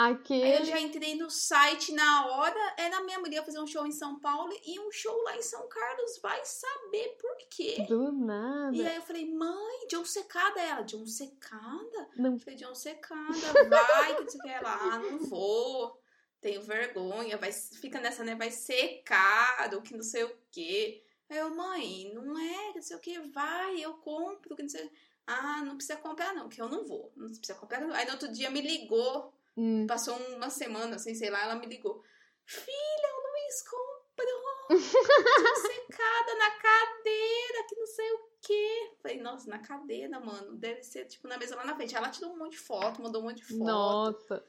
Aí 0.00 0.58
eu 0.60 0.64
já 0.64 0.80
entrei 0.80 1.14
no 1.14 1.28
site 1.28 1.92
na 1.92 2.26
hora, 2.26 2.74
era 2.78 2.96
a 2.96 3.02
minha 3.02 3.18
mulher 3.18 3.36
ia 3.36 3.42
fazer 3.42 3.60
um 3.60 3.66
show 3.66 3.86
em 3.86 3.92
São 3.92 4.18
Paulo 4.18 4.50
e 4.64 4.80
um 4.80 4.90
show 4.90 5.14
lá 5.24 5.36
em 5.36 5.42
São 5.42 5.68
Carlos, 5.68 6.18
vai 6.22 6.40
saber 6.42 7.16
por 7.20 7.36
quê. 7.50 7.84
Do 7.86 8.10
nada. 8.10 8.74
E 8.74 8.86
aí 8.86 8.96
eu 8.96 9.02
falei, 9.02 9.30
mãe, 9.30 9.86
John 9.90 10.04
Secada. 10.06 10.58
Ela, 10.58 10.82
John 10.82 11.06
Secada? 11.06 12.08
Não. 12.16 12.32
Eu 12.32 12.38
falei, 12.38 12.58
John 12.58 12.74
Secada, 12.74 13.68
vai, 13.68 14.16
que 14.16 14.22
você 14.24 14.38
quer 14.38 14.62
lá, 14.62 14.78
ah, 14.80 14.98
não 14.98 15.18
vou. 15.18 16.00
Tenho 16.40 16.62
vergonha, 16.62 17.36
vai, 17.36 17.52
fica 17.52 18.00
nessa, 18.00 18.24
né? 18.24 18.34
Vai 18.34 18.50
ser 18.50 19.02
caro, 19.04 19.82
que 19.82 19.94
não 19.94 20.02
sei 20.02 20.24
o 20.24 20.34
quê. 20.50 21.04
Aí 21.28 21.36
eu, 21.36 21.54
mãe, 21.54 22.10
não 22.14 22.38
é, 22.38 22.68
que 22.70 22.76
não 22.76 22.82
sei 22.82 22.96
o 22.96 23.00
quê, 23.00 23.20
vai, 23.32 23.78
eu 23.78 23.92
compro, 23.98 24.56
que 24.56 24.62
não 24.62 24.68
sei. 24.70 24.90
Ah, 25.26 25.62
não 25.62 25.76
precisa 25.76 25.98
comprar, 25.98 26.32
não, 26.34 26.48
que 26.48 26.60
eu 26.60 26.70
não 26.70 26.86
vou. 26.86 27.12
Não 27.14 27.28
precisa 27.28 27.54
comprar, 27.54 27.82
não. 27.82 27.92
Aí 27.92 28.06
no 28.06 28.12
outro 28.12 28.32
dia 28.32 28.50
me 28.50 28.62
ligou, 28.62 29.32
Hum. 29.60 29.86
passou 29.86 30.16
uma 30.34 30.48
semana, 30.48 30.96
assim, 30.96 31.14
sei 31.14 31.28
lá, 31.28 31.42
ela 31.42 31.56
me 31.56 31.66
ligou. 31.66 32.02
Filha, 32.46 33.08
o 33.14 33.30
Luiz 33.30 33.62
comprou 33.62 34.80
secada 34.80 36.34
na 36.38 36.50
cadeira, 36.52 37.66
que 37.68 37.76
não 37.76 37.86
sei 37.86 38.10
o 38.12 38.30
quê. 38.40 38.92
Falei, 39.02 39.20
nossa, 39.20 39.50
na 39.50 39.58
cadeira, 39.58 40.18
mano. 40.18 40.56
Deve 40.56 40.82
ser, 40.82 41.04
tipo, 41.04 41.28
na 41.28 41.36
mesa 41.36 41.56
lá 41.56 41.66
na 41.66 41.76
frente. 41.76 41.94
Ela 41.94 42.08
tirou 42.08 42.32
um 42.32 42.38
monte 42.38 42.52
de 42.52 42.58
foto, 42.58 43.02
mandou 43.02 43.20
um 43.20 43.26
monte 43.26 43.36
de 43.36 43.44
foto. 43.44 43.58
Nossa. 43.58 44.44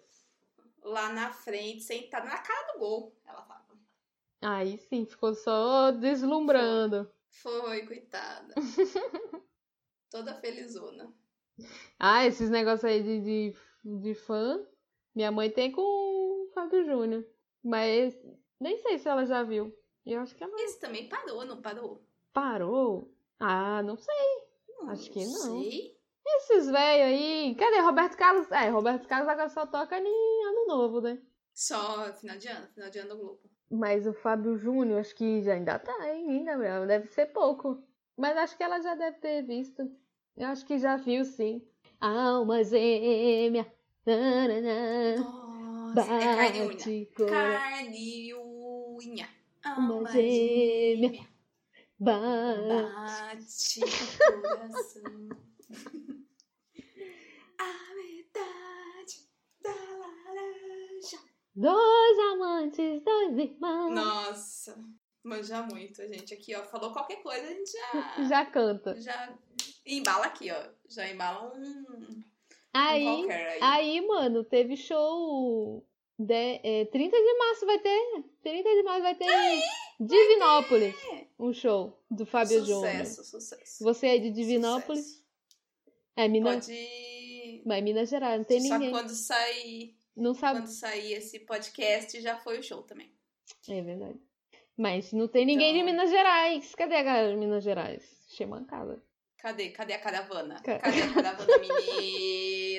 Lá 0.81 1.11
na 1.11 1.33
frente, 1.33 1.83
sentada 1.83 2.25
na 2.25 2.37
cara 2.37 2.71
do 2.71 2.79
gol. 2.79 3.13
Ela 3.25 3.41
tava. 3.41 3.77
Aí 4.41 4.77
sim, 4.77 5.05
ficou 5.05 5.35
só 5.35 5.91
deslumbrando. 5.91 7.11
Foi, 7.29 7.85
coitada. 7.85 8.55
Toda 10.09 10.39
felizona. 10.39 11.13
Ah, 11.99 12.25
esses 12.25 12.49
negócios 12.49 12.85
aí 12.85 13.03
de, 13.03 13.19
de, 13.19 13.99
de 14.01 14.15
fã, 14.15 14.65
minha 15.15 15.31
mãe 15.31 15.49
tem 15.49 15.71
com 15.71 15.81
o 15.81 16.49
Fábio 16.53 16.83
Júnior. 16.85 17.25
Mas 17.63 18.17
nem 18.59 18.77
sei 18.79 18.97
se 18.97 19.07
ela 19.07 19.25
já 19.25 19.43
viu. 19.43 19.73
Eu 20.05 20.21
acho 20.21 20.35
que 20.35 20.43
ela 20.43 20.55
Esse 20.61 20.79
também 20.79 21.07
parou, 21.07 21.45
não 21.45 21.61
parou? 21.61 22.01
parou. 22.33 23.13
Ah, 23.39 23.81
não 23.83 23.97
sei. 23.97 24.43
Acho 24.87 25.11
que 25.11 25.23
não. 25.25 25.61
Sei. 25.61 25.97
Esses 26.25 26.69
velhos 26.69 27.05
aí. 27.07 27.55
Cadê 27.55 27.79
Roberto 27.79 28.15
Carlos? 28.15 28.51
É, 28.51 28.69
Roberto 28.69 29.07
Carlos 29.07 29.27
agora 29.27 29.49
só 29.49 29.65
toca 29.65 29.97
em 29.99 30.45
ano 30.45 30.65
novo, 30.67 31.01
né? 31.01 31.19
Só 31.53 32.11
final 32.13 32.37
de 32.37 32.47
ano, 32.47 32.67
final 32.67 32.89
de 32.89 32.99
ano 32.99 33.09
do 33.09 33.17
Globo. 33.17 33.39
Mas 33.69 34.07
o 34.07 34.13
Fábio 34.13 34.55
Júnior, 34.57 34.99
acho 34.99 35.15
que 35.15 35.41
já 35.41 35.53
ainda 35.53 35.77
tá, 35.79 36.09
hein, 36.09 36.47
ainda. 36.49 36.85
Deve 36.85 37.07
ser 37.07 37.27
pouco. 37.27 37.83
Mas 38.17 38.37
acho 38.37 38.57
que 38.57 38.63
ela 38.63 38.79
já 38.81 38.95
deve 38.95 39.17
ter 39.17 39.43
visto. 39.43 39.81
Eu 40.37 40.47
acho 40.47 40.65
que 40.65 40.77
já 40.77 40.95
viu, 40.97 41.23
sim. 41.25 41.65
Alma 41.99 42.63
gêmea. 42.63 43.71
Nossa, 44.05 46.01
é 46.01 46.19
carne 46.19 46.57
e 46.57 46.63
unha. 46.63 46.73
bate 46.73 47.15
Carne 47.27 47.97
e 47.97 48.33
unha. 48.35 49.29
Uma 49.63 49.93
Alma 49.95 50.11
gêmea. 50.11 51.09
gêmea. 51.11 51.27
Bate. 51.99 53.79
Bate 53.79 53.79
o 53.83 54.41
coração. 54.41 55.29
A 57.59 57.93
metade 57.95 59.29
da 59.61 59.69
laranja. 59.69 61.19
Dois 61.55 62.19
amantes, 62.33 63.03
dois 63.03 63.37
irmãos. 63.37 63.93
Nossa, 63.93 64.83
manja 65.23 65.61
muito, 65.61 66.01
a 66.01 66.07
gente 66.07 66.33
aqui, 66.33 66.55
ó. 66.55 66.63
Falou 66.63 66.91
qualquer 66.91 67.21
coisa, 67.21 67.45
a 67.45 67.49
gente 67.53 67.71
já. 67.71 67.91
Já 68.27 68.45
canta. 68.47 68.99
Já 68.99 69.31
embala 69.85 70.25
aqui, 70.25 70.49
ó. 70.51 70.69
Já 70.89 71.07
embala 71.07 71.53
um. 71.55 72.23
Aí, 72.73 73.05
aí. 73.29 73.57
aí, 73.61 74.01
mano, 74.07 74.43
teve 74.43 74.75
show. 74.77 75.85
De, 76.17 76.33
é, 76.63 76.85
30 76.85 77.17
de 77.17 77.33
março 77.37 77.65
vai 77.65 77.79
ter. 77.79 78.23
30 78.43 78.69
de 78.69 78.83
março 78.83 79.01
vai 79.01 79.15
ter 79.15 79.25
em 79.25 79.61
Divinópolis. 80.05 80.95
Um 81.39 81.51
show 81.51 81.99
do 82.11 82.25
Fábio 82.25 82.59
Júnior. 82.63 83.05
sucesso, 83.05 83.23
sucesso. 83.23 83.83
Você 83.83 84.07
é 84.07 84.17
de 84.19 84.29
Divinópolis? 84.31 85.03
Sucesso. 85.03 85.21
É, 86.15 86.27
Minas. 86.27 86.65
Pode. 86.67 87.63
Mas 87.65 87.83
Minas 87.83 88.09
Gerais, 88.09 88.37
não 88.39 88.45
tem 88.45 88.61
Só 88.61 88.73
ninguém. 88.75 88.91
quando 88.91 89.09
sair, 89.09 89.95
Não 90.15 90.33
sabe. 90.35 90.59
quando 90.59 90.67
sair 90.67 91.13
esse 91.13 91.39
podcast, 91.39 92.21
já 92.21 92.37
foi 92.37 92.59
o 92.59 92.63
show 92.63 92.83
também. 92.83 93.11
É 93.67 93.81
verdade. 93.81 94.19
Mas 94.77 95.11
não 95.13 95.27
tem 95.27 95.45
ninguém 95.45 95.73
de 95.73 95.79
Então- 95.79 95.91
Minas 95.91 96.09
Gerais. 96.11 96.73
Cadê 96.75 96.95
a 96.95 97.03
galera 97.03 97.29
de 97.31 97.37
Minas 97.37 97.63
Gerais? 97.63 98.03
Achei 98.31 98.45
mancada. 98.45 99.01
Cadê? 99.37 99.69
Cadê 99.69 99.93
a 99.93 99.99
caravana? 99.99 100.61
Ca- 100.63 100.77
Cadê 100.79 101.01
a 101.01 101.13
caravana 101.13 101.47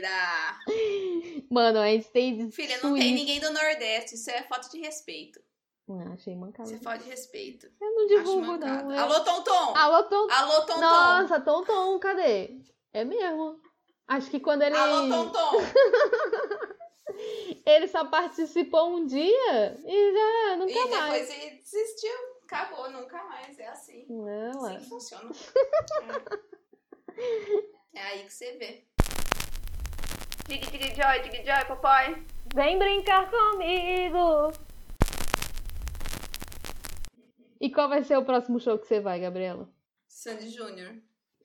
mineira? 0.02 1.44
Mano, 1.50 1.78
a 1.78 1.86
gente 1.88 2.08
tem. 2.08 2.50
Filha, 2.50 2.78
não 2.82 2.94
tem 2.94 3.14
ninguém 3.14 3.40
do 3.40 3.52
Nordeste. 3.52 4.14
Isso 4.14 4.30
é 4.30 4.42
falta 4.42 4.68
de 4.68 4.80
respeito. 4.80 5.40
Ah, 5.88 6.12
achei 6.14 6.34
mancada. 6.34 6.68
Isso 6.68 6.78
é 6.78 6.82
falta 6.82 7.02
de 7.02 7.10
respeito. 7.10 7.66
Eu 7.80 7.94
não 7.94 8.06
divulgo, 8.06 8.56
não. 8.56 8.92
Eu... 8.92 8.98
Alô, 9.00 9.20
Tonton! 9.20 9.74
Alô, 9.76 10.02
Tom. 10.04 10.28
Alô, 10.30 10.60
Tonton! 10.62 10.80
Nossa, 10.80 11.40
Tom, 11.40 11.98
cadê? 11.98 12.58
É 12.92 13.04
mesmo. 13.04 13.60
Acho 14.08 14.30
que 14.30 14.40
quando 14.40 14.62
ele. 14.62 14.76
Alô, 14.76 15.08
Tonton! 15.08 15.50
Ele 17.66 17.86
só 17.88 18.06
participou 18.06 18.96
um 18.96 19.04
dia 19.06 19.76
e 19.84 20.12
já 20.12 20.56
nunca 20.56 20.72
E 20.72 20.88
mais. 20.88 21.28
depois 21.28 21.30
ele 21.44 21.56
desistiu. 21.58 22.10
Acabou, 22.44 22.90
nunca 22.90 23.22
mais. 23.24 23.58
É 23.58 23.68
assim. 23.68 24.06
Não, 24.08 24.64
Assim 24.64 24.76
é. 24.76 24.80
funciona. 24.80 25.30
É. 27.94 27.98
É 28.00 28.02
aí 28.02 28.24
que 28.24 28.32
você 28.32 28.52
vê. 28.52 28.86
Dig, 30.48 30.60
dig, 30.70 30.94
joy, 30.94 31.22
dig, 31.22 31.44
joy, 31.44 31.64
papai. 31.68 32.26
Vem 32.54 32.78
brincar 32.78 33.30
comigo! 33.30 34.52
E 37.60 37.70
qual 37.70 37.88
vai 37.88 38.02
ser 38.02 38.16
o 38.16 38.24
próximo 38.24 38.58
show 38.58 38.76
que 38.78 38.86
você 38.86 39.00
vai, 39.00 39.20
Gabriela? 39.20 39.68
Sandy 40.08 40.50
Júnior, 40.50 40.96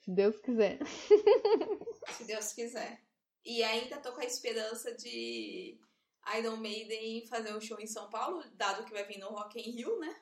Se 0.02 0.12
Deus 0.12 0.40
quiser. 0.40 0.80
se 2.10 2.24
Deus 2.26 2.54
quiser. 2.54 3.00
E 3.46 3.62
ainda 3.64 3.98
tô 3.98 4.12
com 4.12 4.22
a 4.22 4.26
esperança 4.26 4.94
de 4.96 5.80
Iron 6.38 6.58
Maiden 6.58 7.26
fazer 7.28 7.56
um 7.56 7.62
show 7.62 7.80
em 7.80 7.88
São 7.88 8.10
Paulo, 8.10 8.44
dado 8.56 8.84
que 8.84 8.94
vai 8.94 9.06
vir 9.06 9.20
no 9.20 9.30
Rock 9.30 9.60
in 9.60 9.72
Rio, 9.72 10.00
né? 10.00 10.14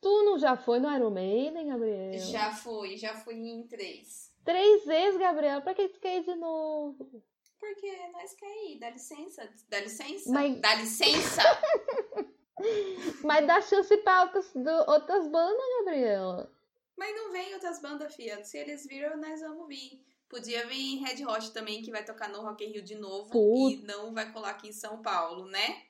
Tu 0.00 0.24
não 0.24 0.38
já 0.38 0.56
foi 0.56 0.78
no 0.80 0.92
Iron 0.94 1.10
Maiden, 1.10 1.68
Gabriela? 1.68 2.18
Já 2.18 2.52
fui, 2.52 2.96
já 2.96 3.14
fui 3.14 3.34
em 3.36 3.66
três. 3.66 4.32
Três 4.44 4.84
vezes, 4.84 5.18
Gabriela. 5.18 5.60
Pra 5.60 5.74
que 5.74 5.88
tu 5.88 6.00
quer 6.00 6.18
ir 6.18 6.24
de 6.24 6.34
novo? 6.34 7.22
Porque 7.58 8.08
nós 8.12 8.34
quer 8.34 8.64
ir, 8.70 8.78
dá 8.78 8.90
licença. 8.90 9.48
Dá 9.68 9.80
licença? 9.80 10.30
Mas- 10.30 10.60
Dá 10.60 10.74
licença! 10.74 11.42
Mas 13.22 13.46
dá 13.46 13.60
chance 13.60 13.96
pra 13.98 14.22
outras, 14.22 14.50
do- 14.54 14.90
outras 14.90 15.28
bandas, 15.28 15.62
Gabriela. 15.78 16.50
Mas 16.96 17.14
não 17.14 17.30
vem 17.30 17.52
outras 17.54 17.80
bandas, 17.80 18.14
fia. 18.14 18.42
Se 18.44 18.56
eles 18.56 18.86
viram, 18.86 19.16
nós 19.18 19.40
vamos 19.40 19.68
vir. 19.68 20.02
Podia 20.28 20.66
vir 20.66 20.98
Red 21.02 21.24
Hot 21.26 21.52
também, 21.52 21.82
que 21.82 21.90
vai 21.90 22.04
tocar 22.04 22.28
no 22.30 22.40
Rock 22.40 22.64
in 22.64 22.72
Rio 22.72 22.82
de 22.82 22.94
novo. 22.96 23.30
Putz. 23.30 23.74
E 23.74 23.82
não 23.86 24.12
vai 24.14 24.32
colar 24.32 24.50
aqui 24.50 24.68
em 24.68 24.72
São 24.72 25.02
Paulo, 25.02 25.46
né? 25.46 25.82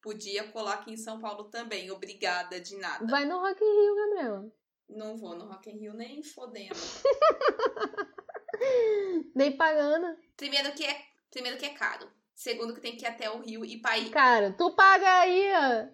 Podia 0.00 0.44
colar 0.52 0.74
aqui 0.74 0.92
em 0.92 0.96
São 0.96 1.18
Paulo 1.18 1.44
também. 1.44 1.90
Obrigada 1.90 2.60
de 2.60 2.76
nada. 2.76 3.06
Vai 3.06 3.24
no 3.24 3.38
Rock 3.40 3.62
in 3.64 3.80
Rio, 3.80 3.94
Gabriela. 3.96 4.52
Não 4.88 5.16
vou 5.16 5.34
no 5.34 5.46
Rock 5.46 5.70
in 5.70 5.78
Rio 5.78 5.94
nem 5.94 6.22
fodendo. 6.22 6.74
Nem 9.34 9.56
pagando. 9.56 10.16
Primeiro 10.36 10.72
que 10.72 10.84
é, 10.84 11.00
primeiro 11.30 11.58
que 11.58 11.66
é 11.66 11.70
caro. 11.70 12.10
Segundo 12.34 12.74
que 12.74 12.80
tem 12.80 12.96
que 12.96 13.04
ir 13.04 13.08
até 13.08 13.30
o 13.30 13.40
Rio 13.40 13.64
e 13.64 13.80
pra 13.80 13.96
ir. 13.98 14.10
Cara, 14.10 14.52
tu 14.52 14.74
paga 14.74 15.20
aí, 15.20 15.52
ó. 15.52 15.86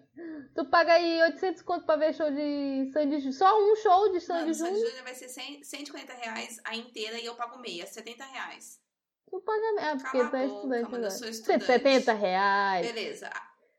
Tu 0.55 0.65
paga 0.69 0.93
aí 0.93 1.21
800 1.21 1.61
conto 1.61 1.85
pra 1.85 1.95
ver 1.95 2.13
show 2.13 2.31
de 2.31 2.89
Sandy 2.91 3.17
Júnior. 3.17 3.33
Só 3.33 3.71
um 3.71 3.75
show 3.75 4.11
de 4.11 4.19
Sandy 4.19 4.47
no 4.47 4.53
Sandy 4.55 4.71
Júnior. 4.71 4.89
Júnior 4.89 5.03
vai 5.03 5.13
ser 5.15 5.29
100, 5.29 5.63
150 5.63 6.13
reais 6.13 6.59
a 6.63 6.75
inteira 6.75 7.19
e 7.19 7.25
eu 7.25 7.35
pago 7.35 7.59
meia, 7.59 7.85
70 7.85 8.25
reais. 8.25 8.81
Tu 9.29 9.39
paga. 9.41 9.81
É, 9.81 9.95
porque 9.95 10.17
Cala 10.17 10.29
tu 10.29 10.35
é 10.37 10.45
estudante 10.45 10.91
mano, 10.91 11.05
eu 11.05 11.11
sou 11.11 11.29
estudante. 11.29 11.65
170 11.65 12.13
reais. 12.13 12.87
Beleza. 12.87 13.29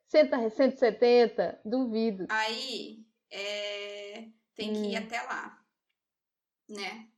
100, 0.07 0.51
170. 0.51 1.61
Duvido. 1.64 2.26
Aí 2.28 3.05
é, 3.32 4.26
tem 4.55 4.72
que 4.74 4.91
ir 4.93 4.97
Hum. 4.97 5.05
até 5.05 5.22
lá, 5.22 5.59
né? 6.68 7.09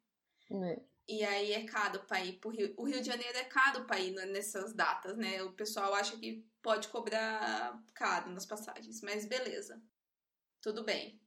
né? 0.50 0.76
E 1.12 1.22
aí 1.24 1.52
é 1.52 1.64
caro 1.64 2.00
pra 2.08 2.24
ir 2.24 2.38
pro 2.38 2.48
Rio. 2.50 2.72
O 2.78 2.84
Rio 2.84 3.00
de 3.00 3.06
Janeiro 3.06 3.36
é 3.36 3.44
caro 3.44 3.84
pra 3.84 4.00
ir 4.00 4.12
nessas 4.28 4.72
datas, 4.72 5.14
né? 5.18 5.42
O 5.42 5.52
pessoal 5.52 5.92
acha 5.94 6.16
que 6.16 6.42
pode 6.62 6.88
cobrar 6.88 7.78
caro 7.92 8.30
nas 8.30 8.46
passagens, 8.46 9.02
mas 9.02 9.26
beleza. 9.26 9.78
Tudo 10.62 10.82
bem. 10.84 11.20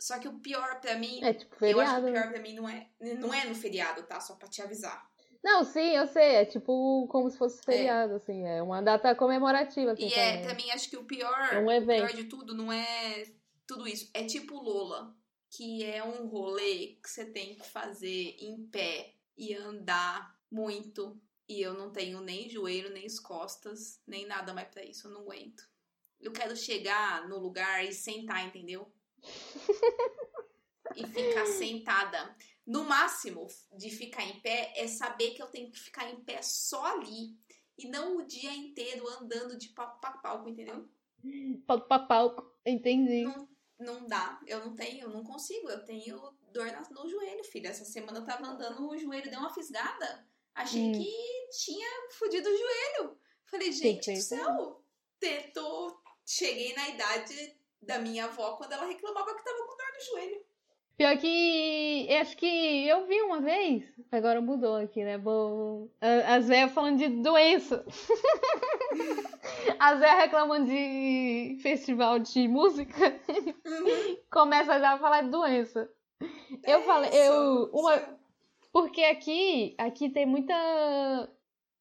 Só 0.00 0.18
que 0.18 0.26
o 0.26 0.38
pior 0.40 0.80
pra 0.80 0.96
mim, 0.96 1.22
É 1.22 1.34
tipo 1.34 1.54
eu 1.64 1.78
acho 1.80 1.96
que 1.96 2.00
feriado. 2.00 2.06
o 2.06 2.10
né? 2.10 2.12
pior 2.20 2.30
pra 2.32 2.40
mim 2.40 2.54
não 2.54 2.66
é, 2.68 2.88
não 3.18 3.34
é 3.34 3.44
no 3.44 3.54
feriado, 3.54 4.02
tá? 4.04 4.20
Só 4.20 4.36
pra 4.36 4.48
te 4.48 4.62
avisar. 4.62 5.06
Não, 5.44 5.62
sim, 5.64 5.94
eu 5.94 6.06
sei. 6.06 6.36
É 6.36 6.44
tipo 6.46 7.06
como 7.08 7.30
se 7.30 7.36
fosse 7.36 7.62
feriado, 7.62 8.14
assim. 8.14 8.46
É 8.46 8.62
uma 8.62 8.80
data 8.80 9.14
comemorativa, 9.14 9.92
assim. 9.92 10.08
E 10.08 10.14
é, 10.14 10.38
também. 10.38 10.44
pra 10.46 10.54
mim, 10.54 10.70
acho 10.70 10.88
que 10.88 10.96
o 10.96 11.04
pior, 11.04 11.48
É 11.52 11.58
um 11.58 11.66
o 11.66 11.72
evento. 11.72 12.06
pior 12.06 12.16
de 12.16 12.24
tudo 12.24 12.54
não 12.54 12.72
é 12.72 13.24
tudo 13.66 13.86
isso. 13.86 14.10
É 14.14 14.24
tipo 14.24 14.56
Lola, 14.56 15.14
que 15.50 15.84
é 15.84 16.02
um 16.02 16.26
rolê 16.26 16.98
que 17.02 17.08
você 17.10 17.26
tem 17.26 17.54
que 17.54 17.66
fazer 17.68 18.34
em 18.40 18.66
pé 18.68 19.12
e 19.36 19.54
andar 19.54 20.38
muito 20.50 21.20
E 21.48 21.60
eu 21.60 21.74
não 21.74 21.92
tenho 21.92 22.20
nem 22.20 22.48
joelho, 22.48 22.90
nem 22.90 23.06
as 23.06 23.20
costas, 23.20 24.00
nem 24.06 24.26
nada 24.26 24.52
mais 24.52 24.68
pra 24.68 24.84
isso. 24.84 25.06
Eu 25.06 25.12
não 25.12 25.20
aguento. 25.20 25.68
Eu 26.20 26.32
quero 26.32 26.56
chegar 26.56 27.28
no 27.28 27.38
lugar 27.38 27.84
e 27.84 27.92
sentar, 27.92 28.44
entendeu? 28.46 28.90
e 30.96 31.06
ficar 31.06 31.46
sentada. 31.46 32.36
No 32.66 32.84
máximo 32.84 33.46
de 33.76 33.90
ficar 33.90 34.24
em 34.24 34.40
pé 34.40 34.72
é 34.74 34.88
saber 34.88 35.32
que 35.32 35.42
eu 35.42 35.46
tenho 35.46 35.70
que 35.70 35.78
ficar 35.78 36.10
em 36.10 36.20
pé 36.24 36.42
só 36.42 36.84
ali. 36.84 37.38
E 37.78 37.88
não 37.88 38.16
o 38.16 38.26
dia 38.26 38.52
inteiro 38.54 39.06
andando 39.20 39.56
de 39.56 39.68
palco 39.68 40.00
pra 40.00 40.12
palco, 40.12 40.48
entendeu? 40.48 40.88
Palco 41.66 41.86
pra 41.86 41.98
palco, 41.98 42.58
entendi. 42.64 43.22
Não, 43.24 43.48
não 43.78 44.06
dá. 44.06 44.40
Eu 44.46 44.60
não 44.64 44.74
tenho, 44.74 45.04
eu 45.04 45.10
não 45.10 45.22
consigo. 45.22 45.68
Eu 45.68 45.84
tenho 45.84 46.18
dor 46.52 46.66
no 46.90 47.08
joelho, 47.08 47.44
filha. 47.44 47.68
Essa 47.68 47.84
semana 47.84 48.18
eu 48.18 48.24
tava 48.24 48.46
andando, 48.46 48.88
o 48.88 48.98
joelho 48.98 49.30
deu 49.30 49.40
uma 49.40 49.52
fisgada. 49.52 50.26
Achei 50.54 50.82
hum. 50.82 50.92
que 50.92 51.48
tinha 51.64 51.88
fudido 52.12 52.48
o 52.48 52.56
joelho. 52.56 53.18
Falei, 53.44 53.70
gente 53.70 54.12
do 54.12 54.20
céu, 54.20 54.82
tentou. 55.20 56.00
Cheguei 56.24 56.74
na 56.74 56.88
idade 56.88 57.56
da 57.80 57.98
minha 57.98 58.24
avó 58.24 58.56
quando 58.56 58.72
ela 58.72 58.86
reclamava 58.86 59.34
que 59.34 59.44
tava 59.44 59.58
com 59.58 59.76
dor 59.76 59.92
no 59.94 60.04
joelho. 60.04 60.45
Pior 60.96 61.16
que. 61.18 62.08
Acho 62.20 62.36
que 62.36 62.88
eu 62.88 63.06
vi 63.06 63.20
uma 63.22 63.40
vez. 63.40 63.84
Agora 64.10 64.40
mudou 64.40 64.76
aqui, 64.76 65.04
né? 65.04 65.18
Bom, 65.18 65.88
as 66.26 66.48
velhas 66.48 66.72
falando 66.72 66.98
de 66.98 67.08
doença. 67.08 67.84
as 69.78 70.00
velhas 70.00 70.18
reclamando 70.18 70.66
de 70.66 71.58
festival 71.60 72.18
de 72.18 72.48
música. 72.48 73.20
Uhum. 73.28 74.16
Começa 74.30 74.78
já 74.78 74.92
a 74.92 74.98
falar 74.98 75.22
de 75.22 75.30
doença. 75.30 75.90
É, 76.64 76.74
eu 76.74 76.82
falei, 76.82 77.10
eu. 77.12 77.70
Uma, 77.72 78.02
porque 78.72 79.02
aqui, 79.04 79.74
aqui 79.78 80.08
tem 80.08 80.24
muita 80.24 80.54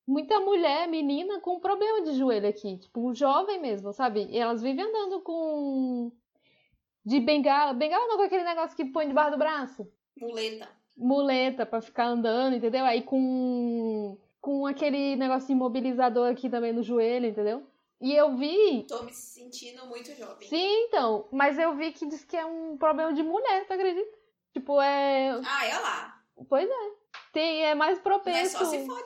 muita 0.07 0.39
mulher, 0.39 0.87
menina 0.87 1.39
com 1.39 1.59
problema 1.59 2.03
de 2.03 2.13
joelho 2.13 2.47
aqui, 2.47 2.77
tipo, 2.77 3.13
jovem 3.13 3.59
mesmo, 3.59 3.91
sabe? 3.91 4.27
E 4.29 4.37
elas 4.37 4.61
vivem 4.61 4.85
andando 4.85 5.21
com 5.21 6.11
de 7.05 7.19
bengala, 7.19 7.73
bengala 7.73 8.07
não 8.07 8.17
com 8.17 8.23
aquele 8.23 8.43
negócio 8.43 8.75
que 8.75 8.85
põe 8.85 9.07
debaixo 9.07 9.31
do 9.31 9.37
braço. 9.37 9.87
Muleta. 10.17 10.67
Muleta 10.97 11.65
para 11.65 11.81
ficar 11.81 12.05
andando, 12.05 12.55
entendeu? 12.55 12.85
Aí 12.85 13.01
com 13.03 14.17
com 14.41 14.67
aquele 14.67 15.15
negócio 15.15 15.51
imobilizador 15.51 16.29
aqui 16.29 16.49
também 16.49 16.71
no 16.71 16.83
joelho, 16.83 17.25
entendeu? 17.25 17.65
E 17.99 18.13
eu 18.13 18.35
vi. 18.37 18.85
Tô 18.87 19.01
me 19.03 19.11
sentindo 19.11 19.87
muito 19.87 20.13
jovem. 20.15 20.47
Sim, 20.47 20.83
então. 20.83 21.27
Mas 21.31 21.57
eu 21.57 21.75
vi 21.75 21.91
que 21.91 22.05
diz 22.05 22.23
que 22.23 22.37
é 22.37 22.45
um 22.45 22.77
problema 22.77 23.11
de 23.13 23.23
mulher, 23.23 23.65
tu 23.65 23.73
acredita? 23.73 24.17
Tipo, 24.53 24.79
é. 24.79 25.31
Ah, 25.43 25.65
é 25.65 25.79
lá. 25.79 26.21
Pois 26.47 26.69
é. 26.69 26.91
Tem, 27.33 27.65
é 27.65 27.75
mais 27.75 27.97
propenso 27.99 28.59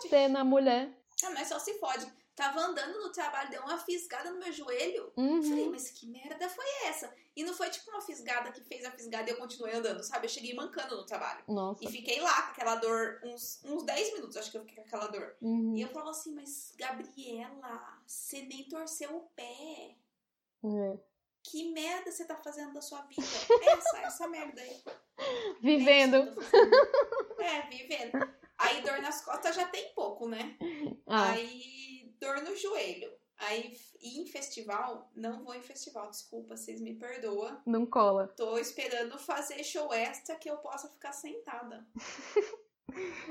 ter 0.10 0.28
na 0.28 0.44
mulher. 0.44 0.90
Ah, 1.24 1.30
mas 1.32 1.48
só 1.48 1.58
se 1.58 1.74
fode. 1.80 2.06
Tava 2.40 2.62
andando 2.62 2.98
no 3.02 3.12
trabalho, 3.12 3.50
deu 3.50 3.62
uma 3.64 3.78
fisgada 3.78 4.32
no 4.32 4.40
meu 4.40 4.54
joelho. 4.54 5.12
Uhum. 5.18 5.44
Falei, 5.44 5.70
mas 5.70 5.92
que 5.92 6.08
merda 6.08 6.48
foi 6.48 6.66
essa? 6.86 7.14
E 7.36 7.44
não 7.44 7.54
foi 7.54 7.70
tipo 7.70 7.92
uma 7.92 8.00
fisgada 8.00 8.50
que 8.50 8.64
fez 8.64 8.86
a 8.86 8.92
fisgada 8.92 9.30
e 9.30 9.34
eu 9.34 9.38
continuei 9.38 9.74
andando, 9.74 10.02
sabe? 10.02 10.26
Eu 10.26 10.30
cheguei 10.30 10.54
mancando 10.54 10.96
no 10.96 11.06
trabalho. 11.06 11.44
Nossa. 11.50 11.84
E 11.84 11.92
fiquei 11.92 12.22
lá 12.22 12.44
com 12.44 12.52
aquela 12.52 12.76
dor, 12.76 13.20
uns, 13.26 13.62
uns 13.66 13.84
10 13.84 14.14
minutos, 14.14 14.38
acho 14.38 14.52
que 14.52 14.58
eu 14.58 14.62
fiquei 14.62 14.78
com 14.78 14.88
aquela 14.88 15.08
dor. 15.08 15.36
Uhum. 15.42 15.76
E 15.76 15.82
eu 15.82 15.90
falava 15.90 16.12
assim, 16.12 16.34
mas 16.34 16.74
Gabriela, 16.78 18.02
você 18.08 18.42
nem 18.44 18.64
torceu 18.70 19.18
o 19.18 19.30
pé. 19.36 19.98
Uhum. 20.64 20.98
Que 21.44 21.74
merda 21.74 22.10
você 22.10 22.24
tá 22.24 22.38
fazendo 22.38 22.72
da 22.72 22.82
sua 22.82 23.02
vida? 23.02 23.22
Essa, 23.68 23.98
essa 23.98 24.28
merda 24.30 24.62
aí. 24.62 24.82
Vivendo. 25.62 26.16
É, 27.38 27.44
é, 27.60 27.62
vivendo. 27.70 28.34
Aí 28.58 28.82
dor 28.82 29.02
nas 29.02 29.20
costas 29.26 29.58
já 29.58 29.68
tem 29.68 29.94
pouco, 29.94 30.26
né? 30.30 30.58
Ah. 31.06 31.32
Aí 31.32 31.99
dor 32.20 32.42
no 32.42 32.56
joelho. 32.56 33.12
Aí 33.38 33.74
ir 34.02 34.20
em 34.20 34.28
festival, 34.28 35.10
não 35.16 35.44
vou 35.44 35.56
em 35.56 35.62
festival, 35.62 36.10
desculpa, 36.10 36.58
vocês 36.58 36.82
me 36.82 36.94
perdoam. 36.96 37.62
Não 37.66 37.86
cola. 37.86 38.28
Tô 38.36 38.58
esperando 38.58 39.18
fazer 39.18 39.64
show 39.64 39.94
extra 39.94 40.36
que 40.36 40.50
eu 40.50 40.58
possa 40.58 40.90
ficar 40.90 41.14
sentada. 41.14 41.88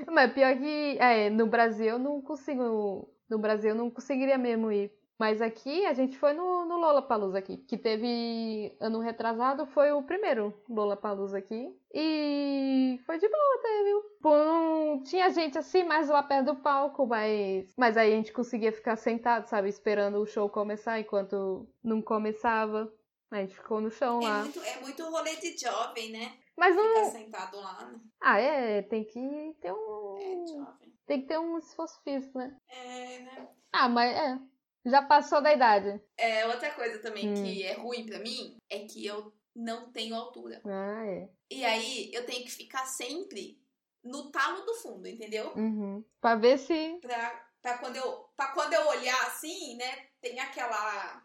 Mas 0.07 0.33
pior 0.33 0.57
que 0.57 0.97
é, 0.99 1.29
no 1.29 1.45
Brasil 1.45 1.87
eu 1.87 1.99
não 1.99 2.21
consigo. 2.21 3.13
No 3.29 3.37
Brasil 3.37 3.71
eu 3.71 3.75
não 3.75 3.91
conseguiria 3.91 4.37
mesmo 4.37 4.71
ir 4.71 4.91
mas 5.19 5.41
aqui 5.41 5.85
a 5.85 5.93
gente 5.93 6.17
foi 6.17 6.31
no, 6.31 6.63
no 6.63 6.77
Lollapalooza 6.77 7.37
aqui, 7.37 7.57
que 7.57 7.77
teve 7.77 8.73
ano 8.79 8.99
retrasado, 8.99 9.65
foi 9.65 9.91
o 9.91 10.01
primeiro 10.01 10.53
Lollapalooza 10.69 11.37
aqui. 11.37 11.75
E 11.93 12.97
foi 13.05 13.17
de 13.17 13.27
boa 13.27 13.55
até, 13.59 13.83
viu? 13.83 14.01
Bom, 14.21 15.03
tinha 15.03 15.29
gente 15.29 15.57
assim 15.57 15.83
mais 15.83 16.07
lá 16.07 16.23
perto 16.23 16.53
do 16.53 16.55
palco, 16.55 17.05
mas, 17.05 17.73
mas 17.77 17.97
aí 17.97 18.13
a 18.13 18.15
gente 18.15 18.31
conseguia 18.31 18.71
ficar 18.71 18.95
sentado, 18.95 19.47
sabe? 19.47 19.67
Esperando 19.67 20.19
o 20.19 20.25
show 20.25 20.49
começar 20.49 20.97
enquanto 21.01 21.67
não 21.83 22.01
começava. 22.01 22.89
A 23.29 23.41
gente 23.41 23.55
ficou 23.55 23.81
no 23.81 23.91
chão 23.91 24.21
é 24.21 24.23
lá. 24.23 24.41
Muito, 24.43 24.59
é 24.61 24.79
muito 24.79 25.03
rolê 25.03 25.35
de 25.35 25.57
jovem, 25.57 26.11
né? 26.11 26.37
Mas 26.57 26.75
não. 26.75 26.95
Ficar 26.95 27.05
sentado 27.05 27.57
lá, 27.57 27.85
né? 27.91 27.99
Ah, 28.21 28.39
é, 28.39 28.81
tem 28.83 29.03
que 29.03 29.55
ter 29.61 29.73
um. 29.73 30.17
É, 30.17 30.47
jovem. 30.47 30.93
Tem 31.05 31.21
que 31.21 31.27
ter 31.27 31.37
um 31.37 31.57
esforço 31.57 32.01
físico, 32.03 32.37
né? 32.37 32.55
É, 32.69 33.19
né? 33.19 33.47
Ah, 33.71 33.89
mas 33.89 34.15
é. 34.15 34.39
Já 34.85 35.01
passou 35.01 35.41
da 35.41 35.53
idade. 35.53 36.01
É, 36.17 36.45
outra 36.47 36.71
coisa 36.71 36.99
também 36.99 37.29
hum. 37.29 37.43
que 37.43 37.63
é 37.63 37.73
ruim 37.73 38.05
para 38.05 38.19
mim 38.19 38.57
é 38.69 38.79
que 38.79 39.05
eu 39.05 39.33
não 39.55 39.91
tenho 39.91 40.15
altura. 40.15 40.61
Ah, 40.65 41.05
é. 41.05 41.29
E 41.51 41.65
aí 41.65 42.11
eu 42.13 42.25
tenho 42.25 42.43
que 42.43 42.51
ficar 42.51 42.85
sempre 42.85 43.59
no 44.03 44.31
talo 44.31 44.65
do 44.65 44.73
fundo, 44.75 45.07
entendeu? 45.07 45.53
Uhum. 45.55 46.03
Pra 46.21 46.35
ver 46.35 46.57
se. 46.57 46.97
Pra, 47.01 47.49
pra, 47.61 47.77
quando 47.77 47.97
eu, 47.97 48.29
pra 48.35 48.47
quando 48.53 48.73
eu 48.73 48.87
olhar 48.87 49.27
assim, 49.27 49.75
né? 49.75 50.07
Tem 50.21 50.39
aquela. 50.39 51.23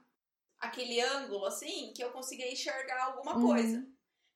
aquele 0.58 1.00
ângulo 1.00 1.44
assim 1.46 1.92
que 1.94 2.02
eu 2.02 2.10
consiga 2.10 2.44
enxergar 2.46 3.04
alguma 3.04 3.36
uhum. 3.36 3.46
coisa. 3.46 3.86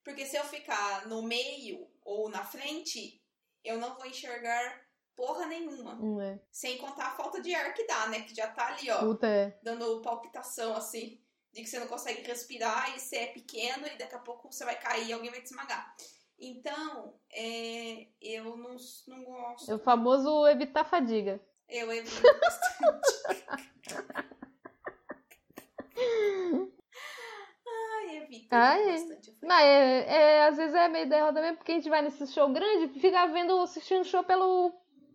Porque 0.05 0.25
se 0.25 0.37
eu 0.37 0.45
ficar 0.45 1.07
no 1.07 1.23
meio 1.23 1.87
ou 2.03 2.31
na 2.31 2.45
frente, 2.45 3.21
eu 3.64 3.79
não 3.79 3.95
vou 3.97 4.07
enxergar 4.07 4.88
porra 5.19 5.47
nenhuma. 5.47 5.99
É. 6.23 6.39
Sem 6.53 6.79
contar 6.79 7.09
a 7.09 7.16
falta 7.16 7.43
de 7.43 7.53
ar 7.53 7.75
que 7.75 7.85
dá, 7.85 8.07
né? 8.07 8.21
Que 8.21 8.33
já 8.33 8.47
tá 8.47 8.69
ali, 8.69 8.89
ó. 8.89 9.01
Puta, 9.01 9.27
é. 9.27 9.59
Dando 9.64 10.01
palpitação, 10.01 10.77
assim. 10.77 11.21
De 11.53 11.62
que 11.62 11.69
você 11.69 11.81
não 11.81 11.89
consegue 11.89 12.23
respirar 12.23 12.95
e 12.95 13.01
você 13.01 13.16
é 13.16 13.27
pequeno 13.27 13.85
e 13.89 13.99
daqui 13.99 14.14
a 14.14 14.21
pouco 14.21 14.53
você 14.53 14.64
vai 14.64 14.79
cair 14.79 15.09
e 15.09 15.12
alguém 15.12 15.33
vai 15.33 15.41
te 15.41 15.47
esmagar. 15.47 15.93
Então, 16.39 17.19
é, 17.33 18.07
eu 18.23 18.57
não, 18.57 18.77
não 19.09 19.25
gosto. 19.25 19.73
É 19.73 19.75
o 19.75 19.79
famoso 19.81 20.47
evitar 20.47 20.85
fadiga. 20.85 21.41
Eu 21.69 21.93
evito 21.93 22.23
bastante. 22.41 23.19
Ai, 27.66 28.16
evito 28.19 28.49
Ai, 28.53 28.87
bastante. 28.87 29.37
Não, 29.43 29.57
é, 29.57 30.05
é, 30.07 30.45
às 30.45 30.57
vezes 30.57 30.77
é 30.77 30.87
meio 30.87 31.09
derrota 31.09 31.41
mesmo, 31.41 31.57
porque 31.57 31.73
a 31.73 31.75
gente 31.75 31.91
vai 31.91 32.03
nesse 32.03 32.25
show 32.29 32.49
grande 32.53 32.85
e 32.85 33.01
fica 33.01 33.27
vendo, 33.27 33.59
assistindo 33.61 34.05
show 34.05 34.23
pelo 34.23 34.73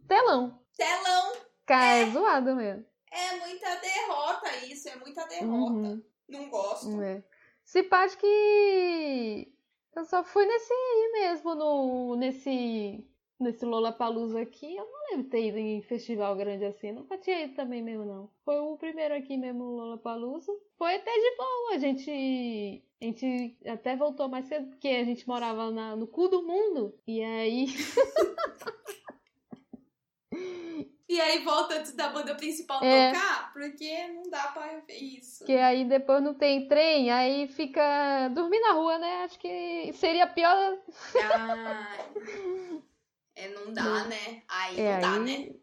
telão. 0.07 0.59
Telão. 0.75 1.33
Cara, 1.65 1.99
é, 1.99 2.01
é 2.03 2.11
zoado 2.11 2.55
mesmo. 2.55 2.85
É 3.11 3.37
muita 3.37 3.75
derrota 3.75 4.65
isso, 4.65 4.89
é 4.89 4.95
muita 4.95 5.25
derrota. 5.27 5.73
Uhum. 5.73 6.03
Não 6.27 6.49
gosto. 6.49 7.01
É. 7.01 7.23
Se 7.63 7.83
pode 7.83 8.17
que 8.17 9.53
eu 9.95 10.05
só 10.05 10.23
fui 10.23 10.45
nesse 10.45 10.73
aí 10.73 11.11
mesmo, 11.13 11.53
no, 11.53 12.15
nesse, 12.15 13.05
nesse 13.39 13.63
Lollapalooza 13.63 14.41
aqui. 14.41 14.75
Eu 14.75 14.85
não 14.85 15.09
lembro 15.09 15.23
de 15.25 15.29
ter 15.29 15.47
ido 15.47 15.57
em 15.59 15.81
festival 15.83 16.35
grande 16.35 16.65
assim. 16.65 16.91
Nunca 16.91 17.17
tinha 17.17 17.43
ido 17.43 17.53
também 17.53 17.83
mesmo, 17.83 18.03
não. 18.03 18.29
Foi 18.43 18.59
o 18.59 18.75
primeiro 18.77 19.13
aqui 19.13 19.37
mesmo, 19.37 19.63
Lollapalooza. 19.63 20.51
Foi 20.77 20.95
até 20.95 21.11
de 21.11 21.37
boa. 21.37 21.75
A 21.75 21.77
gente, 21.77 22.83
a 22.99 23.05
gente 23.05 23.57
até 23.67 23.95
voltou 23.95 24.27
mais 24.27 24.47
cedo, 24.47 24.67
porque 24.69 24.87
a 24.87 25.03
gente 25.03 25.27
morava 25.27 25.69
na, 25.71 25.95
no 25.95 26.07
cu 26.07 26.27
do 26.27 26.41
mundo. 26.41 26.97
E 27.05 27.21
aí... 27.21 27.67
E 31.07 31.19
aí 31.19 31.43
volta 31.43 31.75
antes 31.75 31.93
da 31.93 32.09
banda 32.09 32.33
principal 32.35 32.83
é. 32.83 33.11
tocar, 33.11 33.51
porque 33.51 34.07
não 34.07 34.23
dá 34.29 34.47
pra 34.47 34.79
ver 34.87 34.97
isso. 34.97 35.39
Porque 35.39 35.53
aí 35.53 35.83
depois 35.85 36.23
não 36.23 36.33
tem 36.33 36.67
trem, 36.67 37.11
aí 37.11 37.47
fica 37.47 38.29
dormir 38.29 38.59
na 38.61 38.71
rua, 38.73 38.97
né? 38.97 39.23
Acho 39.23 39.37
que 39.37 39.91
seria 39.93 40.27
pior. 40.27 40.77
Ah, 41.21 41.97
é, 43.35 43.47
não 43.49 43.73
dá, 43.73 44.05
né? 44.05 44.43
Aí 44.47 44.79
é, 44.79 44.93
não 44.93 45.01
dá, 45.01 45.13
aí... 45.13 45.19
né? 45.19 45.55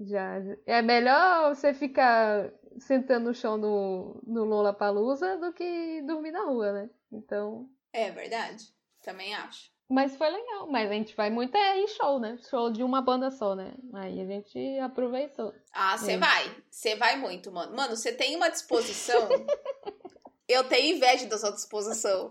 Já, 0.00 0.34
é 0.66 0.82
melhor 0.82 1.54
você 1.54 1.72
ficar 1.72 2.50
sentando 2.78 3.26
no 3.26 3.34
chão 3.34 3.56
no, 3.56 4.20
no 4.26 4.44
Lola 4.44 4.72
Palusa 4.72 5.38
do 5.38 5.52
que 5.52 6.02
dormir 6.02 6.32
na 6.32 6.44
rua, 6.44 6.72
né? 6.72 6.90
Então. 7.12 7.70
É 7.92 8.10
verdade. 8.10 8.64
Também 9.00 9.34
acho. 9.34 9.71
Mas 9.92 10.16
foi 10.16 10.30
legal. 10.30 10.66
Mas 10.68 10.90
a 10.90 10.94
gente 10.94 11.14
vai 11.14 11.30
muito 11.30 11.56
é 11.56 11.78
em 11.78 11.88
show, 11.88 12.18
né? 12.18 12.38
Show 12.48 12.70
de 12.70 12.82
uma 12.82 13.02
banda 13.02 13.30
só, 13.30 13.54
né? 13.54 13.74
Aí 13.94 14.20
a 14.20 14.24
gente 14.24 14.78
aproveitou. 14.78 15.54
Ah, 15.72 15.96
você 15.98 16.12
é. 16.12 16.18
vai. 16.18 16.56
Você 16.70 16.96
vai 16.96 17.16
muito, 17.16 17.52
mano. 17.52 17.76
Mano, 17.76 17.96
você 17.96 18.12
tem 18.12 18.34
uma 18.36 18.48
disposição. 18.48 19.28
Eu 20.48 20.64
tenho 20.64 20.96
inveja 20.96 21.26
da 21.26 21.38
sua 21.38 21.52
disposição. 21.52 22.30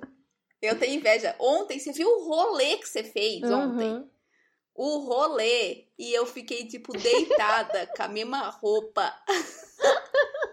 Eu 0.61 0.77
tenho 0.77 0.95
inveja. 0.95 1.35
Ontem, 1.39 1.79
você 1.79 1.91
viu 1.91 2.07
o 2.07 2.27
rolê 2.27 2.77
que 2.77 2.87
você 2.87 3.03
fez 3.03 3.41
uhum. 3.43 3.53
ontem? 3.53 4.11
o 4.73 4.99
rolê 4.99 5.85
e 5.97 6.11
eu 6.13 6.25
fiquei, 6.25 6.67
tipo, 6.67 6.93
deitada 6.93 7.87
com 7.95 8.03
a 8.03 8.07
mesma 8.07 8.49
roupa. 8.49 9.13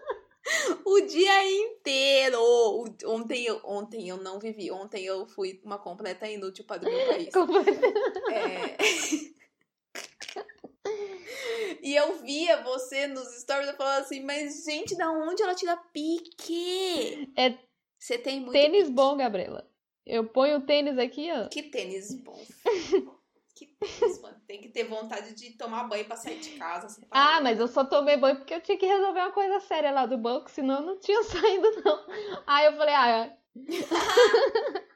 o 0.84 1.00
dia 1.02 1.50
inteiro. 1.50 2.40
Ontem 3.06 3.44
eu, 3.44 3.60
ontem 3.64 4.08
eu 4.08 4.16
não 4.16 4.38
vivi. 4.38 4.70
Ontem 4.70 5.04
eu 5.04 5.26
fui 5.26 5.60
uma 5.64 5.78
completa 5.78 6.28
inútil 6.28 6.64
para 6.64 6.82
o 6.82 6.90
meu 6.90 7.06
país. 7.06 7.28
É... 8.32 8.76
e 11.82 11.94
eu 11.94 12.22
via 12.22 12.62
você 12.62 13.06
nos 13.06 13.28
stories, 13.40 13.68
eu 13.68 13.76
falava 13.76 14.00
assim, 14.00 14.22
mas 14.22 14.64
gente, 14.64 14.96
da 14.96 15.10
onde 15.10 15.42
ela 15.42 15.54
tira 15.54 15.76
pique? 15.92 17.30
É 17.36 17.58
você 17.98 18.16
tem 18.16 18.40
muito 18.40 18.52
tênis 18.52 18.84
pique. 18.84 18.94
bom, 18.94 19.16
Gabriela. 19.16 19.68
Eu 20.06 20.26
ponho 20.26 20.58
o 20.58 20.66
tênis 20.66 20.96
aqui, 20.98 21.28
ó. 21.30 21.48
Que 21.48 21.64
tênis 21.64 22.14
bom. 22.22 22.40
Tem 24.46 24.60
que 24.60 24.68
ter 24.70 24.84
vontade 24.84 25.34
de 25.34 25.56
tomar 25.56 25.84
banho 25.84 26.04
pra 26.06 26.16
sair 26.16 26.40
de 26.40 26.58
casa. 26.58 26.88
tá 27.00 27.06
Ah, 27.10 27.40
mas 27.40 27.60
eu 27.60 27.68
só 27.68 27.84
tomei 27.84 28.16
banho 28.16 28.36
porque 28.36 28.54
eu 28.54 28.60
tinha 28.60 28.78
que 28.78 28.86
resolver 28.86 29.20
uma 29.20 29.32
coisa 29.32 29.60
séria 29.60 29.90
lá 29.90 30.06
do 30.06 30.16
banco, 30.18 30.50
senão 30.50 30.76
eu 30.80 30.86
não 30.86 30.98
tinha 30.98 31.22
saído, 31.24 31.82
não. 31.84 32.06
Aí 32.46 32.66
eu 32.66 32.76
falei, 32.76 32.94
ah. 32.94 33.36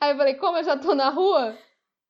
Aí 0.00 0.12
eu 0.12 0.16
falei, 0.16 0.34
como 0.34 0.58
eu 0.58 0.64
já 0.64 0.76
tô 0.78 0.94
na 0.94 1.08
rua, 1.08 1.58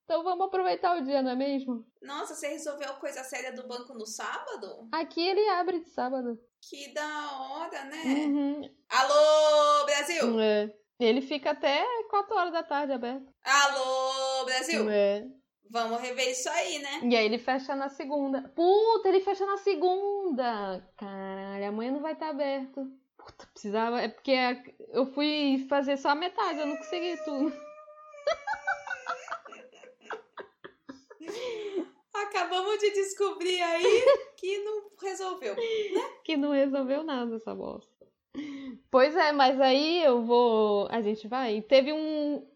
então 0.05 0.23
vamos 0.25 0.47
aproveitar 0.47 0.97
o 0.99 1.03
dia, 1.05 1.23
não 1.23 1.31
é 1.31 1.37
mesmo? 1.37 1.87
Nossa, 2.03 2.35
você 2.35 2.49
resolveu 2.49 2.95
coisa 2.95 3.23
séria 3.23 3.53
do 3.53 3.67
banco 3.69 3.95
no 3.95 4.07
sábado? 4.07 4.89
Aqui 4.93 5.21
ele 5.21 5.49
abre 5.51 5.81
de 5.81 5.89
sábado. 5.89 6.39
Que 6.61 6.93
da 6.93 7.33
hora, 7.41 7.85
né? 7.85 8.03
Uhum. 8.05 8.63
Alô, 8.89 9.85
Brasil! 9.87 10.41
É. 10.41 10.75
Ele 10.99 11.21
fica 11.21 11.53
até 11.53 11.85
4 12.11 12.35
horas 12.37 12.53
da 12.53 12.63
tarde 12.65 12.93
aberto. 12.93 13.33
Alô, 13.45 14.45
Brasil! 14.45 14.91
É. 14.91 15.25
Vamos 15.71 16.01
rever 16.01 16.31
isso 16.31 16.49
aí, 16.49 16.79
né? 16.79 17.01
E 17.03 17.17
aí 17.17 17.25
ele 17.25 17.39
fecha 17.39 17.75
na 17.77 17.89
segunda. 17.89 18.43
Puta, 18.55 19.09
ele 19.09 19.21
fecha 19.21 19.45
na 19.45 19.59
segunda! 19.59 20.83
Caralho, 20.97 21.69
amanhã 21.69 21.93
não 21.93 22.01
vai 22.01 22.15
estar 22.15 22.31
aberto. 22.31 22.91
Puta, 23.17 23.47
precisava. 23.53 24.01
É 24.01 24.09
porque 24.09 24.35
eu 24.93 25.07
fui 25.07 25.67
fazer 25.69 25.97
só 25.97 26.11
a 26.11 26.15
metade, 26.15 26.61
eu 26.61 26.67
não 26.67 26.77
consegui 26.77 27.17
tudo. 27.25 27.53
Acabamos 32.15 32.79
de 32.79 32.91
descobrir 32.91 33.61
aí 33.61 34.05
que 34.37 34.59
não 34.59 34.91
resolveu. 35.03 35.55
Que 36.25 36.37
não 36.37 36.51
resolveu 36.53 37.03
nada 37.05 37.37
essa 37.37 37.55
bosta. 37.55 38.07
Pois 38.91 39.17
é, 39.17 39.33
mas 39.33 39.59
aí 39.61 40.05
eu 40.05 40.23
vou. 40.23 40.87
A 40.91 41.01
gente 41.01 41.27
vai. 41.27 41.63
Teve 41.63 41.93
um. 41.93 42.47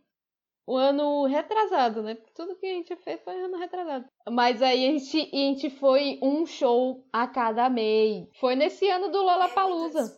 Um 0.67 0.77
ano 0.77 1.27
retrasado, 1.27 2.03
né? 2.03 2.15
Porque 2.15 2.33
tudo 2.35 2.57
que 2.57 2.67
a 2.67 2.75
gente 2.75 2.95
fez 2.97 3.21
foi 3.23 3.41
ano 3.41 3.59
retrasado. 3.59 4.07
Mas 4.31 4.63
aí 4.63 4.89
a 4.89 4.93
gente, 4.93 5.19
a 5.19 5.37
gente 5.37 5.71
foi 5.71 6.19
um 6.23 6.47
show 6.47 7.05
a 7.13 7.27
cada 7.27 7.69
mês. 7.69 8.29
Foi 8.39 8.55
nesse 8.55 8.89
ano 8.89 9.09
do 9.11 9.19
É 9.19 9.23
muita 9.23 9.33
Lollapalooza. 9.33 10.17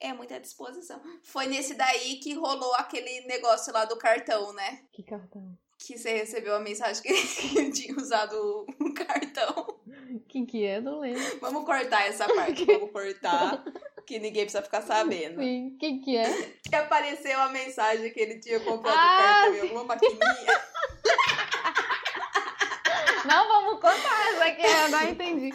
É 0.00 0.12
muita 0.12 0.40
disposição. 0.40 1.00
Foi 1.22 1.46
nesse 1.46 1.74
daí 1.74 2.16
que 2.16 2.32
rolou 2.34 2.72
aquele 2.74 3.26
negócio 3.26 3.72
lá 3.72 3.84
do 3.84 3.98
cartão, 3.98 4.52
né? 4.52 4.84
Que 4.92 5.02
cartão. 5.02 5.58
Que 5.78 5.98
você 5.98 6.14
recebeu 6.14 6.54
a 6.54 6.60
mensagem 6.60 7.02
que 7.02 7.12
tinha 7.72 7.96
usado 7.96 8.66
um 8.80 8.94
cartão. 8.94 9.80
Quem 10.28 10.46
que 10.46 10.64
é? 10.64 10.80
Não 10.80 11.00
lembro. 11.00 11.38
Vamos 11.40 11.64
cortar 11.64 12.06
essa 12.06 12.26
parte, 12.26 12.64
vamos 12.64 12.90
cortar. 12.90 13.64
Que 14.08 14.18
ninguém 14.18 14.44
precisa 14.44 14.62
ficar 14.62 14.80
sabendo. 14.80 15.38
Sim, 15.38 15.76
quem 15.78 16.00
que 16.00 16.16
é? 16.16 16.24
Que 16.66 16.74
apareceu 16.74 17.38
a 17.42 17.50
mensagem 17.50 18.10
que 18.10 18.18
ele 18.18 18.40
tinha 18.40 18.58
comprado 18.58 18.96
o 18.96 18.98
Ah, 18.98 19.18
cartão 19.22 19.54
em 19.54 19.60
alguma 19.60 19.84
maquininha. 19.84 20.18
Não, 23.26 23.46
vamos 23.48 23.74
contar 23.74 24.32
essa 24.32 24.44
aqui, 24.46 24.62
eu 24.62 24.88
não 24.88 25.02
entendi. 25.10 25.52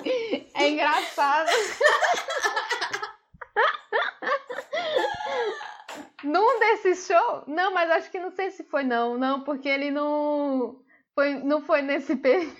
É 0.54 0.70
engraçado. 0.70 1.50
Num 6.24 6.60
desses 6.60 7.08
shows? 7.08 7.44
Não, 7.48 7.74
mas 7.74 7.90
acho 7.90 8.12
que 8.12 8.20
não 8.20 8.30
sei 8.30 8.52
se 8.52 8.64
foi 8.66 8.84
não, 8.84 9.18
não, 9.18 9.44
porque 9.44 9.68
ele 9.68 9.90
não 9.90 10.80
foi, 11.16 11.34
não 11.40 11.64
foi 11.64 11.82
nesse 11.82 12.16
período. 12.16 12.56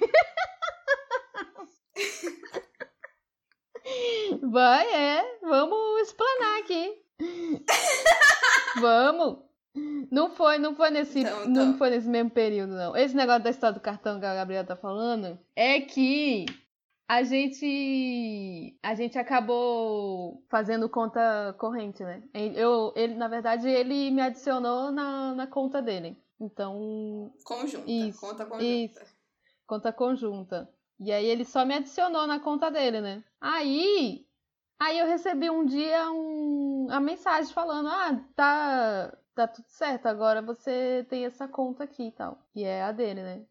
Vai, 4.54 4.86
é, 4.94 5.40
vamos 5.42 6.02
explanar 6.02 6.60
aqui. 6.60 7.02
Vamos. 8.80 9.38
Não 10.12 10.30
foi, 10.30 10.60
não 10.60 10.76
foi 10.76 10.92
nesse, 10.92 11.22
Então, 11.22 11.40
não 11.50 11.64
então. 11.70 11.78
foi 11.80 11.90
nesse 11.90 12.08
mesmo 12.08 12.30
período, 12.30 12.74
não. 12.74 12.96
Esse 12.96 13.16
negócio 13.16 13.42
da 13.42 13.50
história 13.50 13.74
do 13.74 13.80
cartão 13.82 14.20
que 14.20 14.26
a 14.28 14.36
Gabriela 14.36 14.64
tá 14.68 14.76
falando 14.76 15.40
é 15.56 15.82
que 15.82 16.46
a 17.10 17.24
gente 17.24 18.78
a 18.84 18.94
gente 18.94 19.18
acabou 19.18 20.44
fazendo 20.52 20.88
conta 20.88 21.56
corrente, 21.58 22.04
né? 22.04 22.22
Eu, 22.56 22.94
ele, 22.96 23.16
na 23.16 23.28
verdade, 23.28 23.68
ele 23.68 24.12
me 24.12 24.22
adicionou 24.22 24.92
na, 24.92 25.34
na 25.34 25.48
conta 25.48 25.82
dele. 25.82 26.16
Então, 26.40 27.34
Conjunta, 27.44 27.90
Isso, 27.90 28.20
conta 28.22 28.46
conjunta. 28.46 28.64
isso. 28.64 29.00
conta 29.66 29.92
conjunta. 29.92 30.70
E 31.00 31.12
aí 31.12 31.26
ele 31.26 31.44
só 31.44 31.66
me 31.66 31.74
adicionou 31.74 32.28
na 32.28 32.40
conta 32.40 32.70
dele, 32.70 33.02
né? 33.02 33.24
Aí, 33.42 34.28
aí 34.84 35.00
eu 35.00 35.08
recebi 35.08 35.50
um 35.50 35.66
dia 35.66 36.12
um, 36.12 36.88
a 36.90 37.00
mensagem 37.00 37.54
falando: 37.54 37.88
"Ah, 37.90 38.20
tá 38.36 39.18
tá 39.36 39.48
tudo 39.48 39.66
certo, 39.68 40.06
agora 40.08 40.42
você 40.42 41.06
tem 41.10 41.26
essa 41.26 41.48
conta 41.48 41.84
aqui 41.84 42.08
e 42.08 42.12
tal". 42.12 42.40
E 42.56 42.64
é 42.64 42.84
a 42.84 42.92
dele, 42.92 43.22
né? 43.24 43.46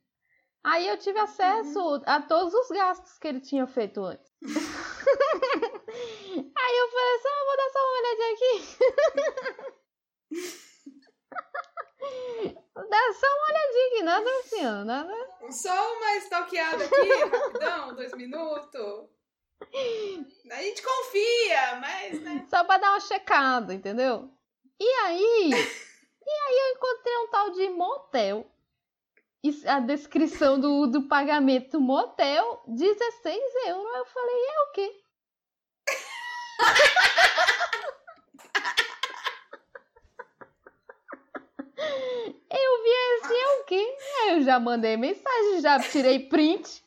Aí 0.65 0.87
eu 0.87 0.97
tive 0.97 1.19
acesso 1.19 2.01
a 2.07 2.23
todos 2.23 2.55
os 2.55 2.69
gastos 2.69 3.19
que 3.19 3.27
ele 3.27 3.41
tinha 3.41 3.67
feito 3.67 4.01
antes. 4.05 4.31
aí 4.43 4.49
eu 6.79 6.91
falei 6.91 7.15
assim, 7.17 7.29
ah, 7.29 7.45
vou 7.47 7.57
dar 7.57 7.71
só 7.73 7.81
uma 7.83 7.99
olhadinha 7.99 8.33
aqui. 8.33 8.53
Dá 12.75 13.13
só 13.13 13.27
uma 13.27 13.51
olhadinha 13.51 13.87
aqui, 13.87 14.03
nada 14.03 14.31
assim, 14.41 14.63
nada. 14.85 15.15
Só 15.51 15.93
uma 15.97 16.17
stalkeada 16.19 16.85
aqui, 16.85 17.25
rapidão, 17.25 17.95
dois 17.95 18.13
minutos. 18.13 19.09
A 20.51 20.63
gente 20.63 20.83
confia, 20.83 21.77
mas, 21.81 22.21
né? 22.21 22.47
Só 22.51 22.63
pra 22.65 22.79
dar 22.79 22.91
uma 22.91 23.01
checada, 23.01 23.73
entendeu? 23.73 24.31
E 24.79 24.85
aí, 24.85 25.51
e 25.51 26.31
aí 26.31 26.59
eu 26.59 26.77
encontrei 26.77 27.17
um 27.19 27.29
tal 27.29 27.51
de 27.51 27.71
motel. 27.71 28.47
E 29.45 29.67
a 29.67 29.81
descrição 29.81 30.61
do, 30.61 30.87
do 30.87 31.09
pagamento 31.09 31.81
motel, 31.81 32.63
16 32.67 33.43
euros. 33.67 33.97
Eu 33.97 34.07
falei, 34.07 34.35
é 34.35 34.61
o 34.61 34.73
quê? 34.73 35.03
Eu 42.51 42.83
vi 42.83 42.91
assim, 43.25 43.35
é 43.35 43.61
o 43.61 43.65
quê? 43.65 43.97
Aí 44.21 44.31
eu 44.35 44.43
já 44.43 44.61
mandei 44.61 44.97
mensagem, 44.97 45.61
já 45.61 45.81
tirei 45.81 46.29
print. 46.29 46.85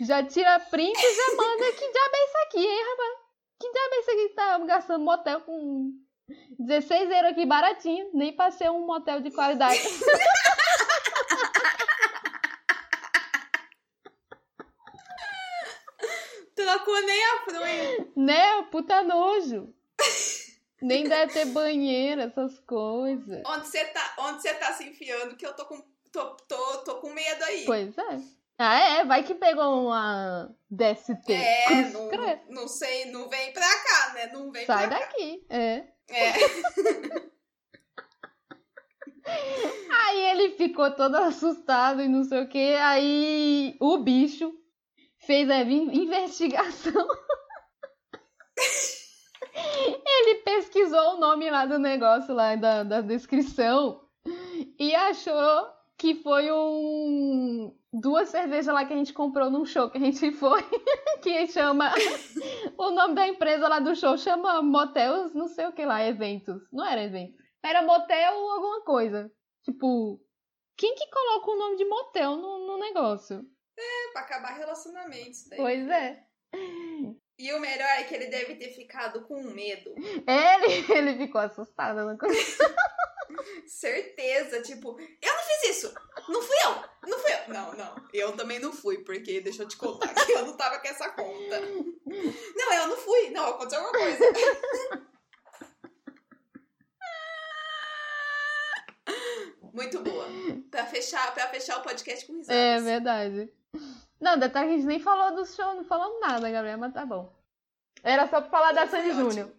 Já 0.00 0.22
tira 0.24 0.58
print 0.60 0.96
e 0.98 1.14
já 1.14 1.36
manda. 1.36 1.72
Que 1.72 1.90
diabo 1.92 2.14
é 2.14 2.24
isso 2.24 2.38
aqui, 2.46 2.66
hein, 2.66 2.84
rapaz? 2.90 3.18
Que 3.60 3.70
diabo 3.72 3.94
é 3.94 3.98
isso 4.00 4.10
aqui 4.10 4.28
que 4.28 4.34
tá 4.34 4.58
gastando 4.58 5.04
motel 5.04 5.40
com 5.42 5.92
16 6.58 7.10
euros 7.10 7.30
aqui 7.32 7.46
baratinho? 7.46 8.10
Nem 8.14 8.34
pra 8.34 8.50
ser 8.50 8.70
um 8.70 8.86
motel 8.86 9.20
de 9.20 9.30
qualidade. 9.30 9.80
Trocou 16.54 17.00
nem 17.02 17.24
a 17.24 17.38
fronha. 17.44 18.06
né? 18.16 18.62
Puta 18.70 19.02
nojo. 19.02 19.72
Nem 20.80 21.04
deve 21.08 21.32
ter 21.32 21.44
banheiro, 21.46 22.22
essas 22.22 22.58
coisas. 22.60 23.42
Onde 23.46 23.66
você 23.68 23.84
tá, 23.86 24.14
onde 24.18 24.42
você 24.42 24.52
tá 24.54 24.72
se 24.72 24.84
enfiando, 24.84 25.36
que 25.36 25.46
eu 25.46 25.54
tô 25.54 25.64
com, 25.64 25.80
tô, 26.10 26.30
tô, 26.48 26.78
tô 26.78 26.94
com 26.96 27.10
medo 27.10 27.44
aí. 27.44 27.64
Pois 27.64 27.96
é. 27.96 28.20
Ah, 28.58 28.78
é? 28.78 29.04
Vai 29.04 29.22
que 29.24 29.34
pegou 29.34 29.86
uma 29.86 30.48
DST. 30.70 31.32
É, 31.32 31.90
não, 31.90 32.10
não 32.50 32.68
sei, 32.68 33.06
não 33.10 33.28
vem 33.28 33.52
pra 33.52 33.66
cá, 33.66 34.12
né? 34.14 34.26
Não 34.32 34.50
vem 34.52 34.64
Sai 34.66 34.88
pra 34.88 34.98
cá. 34.98 35.04
daqui. 35.06 35.44
É. 35.48 35.84
É. 36.10 36.32
Aí 39.24 40.18
ele 40.30 40.50
ficou 40.56 40.90
todo 40.92 41.14
assustado 41.16 42.02
e 42.02 42.08
não 42.08 42.24
sei 42.24 42.42
o 42.42 42.48
que. 42.48 42.74
Aí 42.74 43.76
o 43.80 43.98
bicho 43.98 44.52
fez 45.26 45.48
a 45.48 45.60
in- 45.62 45.94
investigação. 46.02 46.92
ele 49.54 50.34
pesquisou 50.44 51.14
o 51.16 51.20
nome 51.20 51.50
lá 51.50 51.66
do 51.66 51.78
negócio, 51.78 52.34
lá 52.34 52.54
da, 52.56 52.82
da 52.82 53.00
descrição, 53.00 54.00
e 54.78 54.94
achou 54.94 55.66
que 56.02 56.16
foi 56.16 56.50
um. 56.50 57.78
Duas 57.92 58.28
cervejas 58.28 58.74
lá 58.74 58.84
que 58.84 58.92
a 58.92 58.96
gente 58.96 59.12
comprou 59.12 59.48
num 59.48 59.64
show 59.64 59.88
que 59.88 59.98
a 59.98 60.00
gente 60.00 60.32
foi, 60.32 60.60
que 61.22 61.46
chama. 61.46 61.92
o 62.76 62.90
nome 62.90 63.14
da 63.14 63.28
empresa 63.28 63.68
lá 63.68 63.78
do 63.78 63.94
show 63.94 64.18
chama 64.18 64.60
Motels, 64.60 65.32
não 65.32 65.46
sei 65.46 65.66
o 65.66 65.72
que 65.72 65.86
lá, 65.86 66.04
eventos. 66.04 66.60
Não 66.72 66.84
era 66.84 67.04
evento. 67.04 67.40
Era 67.62 67.82
motel 67.82 68.34
ou 68.34 68.50
alguma 68.50 68.84
coisa. 68.84 69.30
Tipo, 69.62 70.20
Quem 70.76 70.92
que 70.96 71.08
coloca 71.08 71.50
o 71.52 71.56
nome 71.56 71.76
de 71.76 71.84
motel 71.84 72.34
no, 72.34 72.66
no 72.66 72.78
negócio? 72.78 73.40
É, 73.78 74.12
pra 74.12 74.22
acabar 74.22 74.56
relacionamentos. 74.56 75.46
Daí. 75.48 75.58
Pois 75.58 75.88
é. 75.88 76.26
E 77.38 77.52
o 77.52 77.60
melhor 77.60 77.88
é 77.88 78.04
que 78.04 78.14
ele 78.14 78.26
deve 78.26 78.54
ter 78.56 78.68
ficado 78.68 79.22
com 79.22 79.42
medo. 79.42 79.94
Ele, 79.96 80.84
ele 80.92 81.16
ficou 81.26 81.40
assustado. 81.40 82.04
Não 82.04 82.16
Certeza, 83.66 84.60
tipo, 84.62 85.00
eu 85.00 85.34
não 85.34 85.42
fiz 85.42 85.70
isso! 85.76 85.92
Não 86.28 86.42
fui 86.42 86.56
eu! 86.64 86.84
Não 87.08 87.18
fui 87.18 87.32
eu! 87.32 87.48
Não, 87.48 87.72
não. 87.72 87.94
Eu 88.12 88.36
também 88.36 88.58
não 88.58 88.72
fui, 88.72 88.98
porque 88.98 89.40
deixa 89.40 89.62
eu 89.62 89.68
te 89.68 89.76
contar 89.76 90.14
que 90.14 90.32
eu 90.32 90.46
não 90.46 90.56
tava 90.56 90.78
com 90.78 90.88
essa 90.88 91.08
conta. 91.10 91.60
Não, 91.60 92.72
eu 92.74 92.88
não 92.88 92.96
fui. 92.96 93.30
Não, 93.30 93.46
aconteceu 93.46 93.80
alguma 93.80 93.98
coisa. 93.98 94.24
Muito 99.72 100.00
boa. 100.00 100.26
Pra 100.70 100.84
fechar, 100.86 101.32
pra 101.32 101.48
fechar 101.48 101.78
o 101.78 101.82
podcast 101.82 102.26
com 102.26 102.34
risadas. 102.34 102.60
É 102.60 102.78
verdade. 102.80 103.50
Não, 104.22 104.38
que 104.38 104.56
a 104.56 104.68
gente 104.68 104.84
nem 104.86 105.00
falou 105.00 105.34
do 105.34 105.44
show, 105.44 105.74
não 105.74 105.84
falamos 105.84 106.20
nada, 106.20 106.48
Gabriel, 106.48 106.78
mas 106.78 106.94
tá 106.94 107.04
bom. 107.04 107.36
Era 108.04 108.28
só 108.28 108.40
pra 108.40 108.50
falar 108.50 108.70
da 108.72 108.86
Sandy. 108.86 109.10
Júnior. 109.10 109.52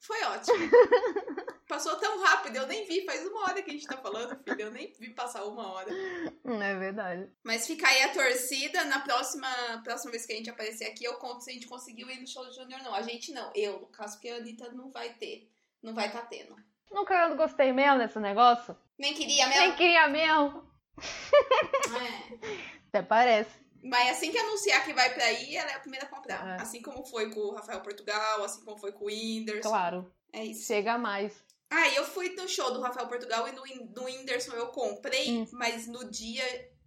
Foi 0.00 0.22
ótimo. 0.24 0.56
Passou 1.68 1.96
tão 1.96 2.22
rápido, 2.22 2.56
eu 2.56 2.66
nem 2.66 2.86
vi. 2.86 3.04
Faz 3.04 3.26
uma 3.26 3.42
hora 3.42 3.60
que 3.60 3.68
a 3.70 3.72
gente 3.74 3.86
tá 3.86 3.96
falando, 3.98 4.42
filho. 4.42 4.60
Eu 4.62 4.70
nem 4.70 4.90
vi 4.98 5.10
passar 5.10 5.44
uma 5.44 5.70
hora. 5.70 5.88
Hum, 6.44 6.62
É 6.62 6.74
verdade. 6.76 7.30
Mas 7.44 7.66
fica 7.66 7.86
aí 7.86 8.04
a 8.04 8.12
torcida. 8.12 8.84
Na 8.84 9.00
próxima, 9.00 9.48
próxima 9.84 10.12
vez 10.12 10.24
que 10.24 10.32
a 10.32 10.36
gente 10.36 10.48
aparecer 10.48 10.86
aqui, 10.86 11.04
eu 11.04 11.14
conto 11.14 11.42
se 11.42 11.50
a 11.50 11.52
gente 11.52 11.66
conseguiu 11.66 12.08
ir 12.08 12.20
no 12.20 12.26
show 12.26 12.44
do 12.46 12.54
Júnior 12.54 12.82
não. 12.82 12.94
A 12.94 13.02
gente 13.02 13.32
não. 13.32 13.50
Eu, 13.54 13.80
no 13.80 13.86
caso, 13.88 14.14
porque 14.14 14.28
a 14.30 14.36
Anitta 14.36 14.70
não 14.72 14.90
vai 14.90 15.12
ter. 15.14 15.50
Não 15.82 15.92
vai 15.92 16.10
tá 16.10 16.22
tendo. 16.22 16.56
Nunca 16.90 17.34
gostei 17.34 17.72
mesmo 17.72 17.98
desse 17.98 18.18
negócio. 18.18 18.74
Nem 18.98 19.12
queria 19.12 19.46
Nem 19.48 19.58
mesmo. 19.60 19.76
queria 19.76 20.08
mesmo. 20.08 20.70
É. 20.98 22.76
Até 22.96 23.06
parece. 23.06 23.50
Mas 23.82 24.10
assim 24.10 24.32
que 24.32 24.38
anunciar 24.38 24.84
que 24.84 24.92
vai 24.92 25.12
pra 25.12 25.24
aí, 25.24 25.56
ela 25.56 25.70
é 25.70 25.74
a 25.74 25.80
primeira 25.80 26.06
a 26.06 26.08
comprar. 26.08 26.58
É. 26.58 26.62
Assim 26.62 26.82
como 26.82 27.04
foi 27.04 27.30
com 27.30 27.40
o 27.40 27.54
Rafael 27.54 27.80
Portugal, 27.80 28.42
assim 28.42 28.64
como 28.64 28.78
foi 28.78 28.90
com 28.92 29.04
o 29.04 29.08
Whindersson. 29.08 29.68
Claro. 29.68 30.12
É 30.32 30.44
isso. 30.44 30.66
Chega 30.66 30.98
mais. 30.98 31.44
Ah, 31.70 31.88
eu 31.90 32.04
fui 32.04 32.30
no 32.30 32.48
show 32.48 32.72
do 32.72 32.80
Rafael 32.80 33.06
Portugal 33.06 33.46
e 33.48 33.52
no, 33.52 33.62
do 33.92 34.04
Whindersson 34.04 34.52
eu 34.54 34.68
comprei, 34.68 35.30
Hum. 35.30 35.46
mas 35.52 35.86
no 35.86 36.08
dia 36.10 36.42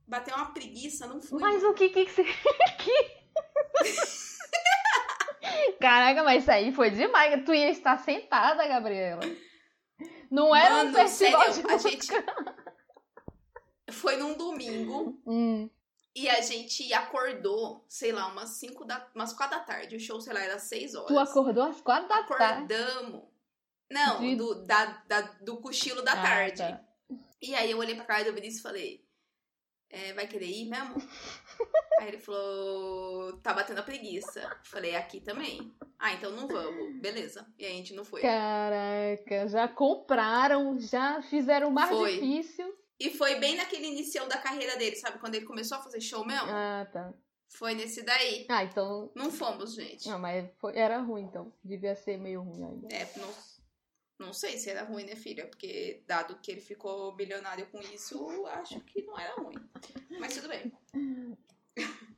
bateu 0.08 0.36
uma 0.36 0.54
preguiça, 0.54 1.06
não 1.06 1.22
fui. 1.22 1.40
Mas 1.40 1.64
o 1.64 1.74
que 1.74 1.90
que 1.90 2.06
você... 2.08 2.26
Caraca, 5.80 6.24
mas 6.24 6.44
isso 6.44 6.52
aí 6.52 6.74
foi 6.74 6.92
demais. 6.92 7.44
Tu 7.46 7.54
ia 7.54 7.70
estar 7.70 7.98
sentada, 8.00 8.68
Gabriela. 8.68 9.22
Não 10.30 10.56
era 10.56 10.76
um 10.76 10.78
Mano, 10.86 10.94
festival 10.94 11.54
sério, 11.54 11.68
de 11.68 11.74
a 11.74 11.78
gente 11.78 12.08
foi 13.92 14.18
num 14.18 14.36
domingo 14.36 15.20
Hum, 15.26 15.70
e 16.16 16.28
a 16.28 16.42
gente 16.42 16.92
acordou, 16.94 17.86
sei 17.88 18.12
lá, 18.12 18.28
umas 18.28 18.50
5 18.52 18.84
da, 18.86 19.08
umas 19.16 19.32
4 19.34 19.58
da 19.58 19.64
tarde. 19.64 19.96
O 19.96 20.00
show, 20.00 20.20
sei 20.20 20.34
lá, 20.34 20.42
era 20.42 20.60
6 20.60 20.96
horas. 20.96 21.08
tu 21.08 21.20
acordou 21.20 21.64
às 21.64 21.80
quatro 21.82 22.08
da 22.10 22.24
tarde. 22.24 22.74
Acordamos. 22.74 23.24
Não, 23.92 24.20
De- 24.20 24.36
do, 24.36 24.66
da, 24.66 24.86
da- 25.08 25.22
do 25.42 25.58
cochilo 25.58 26.02
da 26.02 26.14
Ah, 26.14 26.22
tarde. 26.22 26.58
tá. 26.58 26.82
E 27.42 27.56
aí 27.56 27.72
eu 27.72 27.78
olhei 27.78 27.96
pra 27.96 28.06
cara 28.06 28.24
do 28.26 28.34
Vinícius 28.34 28.60
e 28.60 28.64
falei, 28.64 29.06
é, 29.90 30.14
vai 30.14 30.28
querer 30.28 30.46
ir 30.48 30.66
mesmo? 30.70 30.96
aí 32.00 32.08
ele 32.10 32.20
falou, 32.20 33.38
tá 33.42 33.54
batendo 33.54 33.80
a 33.80 33.84
preguiça. 33.84 34.60
Falei, 34.64 34.96
aqui 34.96 35.20
também. 35.22 35.74
Ah, 35.98 36.14
então 36.14 36.32
não 36.32 36.48
vamos. 36.48 37.00
Beleza. 37.02 37.48
E 37.58 37.66
aí 37.66 37.72
a 37.74 37.76
gente 37.76 37.94
não 37.96 38.06
foi. 38.06 38.22
Caraca, 38.22 39.48
já 39.48 39.68
compraram, 39.68 40.80
já 40.80 41.22
fizeram 41.24 41.72
mais 41.72 41.90
Foi. 41.90 42.14
difícil. 42.14 42.78
E 43.00 43.10
foi 43.12 43.36
bem 43.40 43.56
naquele 43.56 43.88
inicial 43.88 44.28
da 44.28 44.38
carreira 44.38 44.76
dele, 44.78 44.96
sabe? 44.98 45.20
Quando 45.20 45.36
ele 45.36 45.46
começou 45.46 45.78
a 45.78 45.82
fazer 45.82 46.02
show 46.02 46.26
mesmo. 46.26 46.48
Ah, 46.50 46.86
tá. 46.92 47.14
Foi 47.48 47.74
nesse 47.74 48.04
daí. 48.04 48.46
Ah, 48.50 48.64
então. 48.64 49.10
Não 49.16 49.32
fomos, 49.32 49.74
gente. 49.74 50.08
Não, 50.08 50.20
mas 50.20 50.50
foi- 50.60 50.78
era 50.78 51.00
ruim, 51.00 51.24
então. 51.24 51.52
Devia 51.64 51.96
ser 51.96 52.18
meio 52.18 52.42
ruim 52.42 52.64
ainda. 52.64 52.88
É, 52.94 53.10
não, 53.18 53.34
não 54.28 54.34
sei 54.34 54.58
se 54.58 54.70
era 54.70 54.84
ruim, 54.84 55.06
né, 55.06 55.16
filha? 55.16 55.48
Porque, 55.48 56.04
dado 56.06 56.38
que 56.42 56.52
ele 56.52 56.62
ficou 56.62 57.16
bilionário 57.16 57.66
com 57.72 57.80
isso, 57.80 58.46
acho 58.48 58.80
que 58.82 59.02
não 59.04 59.18
era 59.18 59.34
ruim. 59.42 59.56
Mas 60.20 60.36
tudo 60.36 60.50
bem. 60.50 60.72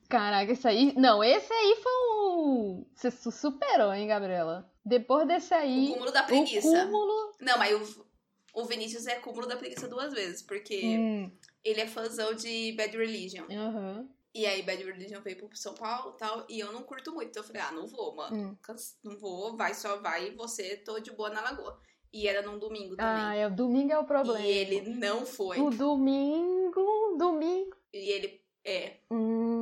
Caraca, 0.08 0.52
isso 0.52 0.68
aí. 0.68 0.92
Não, 0.94 1.24
esse 1.24 1.50
aí 1.52 1.76
foi 1.82 1.92
um. 1.92 2.86
Você 2.94 3.10
su- 3.10 3.30
superou, 3.32 3.94
hein, 3.94 4.06
Gabriela? 4.08 4.70
Depois 4.84 5.26
desse 5.26 5.54
O 5.54 5.56
aí. 5.56 5.88
cúmulo 5.88 6.10
da 6.12 6.22
O 6.24 6.26
preguiça. 6.26 6.68
cúmulo. 6.86 7.32
Não, 7.40 7.56
mas 7.56 7.72
o, 7.96 8.06
o 8.52 8.64
Vinícius 8.64 9.06
é 9.06 9.16
cúmulo 9.16 9.46
da 9.46 9.56
preguiça 9.56 9.88
duas 9.88 10.12
vezes, 10.12 10.42
porque 10.42 10.96
Hum, 10.98 11.30
ele 11.64 11.80
é 11.80 11.86
fãzão 11.86 12.34
de 12.34 12.72
Bad 12.72 12.96
Religion. 12.96 13.44
aham. 13.50 14.08
E 14.34 14.46
aí 14.46 14.62
Bad 14.62 14.82
Religion 14.82 15.20
veio 15.20 15.36
pro 15.36 15.54
São 15.56 15.74
Paulo 15.74 16.14
e 16.14 16.18
tal, 16.18 16.46
e 16.48 16.58
eu 16.58 16.72
não 16.72 16.82
curto 16.82 17.12
muito. 17.12 17.28
Então 17.28 17.42
eu 17.42 17.46
falei, 17.46 17.60
ah, 17.62 17.70
não 17.72 17.86
vou, 17.86 18.14
mano. 18.14 18.34
Hum. 18.50 18.56
Não 19.04 19.18
vou, 19.18 19.54
vai, 19.56 19.74
só 19.74 20.00
vai 20.00 20.30
você, 20.30 20.76
tô 20.78 20.98
de 21.00 21.10
boa 21.12 21.28
na 21.28 21.42
lagoa. 21.42 21.78
E 22.10 22.26
era 22.28 22.40
num 22.42 22.58
domingo 22.58 22.94
Ah, 22.98 23.26
também. 23.26 23.40
é, 23.42 23.46
o 23.46 23.50
domingo 23.54 23.92
é 23.92 23.98
o 23.98 24.04
problema. 24.04 24.40
e 24.40 24.50
ele 24.50 24.80
não 24.90 25.24
foi. 25.26 25.58
O 25.60 25.70
domingo. 25.70 27.16
Domingo. 27.18 27.76
E 27.92 28.10
ele, 28.10 28.40
é, 28.64 28.96
Hum, 29.10 29.61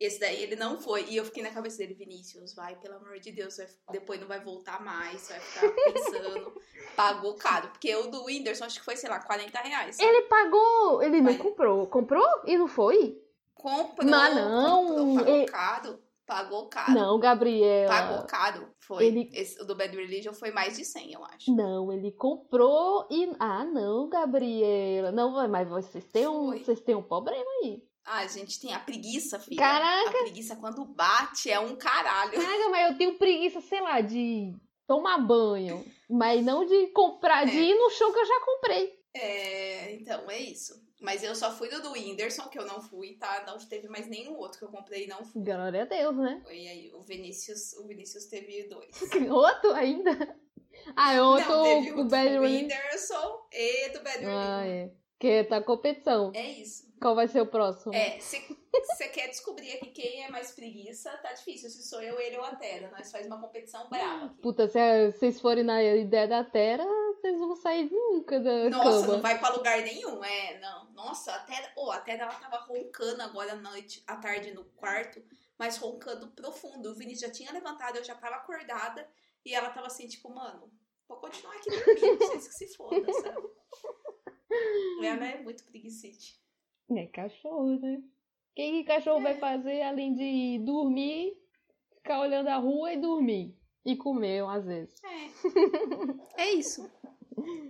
esse 0.00 0.18
daí 0.20 0.42
ele 0.42 0.56
não 0.56 0.78
foi. 0.80 1.04
E 1.08 1.16
eu 1.16 1.24
fiquei 1.24 1.42
na 1.42 1.50
cabeça 1.50 1.78
dele, 1.78 1.94
Vinícius, 1.94 2.54
vai, 2.54 2.76
pelo 2.76 2.96
amor 2.96 3.18
de 3.18 3.32
Deus, 3.32 3.56
vai- 3.56 3.66
depois 3.92 4.20
não 4.20 4.28
vai 4.28 4.40
voltar 4.42 4.82
mais, 4.84 5.28
vai 5.28 5.40
ficar 5.40 5.68
pensando. 5.84 6.54
Pagou 6.96 7.34
caro. 7.34 7.68
Porque 7.68 7.94
o 7.96 8.08
do 8.10 8.24
Whindersson 8.24 8.64
acho 8.64 8.78
que 8.78 8.84
foi, 8.84 8.96
sei 8.96 9.10
lá, 9.10 9.20
40 9.20 9.58
reais. 9.60 9.98
ele 9.98 10.22
pagou. 10.22 11.02
Ele 11.02 11.16
não 11.18 11.32
Mas- 11.32 11.38
comprou. 11.42 11.86
Comprou 11.86 12.26
e 12.46 12.56
não 12.56 12.68
foi? 12.68 13.20
Comprou. 13.54 14.08
Não, 14.10 14.34
não, 14.34 14.86
comprou, 14.86 15.14
pagou 15.16 15.34
ele- 15.34 15.46
caro. 15.46 15.98
Pagou 16.26 16.68
caro. 16.70 16.92
Não, 16.92 17.18
Gabriela. 17.18 17.86
Pagou 17.88 18.26
caro. 18.26 18.68
Foi. 18.80 19.04
Ele- 19.04 19.28
Esse, 19.34 19.60
o 19.60 19.64
do 19.66 19.74
Bad 19.74 19.94
Religion 19.94 20.32
foi 20.32 20.50
mais 20.50 20.74
de 20.76 20.82
100, 20.84 21.12
eu 21.12 21.22
acho. 21.22 21.54
Não, 21.54 21.92
ele 21.92 22.12
comprou 22.12 23.06
e. 23.10 23.30
Ah, 23.38 23.62
não, 23.62 24.08
Gabriela. 24.08 25.12
Não, 25.12 25.30
mas 25.48 25.68
vocês 25.68 26.02
têm 26.06 26.26
um, 26.26 26.46
Foi. 26.48 26.64
vocês 26.64 26.80
têm 26.80 26.94
um 26.94 27.02
problema 27.02 27.44
aí. 27.62 27.82
Ah, 28.06 28.18
a 28.20 28.26
gente 28.26 28.60
tem 28.60 28.72
a 28.74 28.78
preguiça, 28.78 29.38
filha. 29.38 29.56
Caraca! 29.58 30.10
A 30.10 30.22
preguiça 30.22 30.56
quando 30.56 30.84
bate 30.84 31.50
é 31.50 31.58
um 31.58 31.74
caralho. 31.76 32.32
Caraca, 32.32 32.68
mas 32.68 32.90
eu 32.92 32.98
tenho 32.98 33.18
preguiça, 33.18 33.60
sei 33.62 33.80
lá, 33.80 34.00
de 34.00 34.52
tomar 34.86 35.18
banho. 35.18 35.84
Mas 36.10 36.44
não 36.44 36.66
de 36.66 36.88
comprar, 36.88 37.44
de 37.46 37.56
É. 37.56 37.62
ir 37.62 37.74
no 37.74 37.88
show 37.90 38.12
que 38.12 38.18
eu 38.18 38.26
já 38.26 38.40
comprei. 38.40 38.92
É, 39.14 39.94
então, 39.94 40.30
é 40.30 40.38
isso. 40.38 40.82
Mas 41.00 41.22
eu 41.22 41.34
só 41.34 41.50
fui 41.50 41.68
do 41.68 41.82
do 41.82 41.92
Whindersson, 41.92 42.48
que 42.48 42.58
eu 42.58 42.66
não 42.66 42.80
fui, 42.80 43.14
tá? 43.16 43.44
Não 43.46 43.58
teve 43.58 43.88
mais 43.88 44.06
nenhum 44.06 44.36
outro 44.36 44.58
que 44.58 44.64
eu 44.64 44.70
comprei 44.70 45.04
e 45.04 45.06
não 45.06 45.24
fui. 45.24 45.42
Glória 45.42 45.82
a 45.82 45.84
Deus, 45.86 46.16
né? 46.16 46.42
E 46.50 46.68
aí, 46.68 46.92
o 46.94 47.02
Vinícius, 47.02 47.72
o 47.74 47.86
Vinícius 47.86 48.26
teve 48.26 48.64
dois. 48.68 48.90
Outro 49.30 49.72
ainda? 49.74 50.36
Ah, 50.96 51.14
é 51.14 51.22
outro 51.22 51.48
não, 51.50 51.62
teve 51.62 51.92
o 51.92 52.00
o 52.00 52.04
Bad 52.08 52.28
do 52.36 52.40
Religion. 52.42 52.62
Whindersson 52.64 53.40
e 53.52 53.88
do 53.90 54.00
Bad. 54.02 54.24
Ah, 54.26 54.66
é. 54.66 54.92
Que 55.18 55.44
tá 55.44 55.62
competição. 55.62 56.32
É 56.34 56.50
isso. 56.50 56.84
Qual 57.04 57.14
vai 57.14 57.28
ser 57.28 57.42
o 57.42 57.46
próximo? 57.46 57.92
É, 57.94 58.18
se 58.18 58.40
você 58.72 59.08
quer 59.08 59.28
descobrir 59.28 59.72
aqui 59.72 59.90
quem 59.90 60.24
é 60.24 60.30
mais 60.30 60.52
preguiça, 60.52 61.10
tá 61.18 61.34
difícil. 61.34 61.68
Se 61.68 61.86
sou 61.86 62.00
eu, 62.00 62.18
ele 62.18 62.38
ou 62.38 62.44
a 62.44 62.54
Tera. 62.56 62.90
Nós 62.92 63.12
faz 63.12 63.26
uma 63.26 63.38
competição 63.38 63.90
brava 63.90 64.24
aqui. 64.24 64.40
Puta, 64.40 64.66
se 64.66 64.78
a- 64.78 65.10
vocês 65.12 65.38
forem 65.38 65.62
na 65.62 65.82
ideia 65.82 66.26
da 66.26 66.42
Terra, 66.42 66.86
vocês 67.14 67.38
vão 67.38 67.54
sair 67.56 67.90
nunca 67.92 68.40
da 68.40 68.70
Nossa, 68.70 69.02
cama. 69.02 69.12
não 69.16 69.20
vai 69.20 69.38
pra 69.38 69.50
lugar 69.50 69.82
nenhum, 69.82 70.24
é, 70.24 70.58
não. 70.60 70.90
Nossa, 70.92 71.34
a 71.34 71.40
Tera, 71.40 71.70
oh, 71.76 71.90
a 71.90 72.00
Tera, 72.00 72.22
ela 72.22 72.32
tava 72.36 72.56
roncando 72.64 73.20
agora 73.20 73.52
à 73.52 73.56
noite, 73.56 74.02
à 74.06 74.16
tarde 74.16 74.54
no 74.54 74.64
quarto, 74.64 75.22
mas 75.58 75.76
roncando 75.76 76.28
profundo. 76.28 76.90
O 76.90 76.94
Vinícius 76.94 77.20
já 77.20 77.30
tinha 77.30 77.52
levantado, 77.52 77.96
eu 77.98 78.04
já 78.04 78.14
tava 78.14 78.36
acordada, 78.36 79.06
e 79.44 79.54
ela 79.54 79.68
tava 79.68 79.88
assim, 79.88 80.08
tipo, 80.08 80.30
mano, 80.30 80.72
vou 81.06 81.18
continuar 81.18 81.54
aqui 81.56 81.68
dormindo, 81.68 82.16
vocês 82.16 82.48
que 82.48 82.54
se 82.54 82.74
foda, 82.74 83.12
sabe? 83.12 83.46
Ela 85.04 85.26
é 85.26 85.42
muito 85.42 85.64
preguicite. 85.64 86.42
É 86.90 87.06
cachorro, 87.06 87.78
né? 87.80 87.96
O 87.96 88.54
que, 88.54 88.70
que 88.70 88.84
cachorro 88.84 89.20
vai 89.22 89.34
fazer 89.38 89.82
além 89.82 90.14
de 90.14 90.64
dormir, 90.64 91.32
ficar 91.96 92.20
olhando 92.20 92.48
a 92.48 92.56
rua 92.56 92.92
e 92.92 93.00
dormir? 93.00 93.56
E 93.84 93.96
comer, 93.96 94.44
às 94.44 94.64
vezes. 94.64 94.94
É. 96.36 96.44
É 96.44 96.52
isso. 96.52 96.88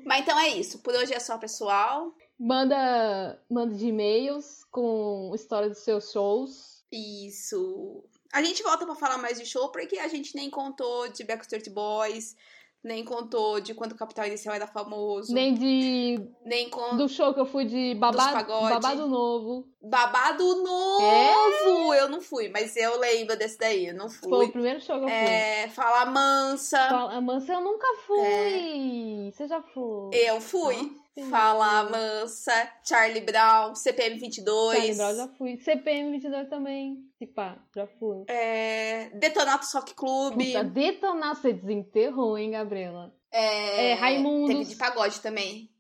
Mas 0.05 0.23
então 0.23 0.39
é 0.39 0.49
isso. 0.49 0.81
Por 0.81 0.95
hoje 0.95 1.15
é 1.15 1.19
só, 1.19 1.39
pessoal. 1.39 2.15
Manda, 2.39 3.43
manda 3.51 3.75
de 3.75 3.87
e-mails 3.87 4.65
com 4.65 5.33
história 5.35 5.69
dos 5.69 5.79
seus 5.79 6.13
shows. 6.13 6.85
Isso. 6.93 8.05
A 8.33 8.43
gente 8.43 8.63
volta 8.63 8.85
pra 8.85 8.95
falar 8.95 9.19
mais 9.19 9.39
de 9.39 9.47
show, 9.47 9.71
porque 9.71 9.99
a 9.99 10.09
gente 10.09 10.35
nem 10.35 10.51
contou 10.51 11.09
de 11.09 11.25
Backstreet 11.25 11.71
Boys, 11.71 12.37
nem 12.85 13.03
contou 13.05 13.59
de 13.61 13.73
quando 13.75 13.93
o 13.93 13.97
Capital 13.97 14.27
Inicial 14.27 14.55
era 14.55 14.67
famoso, 14.67 15.33
nem, 15.33 15.53
Nem 16.45 16.65
de 16.67 16.71
contou 16.71 16.97
do 16.99 17.09
show 17.09 17.33
que 17.33 17.41
eu 17.41 17.47
fui 17.47 17.65
de 17.65 17.95
babado, 17.95 18.47
babado 18.47 19.07
novo. 19.07 19.67
Babado 19.83 20.63
Novo! 20.63 21.95
Eu 21.95 22.09
não 22.09 22.21
fui, 22.21 22.49
mas 22.49 22.75
eu 22.77 22.99
lembro 22.99 23.37
desse 23.37 23.59
daí, 23.59 23.87
eu 23.89 23.95
não 23.95 24.09
Foi 24.09 24.29
fui. 24.31 24.47
o 24.47 24.53
primeiro 24.53 24.81
show 24.81 24.99
que 24.99 25.05
eu 25.05 25.09
fui. 25.09 25.17
É, 25.17 25.69
Fala 25.69 26.07
Mansa, 26.07 26.89
Fala- 26.89 27.21
Mansa, 27.21 27.53
eu 27.55 27.61
nunca 27.61 27.87
fui. 28.07 29.31
Você 29.33 29.47
já 29.49 29.63
foi? 29.63 30.11
eu 30.13 30.41
fui. 30.41 30.97
Fala 31.31 31.85
Mansa, 31.91 32.73
Charlie 32.85 33.21
Brown, 33.21 33.75
CPM 33.75 34.19
22. 34.19 34.77
Charlie 34.77 34.95
Brown 34.97 35.15
já 35.15 35.29
fui. 35.29 35.57
CPM 35.59 36.11
22 36.11 36.49
também. 36.49 36.99
Tipo, 37.19 37.41
já 37.77 37.87
fui. 37.99 38.25
É, 38.29 39.11
Detonato 39.11 39.67
Rock 39.75 39.95
Club. 39.95 40.35
Puta, 40.35 40.65
detonar, 40.65 41.37
você 41.37 41.53
desenterrou, 41.53 42.37
hein, 42.37 42.51
Gabriela? 42.51 43.15
É, 43.31 43.91
É, 43.91 43.95
Raimundos. 43.95 44.49
Teve 44.55 44.65
de 44.65 44.77
pagode 44.77 45.21
também. 45.21 45.71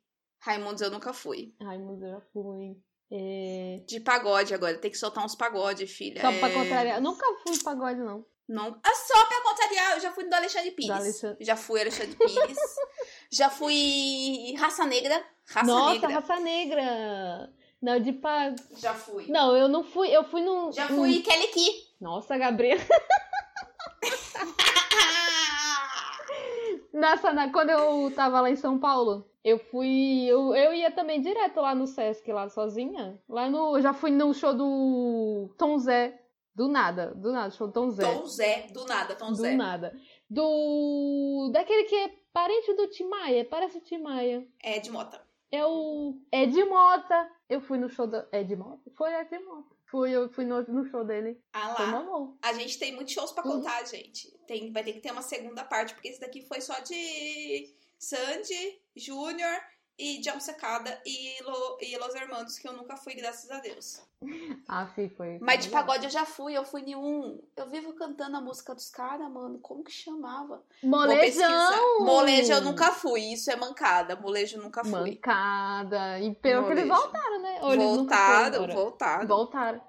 Raimundos 0.40 0.82
eu 0.82 0.90
nunca 0.90 1.12
fui. 1.12 1.52
Raimundo 1.60 2.04
eu 2.04 2.12
já 2.12 2.20
fui. 2.32 2.76
É... 3.10 3.80
De 3.86 4.00
pagode 4.00 4.54
agora, 4.54 4.78
tem 4.78 4.90
que 4.90 4.98
soltar 4.98 5.24
uns 5.24 5.34
pagode, 5.34 5.86
filha. 5.86 6.20
Só 6.20 6.30
é... 6.30 6.38
pra 6.38 6.50
contrariar. 6.50 7.00
Nunca 7.00 7.26
fui 7.46 7.58
pagode, 7.62 8.00
não. 8.00 8.24
Não, 8.46 8.78
ah, 8.84 8.94
só 8.94 9.26
pra 9.26 9.40
contrariar, 9.42 9.92
eu 9.94 10.00
já 10.00 10.12
fui 10.12 10.28
do 10.28 10.34
Alexandre 10.34 10.70
Pires. 10.72 10.88
Do 10.88 10.92
Alexandre- 11.02 11.44
Já 11.44 11.56
fui 11.56 11.80
Alexandre 11.80 12.14
Pires. 12.14 12.58
já 13.34 13.50
fui 13.50 14.54
Raça 14.56 14.84
Negra. 14.86 15.22
Raça 15.46 15.66
Nossa, 15.66 15.92
Negra. 15.92 16.08
raça 16.08 16.40
negra! 16.40 17.52
Não, 17.82 18.00
de 18.00 18.12
pag... 18.12 18.56
Já 18.78 18.94
fui. 18.94 19.26
Não, 19.28 19.54
eu 19.54 19.68
não 19.68 19.84
fui. 19.84 20.08
Eu 20.08 20.24
fui 20.24 20.40
num. 20.40 20.72
Já 20.72 20.88
fui 20.88 21.20
Kelly 21.20 21.48
Key. 21.48 21.70
Nossa, 22.00 22.38
Gabriela. 22.38 22.80
Nessa, 26.92 27.32
na, 27.32 27.50
quando 27.52 27.70
eu 27.70 28.10
tava 28.14 28.40
lá 28.40 28.48
em 28.48 28.56
São 28.56 28.78
Paulo, 28.78 29.28
eu 29.44 29.58
fui. 29.58 30.24
Eu, 30.26 30.54
eu 30.54 30.72
ia 30.72 30.90
também 30.90 31.20
direto 31.20 31.60
lá 31.60 31.74
no 31.74 31.86
Sesc, 31.86 32.32
lá 32.32 32.48
sozinha. 32.48 33.20
Lá 33.28 33.50
no. 33.50 33.76
Eu 33.76 33.82
já 33.82 33.92
fui 33.92 34.10
no 34.10 34.32
show 34.32 34.54
do 34.54 35.52
Tom 35.58 35.76
Zé. 35.78 36.20
Do 36.54 36.68
nada, 36.68 37.12
do 37.16 37.32
nada, 37.32 37.50
show 37.50 37.66
do 37.66 37.72
Tom 37.72 37.90
Zé. 37.90 38.04
Tom 38.04 38.24
Zé, 38.26 38.66
do 38.72 38.84
nada, 38.86 39.16
Tom 39.16 39.32
do 39.32 39.34
Zé. 39.34 39.56
nada. 39.56 39.92
Do. 40.30 41.50
Daquele 41.52 41.84
que 41.84 41.96
é 41.96 42.23
parente 42.34 42.74
do 42.74 42.88
Tim 42.88 43.04
Maia, 43.04 43.44
parece 43.44 43.78
o 43.78 43.80
Tim 43.80 43.98
Maia. 43.98 44.46
É 44.62 44.78
de 44.80 44.90
Mota. 44.90 45.24
É 45.50 45.64
o 45.64 46.18
Ed 46.32 46.64
Mota. 46.64 47.30
Eu 47.48 47.60
fui 47.60 47.78
no 47.78 47.88
show 47.88 48.08
da. 48.08 48.26
Ed 48.32 48.54
Mota? 48.56 48.90
Foi 48.96 49.14
Ed 49.14 49.38
Mota. 49.38 49.72
Fui, 49.86 50.10
eu 50.10 50.28
fui 50.28 50.44
no, 50.44 50.60
no 50.62 50.84
show 50.86 51.04
dele. 51.04 51.40
Ah 51.52 51.68
lá. 51.78 52.34
A 52.42 52.52
gente 52.54 52.76
tem 52.78 52.92
muitos 52.92 53.14
shows 53.14 53.30
pra 53.30 53.44
Uhum. 53.46 53.60
contar, 53.60 53.84
gente. 53.86 54.28
Tem, 54.48 54.72
vai 54.72 54.82
ter 54.82 54.94
que 54.94 55.00
ter 55.00 55.12
uma 55.12 55.22
segunda 55.22 55.64
parte, 55.64 55.94
porque 55.94 56.08
esse 56.08 56.18
daqui 56.18 56.42
foi 56.42 56.60
só 56.60 56.80
de 56.80 57.72
Sandy, 57.96 58.82
Júnior 58.96 59.56
e 59.98 60.20
John 60.20 60.40
Secada 60.40 61.00
e, 61.06 61.42
Lo, 61.42 61.78
e 61.80 61.96
Los 61.98 62.14
Hermanos, 62.14 62.58
que 62.58 62.66
eu 62.68 62.72
nunca 62.72 62.96
fui, 62.96 63.14
graças 63.14 63.50
a 63.50 63.60
Deus. 63.60 64.00
Ah, 64.66 64.86
sim, 64.94 65.08
foi. 65.10 65.38
Mas 65.40 65.64
de 65.64 65.70
pagode 65.70 66.04
eu 66.04 66.10
já 66.10 66.24
fui, 66.24 66.54
eu 66.56 66.64
fui 66.64 66.80
em 66.82 66.96
um. 66.96 67.40
Eu 67.56 67.68
vivo 67.68 67.92
cantando 67.94 68.36
a 68.36 68.40
música 68.40 68.74
dos 68.74 68.88
caras, 68.90 69.30
mano. 69.30 69.58
Como 69.60 69.84
que 69.84 69.92
chamava? 69.92 70.62
Molejão! 70.82 72.00
Molejo 72.00 72.52
eu 72.52 72.60
nunca 72.62 72.90
fui, 72.92 73.20
isso 73.32 73.50
é 73.50 73.56
mancada. 73.56 74.16
Molejo 74.16 74.56
eu 74.56 74.62
nunca 74.62 74.82
fui. 74.82 75.12
Mancada. 75.12 76.18
E 76.20 76.34
pelo 76.36 76.66
que 76.66 76.72
eles 76.72 76.88
voltaram, 76.88 77.42
né? 77.42 77.58
Ou 77.62 77.76
voltado, 77.76 78.72
Voltaram. 78.72 79.26
voltado. 79.26 79.82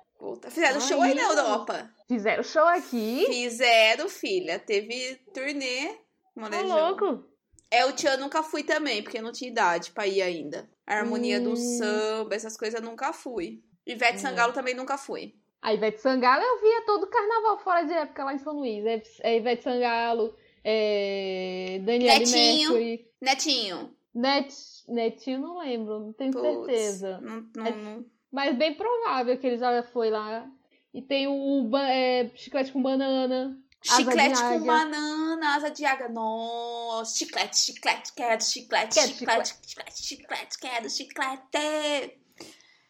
Fizeram 0.51 0.75
Ai, 0.81 0.81
show 0.87 1.01
aí 1.01 1.13
na. 1.13 1.21
Europa. 1.23 1.89
Fizeram 2.07 2.43
show 2.43 2.65
aqui. 2.67 3.25
Fizeram, 3.27 4.09
filha. 4.09 4.59
Teve 4.59 5.15
turnê. 5.33 5.87
Tá 5.87 6.41
Molejão. 6.41 6.87
louco. 6.87 7.34
É, 7.71 7.85
o 7.85 7.93
Tchan 7.93 8.17
nunca 8.17 8.41
fui 8.43 8.63
também, 8.63 9.01
porque 9.03 9.21
não 9.21 9.31
tinha 9.31 9.49
idade 9.49 9.91
pra 9.91 10.07
ir 10.07 10.21
ainda. 10.21 10.69
A 10.85 10.95
harmonia 10.97 11.39
do 11.39 11.51
Hum. 11.51 11.55
samba, 11.55 12.35
essas 12.35 12.55
coisas 12.55 12.81
nunca 12.81 13.11
fui. 13.11 13.61
Ivete 13.85 14.15
Hum. 14.15 14.19
Sangalo 14.19 14.53
também 14.53 14.73
nunca 14.75 14.97
fui. 14.97 15.33
A 15.61 15.73
Ivete 15.73 15.99
Sangalo 15.99 16.43
eu 16.43 16.61
via 16.61 16.85
todo 16.85 17.07
carnaval 17.07 17.57
fora 17.59 17.83
de 17.83 17.93
época 17.93 18.23
lá 18.23 18.33
em 18.33 18.37
São 18.37 18.53
Luís. 18.53 18.85
É, 18.85 19.01
é 19.23 19.37
Ivete 19.37 19.63
Sangalo, 19.63 20.35
é 20.63 21.79
Daniele 21.83 22.19
Netinho. 22.19 22.73
Mercury. 22.73 23.07
Netinho. 23.21 23.95
Net, 24.13 24.55
Netinho 24.87 25.39
não 25.39 25.57
lembro, 25.59 25.99
não 25.99 26.13
tenho 26.13 26.31
Putz, 26.31 26.45
certeza. 26.45 27.19
Não, 27.21 27.45
não, 27.55 27.65
É- 27.65 27.71
não- 27.75 28.05
Mas 28.31 28.55
bem 28.55 28.73
provável 28.75 29.37
que 29.37 29.47
ele 29.47 29.57
já 29.57 29.81
foi 29.83 30.09
lá. 30.09 30.47
E 30.93 31.01
tem 31.01 31.27
o 31.27 31.63
ba- 31.69 31.89
é, 31.89 32.29
chiclete 32.35 32.71
com 32.71 32.81
banana. 32.81 33.57
Chiclete 33.85 34.41
com 34.41 34.59
banana, 34.61 35.55
asa 35.55 35.69
de 35.69 35.85
águia. 35.85 36.09
Nossa, 36.09 37.17
chiclete, 37.17 37.57
chiclete, 37.57 38.13
quero 38.13 38.43
chiclete, 38.43 38.95
Quero 38.95 39.07
chiclete, 39.13 39.55
chiclete, 39.63 40.03
chiclete, 40.03 40.57
quero 40.59 40.89
chiclete. 40.89 42.19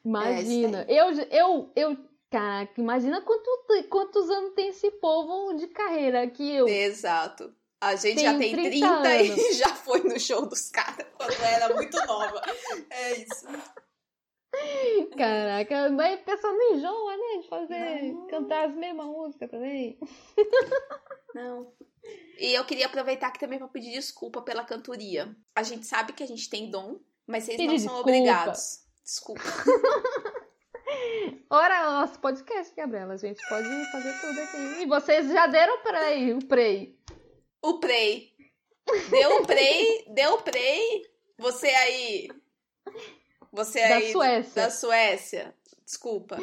Imagina. 0.05 0.85
eu, 0.87 1.11
eu, 1.29 1.71
eu, 1.75 1.97
caraca, 2.31 2.79
imagina 2.79 3.21
quanto, 3.21 3.89
quantos 3.89 4.29
anos 4.29 4.53
tem 4.53 4.69
esse 4.69 4.89
povo 4.91 5.53
de 5.57 5.67
carreira 5.67 6.27
que 6.29 6.49
eu. 6.49 6.67
Exato. 6.67 7.53
A 7.81 7.95
gente 7.97 8.15
Tem 8.15 8.23
já 8.23 8.37
tem 8.37 8.55
30 8.55 9.01
30, 9.01 9.17
e 9.21 9.53
já 9.59 9.75
foi 9.75 9.99
no 10.01 10.19
show 10.19 10.45
dos 10.47 10.69
caras 10.69 11.05
quando 11.17 11.43
era 11.43 11.73
muito 11.75 11.97
nova. 12.05 12.41
É 12.89 13.17
isso. 13.17 13.45
Caraca, 15.17 15.89
mas 15.89 16.13
a 16.19 16.23
pessoa 16.23 16.53
não 16.53 16.73
enjoa, 16.75 17.17
né? 17.17 17.41
De 17.41 17.47
fazer, 17.47 18.01
Não. 18.13 18.27
cantar 18.27 18.69
as 18.69 18.75
mesmas 18.75 19.05
músicas 19.05 19.49
também. 19.49 19.99
Não. 21.33 21.73
E 22.39 22.53
eu 22.53 22.63
queria 22.65 22.85
aproveitar 22.85 23.27
aqui 23.27 23.39
também 23.39 23.57
para 23.59 23.67
pedir 23.67 23.91
desculpa 23.91 24.41
pela 24.41 24.63
cantoria. 24.63 25.35
A 25.55 25.63
gente 25.63 25.85
sabe 25.85 26.13
que 26.13 26.23
a 26.23 26.27
gente 26.27 26.49
tem 26.49 26.69
dom, 26.69 26.99
mas 27.27 27.43
vocês 27.45 27.57
não 27.59 27.65
são 27.67 27.75
desculpa. 27.75 28.01
obrigados. 28.01 28.79
Desculpa. 29.03 29.41
Ora, 31.49 31.91
nosso 31.99 32.19
podcast, 32.19 32.73
Gabriela, 32.75 33.13
a 33.13 33.17
gente 33.17 33.41
pode 33.49 33.67
fazer 33.91 34.13
tudo 34.21 34.39
aqui. 34.41 34.81
E 34.83 34.85
vocês 34.85 35.27
já 35.27 35.47
deram 35.47 35.81
play, 35.81 36.33
o 36.33 36.39
play. 36.45 36.99
O 37.61 37.79
Prey. 37.79 38.31
Deu 39.09 39.37
o 39.41 39.45
Prey, 39.47 40.05
deu 40.13 40.33
o 40.35 40.41
Prey. 40.43 41.01
Você 41.39 41.67
aí. 41.67 42.27
Você 43.55 43.79
Da 43.87 43.95
aí. 43.95 44.11
Suécia. 44.11 44.61
Da 44.61 44.69
Suécia. 44.69 45.55
Desculpa. 45.85 46.37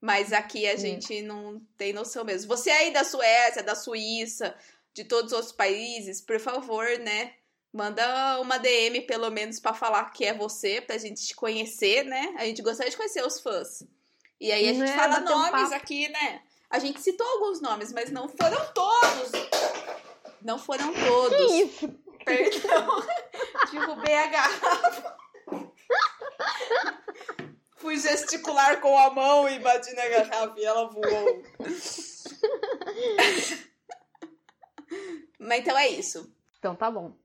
Mas 0.00 0.32
aqui 0.32 0.68
a 0.68 0.76
gente 0.76 1.22
não 1.22 1.60
tem 1.78 1.92
noção 1.92 2.24
mesmo. 2.24 2.48
Você 2.48 2.70
aí 2.70 2.92
da 2.92 3.02
Suécia, 3.04 3.62
da 3.62 3.74
Suíça, 3.74 4.54
de 4.92 5.04
todos 5.04 5.32
os 5.32 5.36
outros 5.36 5.52
países, 5.52 6.20
por 6.20 6.38
favor, 6.38 6.86
né? 7.00 7.32
Manda 7.72 8.40
uma 8.40 8.58
DM 8.58 9.02
pelo 9.02 9.30
menos 9.30 9.58
pra 9.60 9.74
falar 9.74 10.10
que 10.10 10.24
é 10.24 10.32
você, 10.34 10.80
pra 10.80 10.96
gente 10.98 11.26
te 11.26 11.34
conhecer, 11.34 12.04
né? 12.04 12.34
A 12.38 12.44
gente 12.44 12.62
gostaria 12.62 12.90
de 12.90 12.96
conhecer 12.96 13.24
os 13.26 13.40
fãs. 13.40 13.82
E 14.40 14.52
aí 14.52 14.68
a 14.68 14.72
gente 14.72 14.90
Né, 14.90 14.96
fala 14.96 15.18
um 15.20 15.24
nomes 15.24 15.50
papo. 15.70 15.74
aqui, 15.74 16.08
né? 16.08 16.42
A 16.70 16.78
gente 16.78 17.00
citou 17.00 17.26
alguns 17.26 17.60
nomes, 17.60 17.92
mas 17.92 18.10
não 18.10 18.28
foram 18.28 18.72
todos. 18.72 19.32
Não 20.42 20.58
foram 20.58 20.92
todos. 20.92 21.36
Que 21.38 21.62
isso? 21.62 21.88
Perdão. 22.24 23.02
Derrubei 23.72 24.14
a 24.14 24.26
garrafa. 24.26 25.16
Fui 27.76 27.98
gesticular 27.98 28.80
com 28.80 28.96
a 28.98 29.10
mão 29.10 29.48
e 29.48 29.58
bati 29.58 29.94
na 29.94 30.08
garrafa 30.08 30.54
e 30.58 30.64
ela 30.64 30.88
voou. 30.88 31.42
Mas 35.38 35.60
então 35.60 35.78
é 35.78 35.88
isso. 35.88 36.32
Então 36.58 36.74
tá 36.74 36.90
bom. 36.90 37.16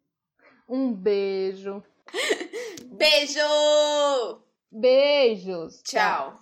Um 0.67 0.93
beijo. 0.93 1.83
Beijo! 2.85 4.43
Beijos. 4.71 5.81
Tchau. 5.83 6.40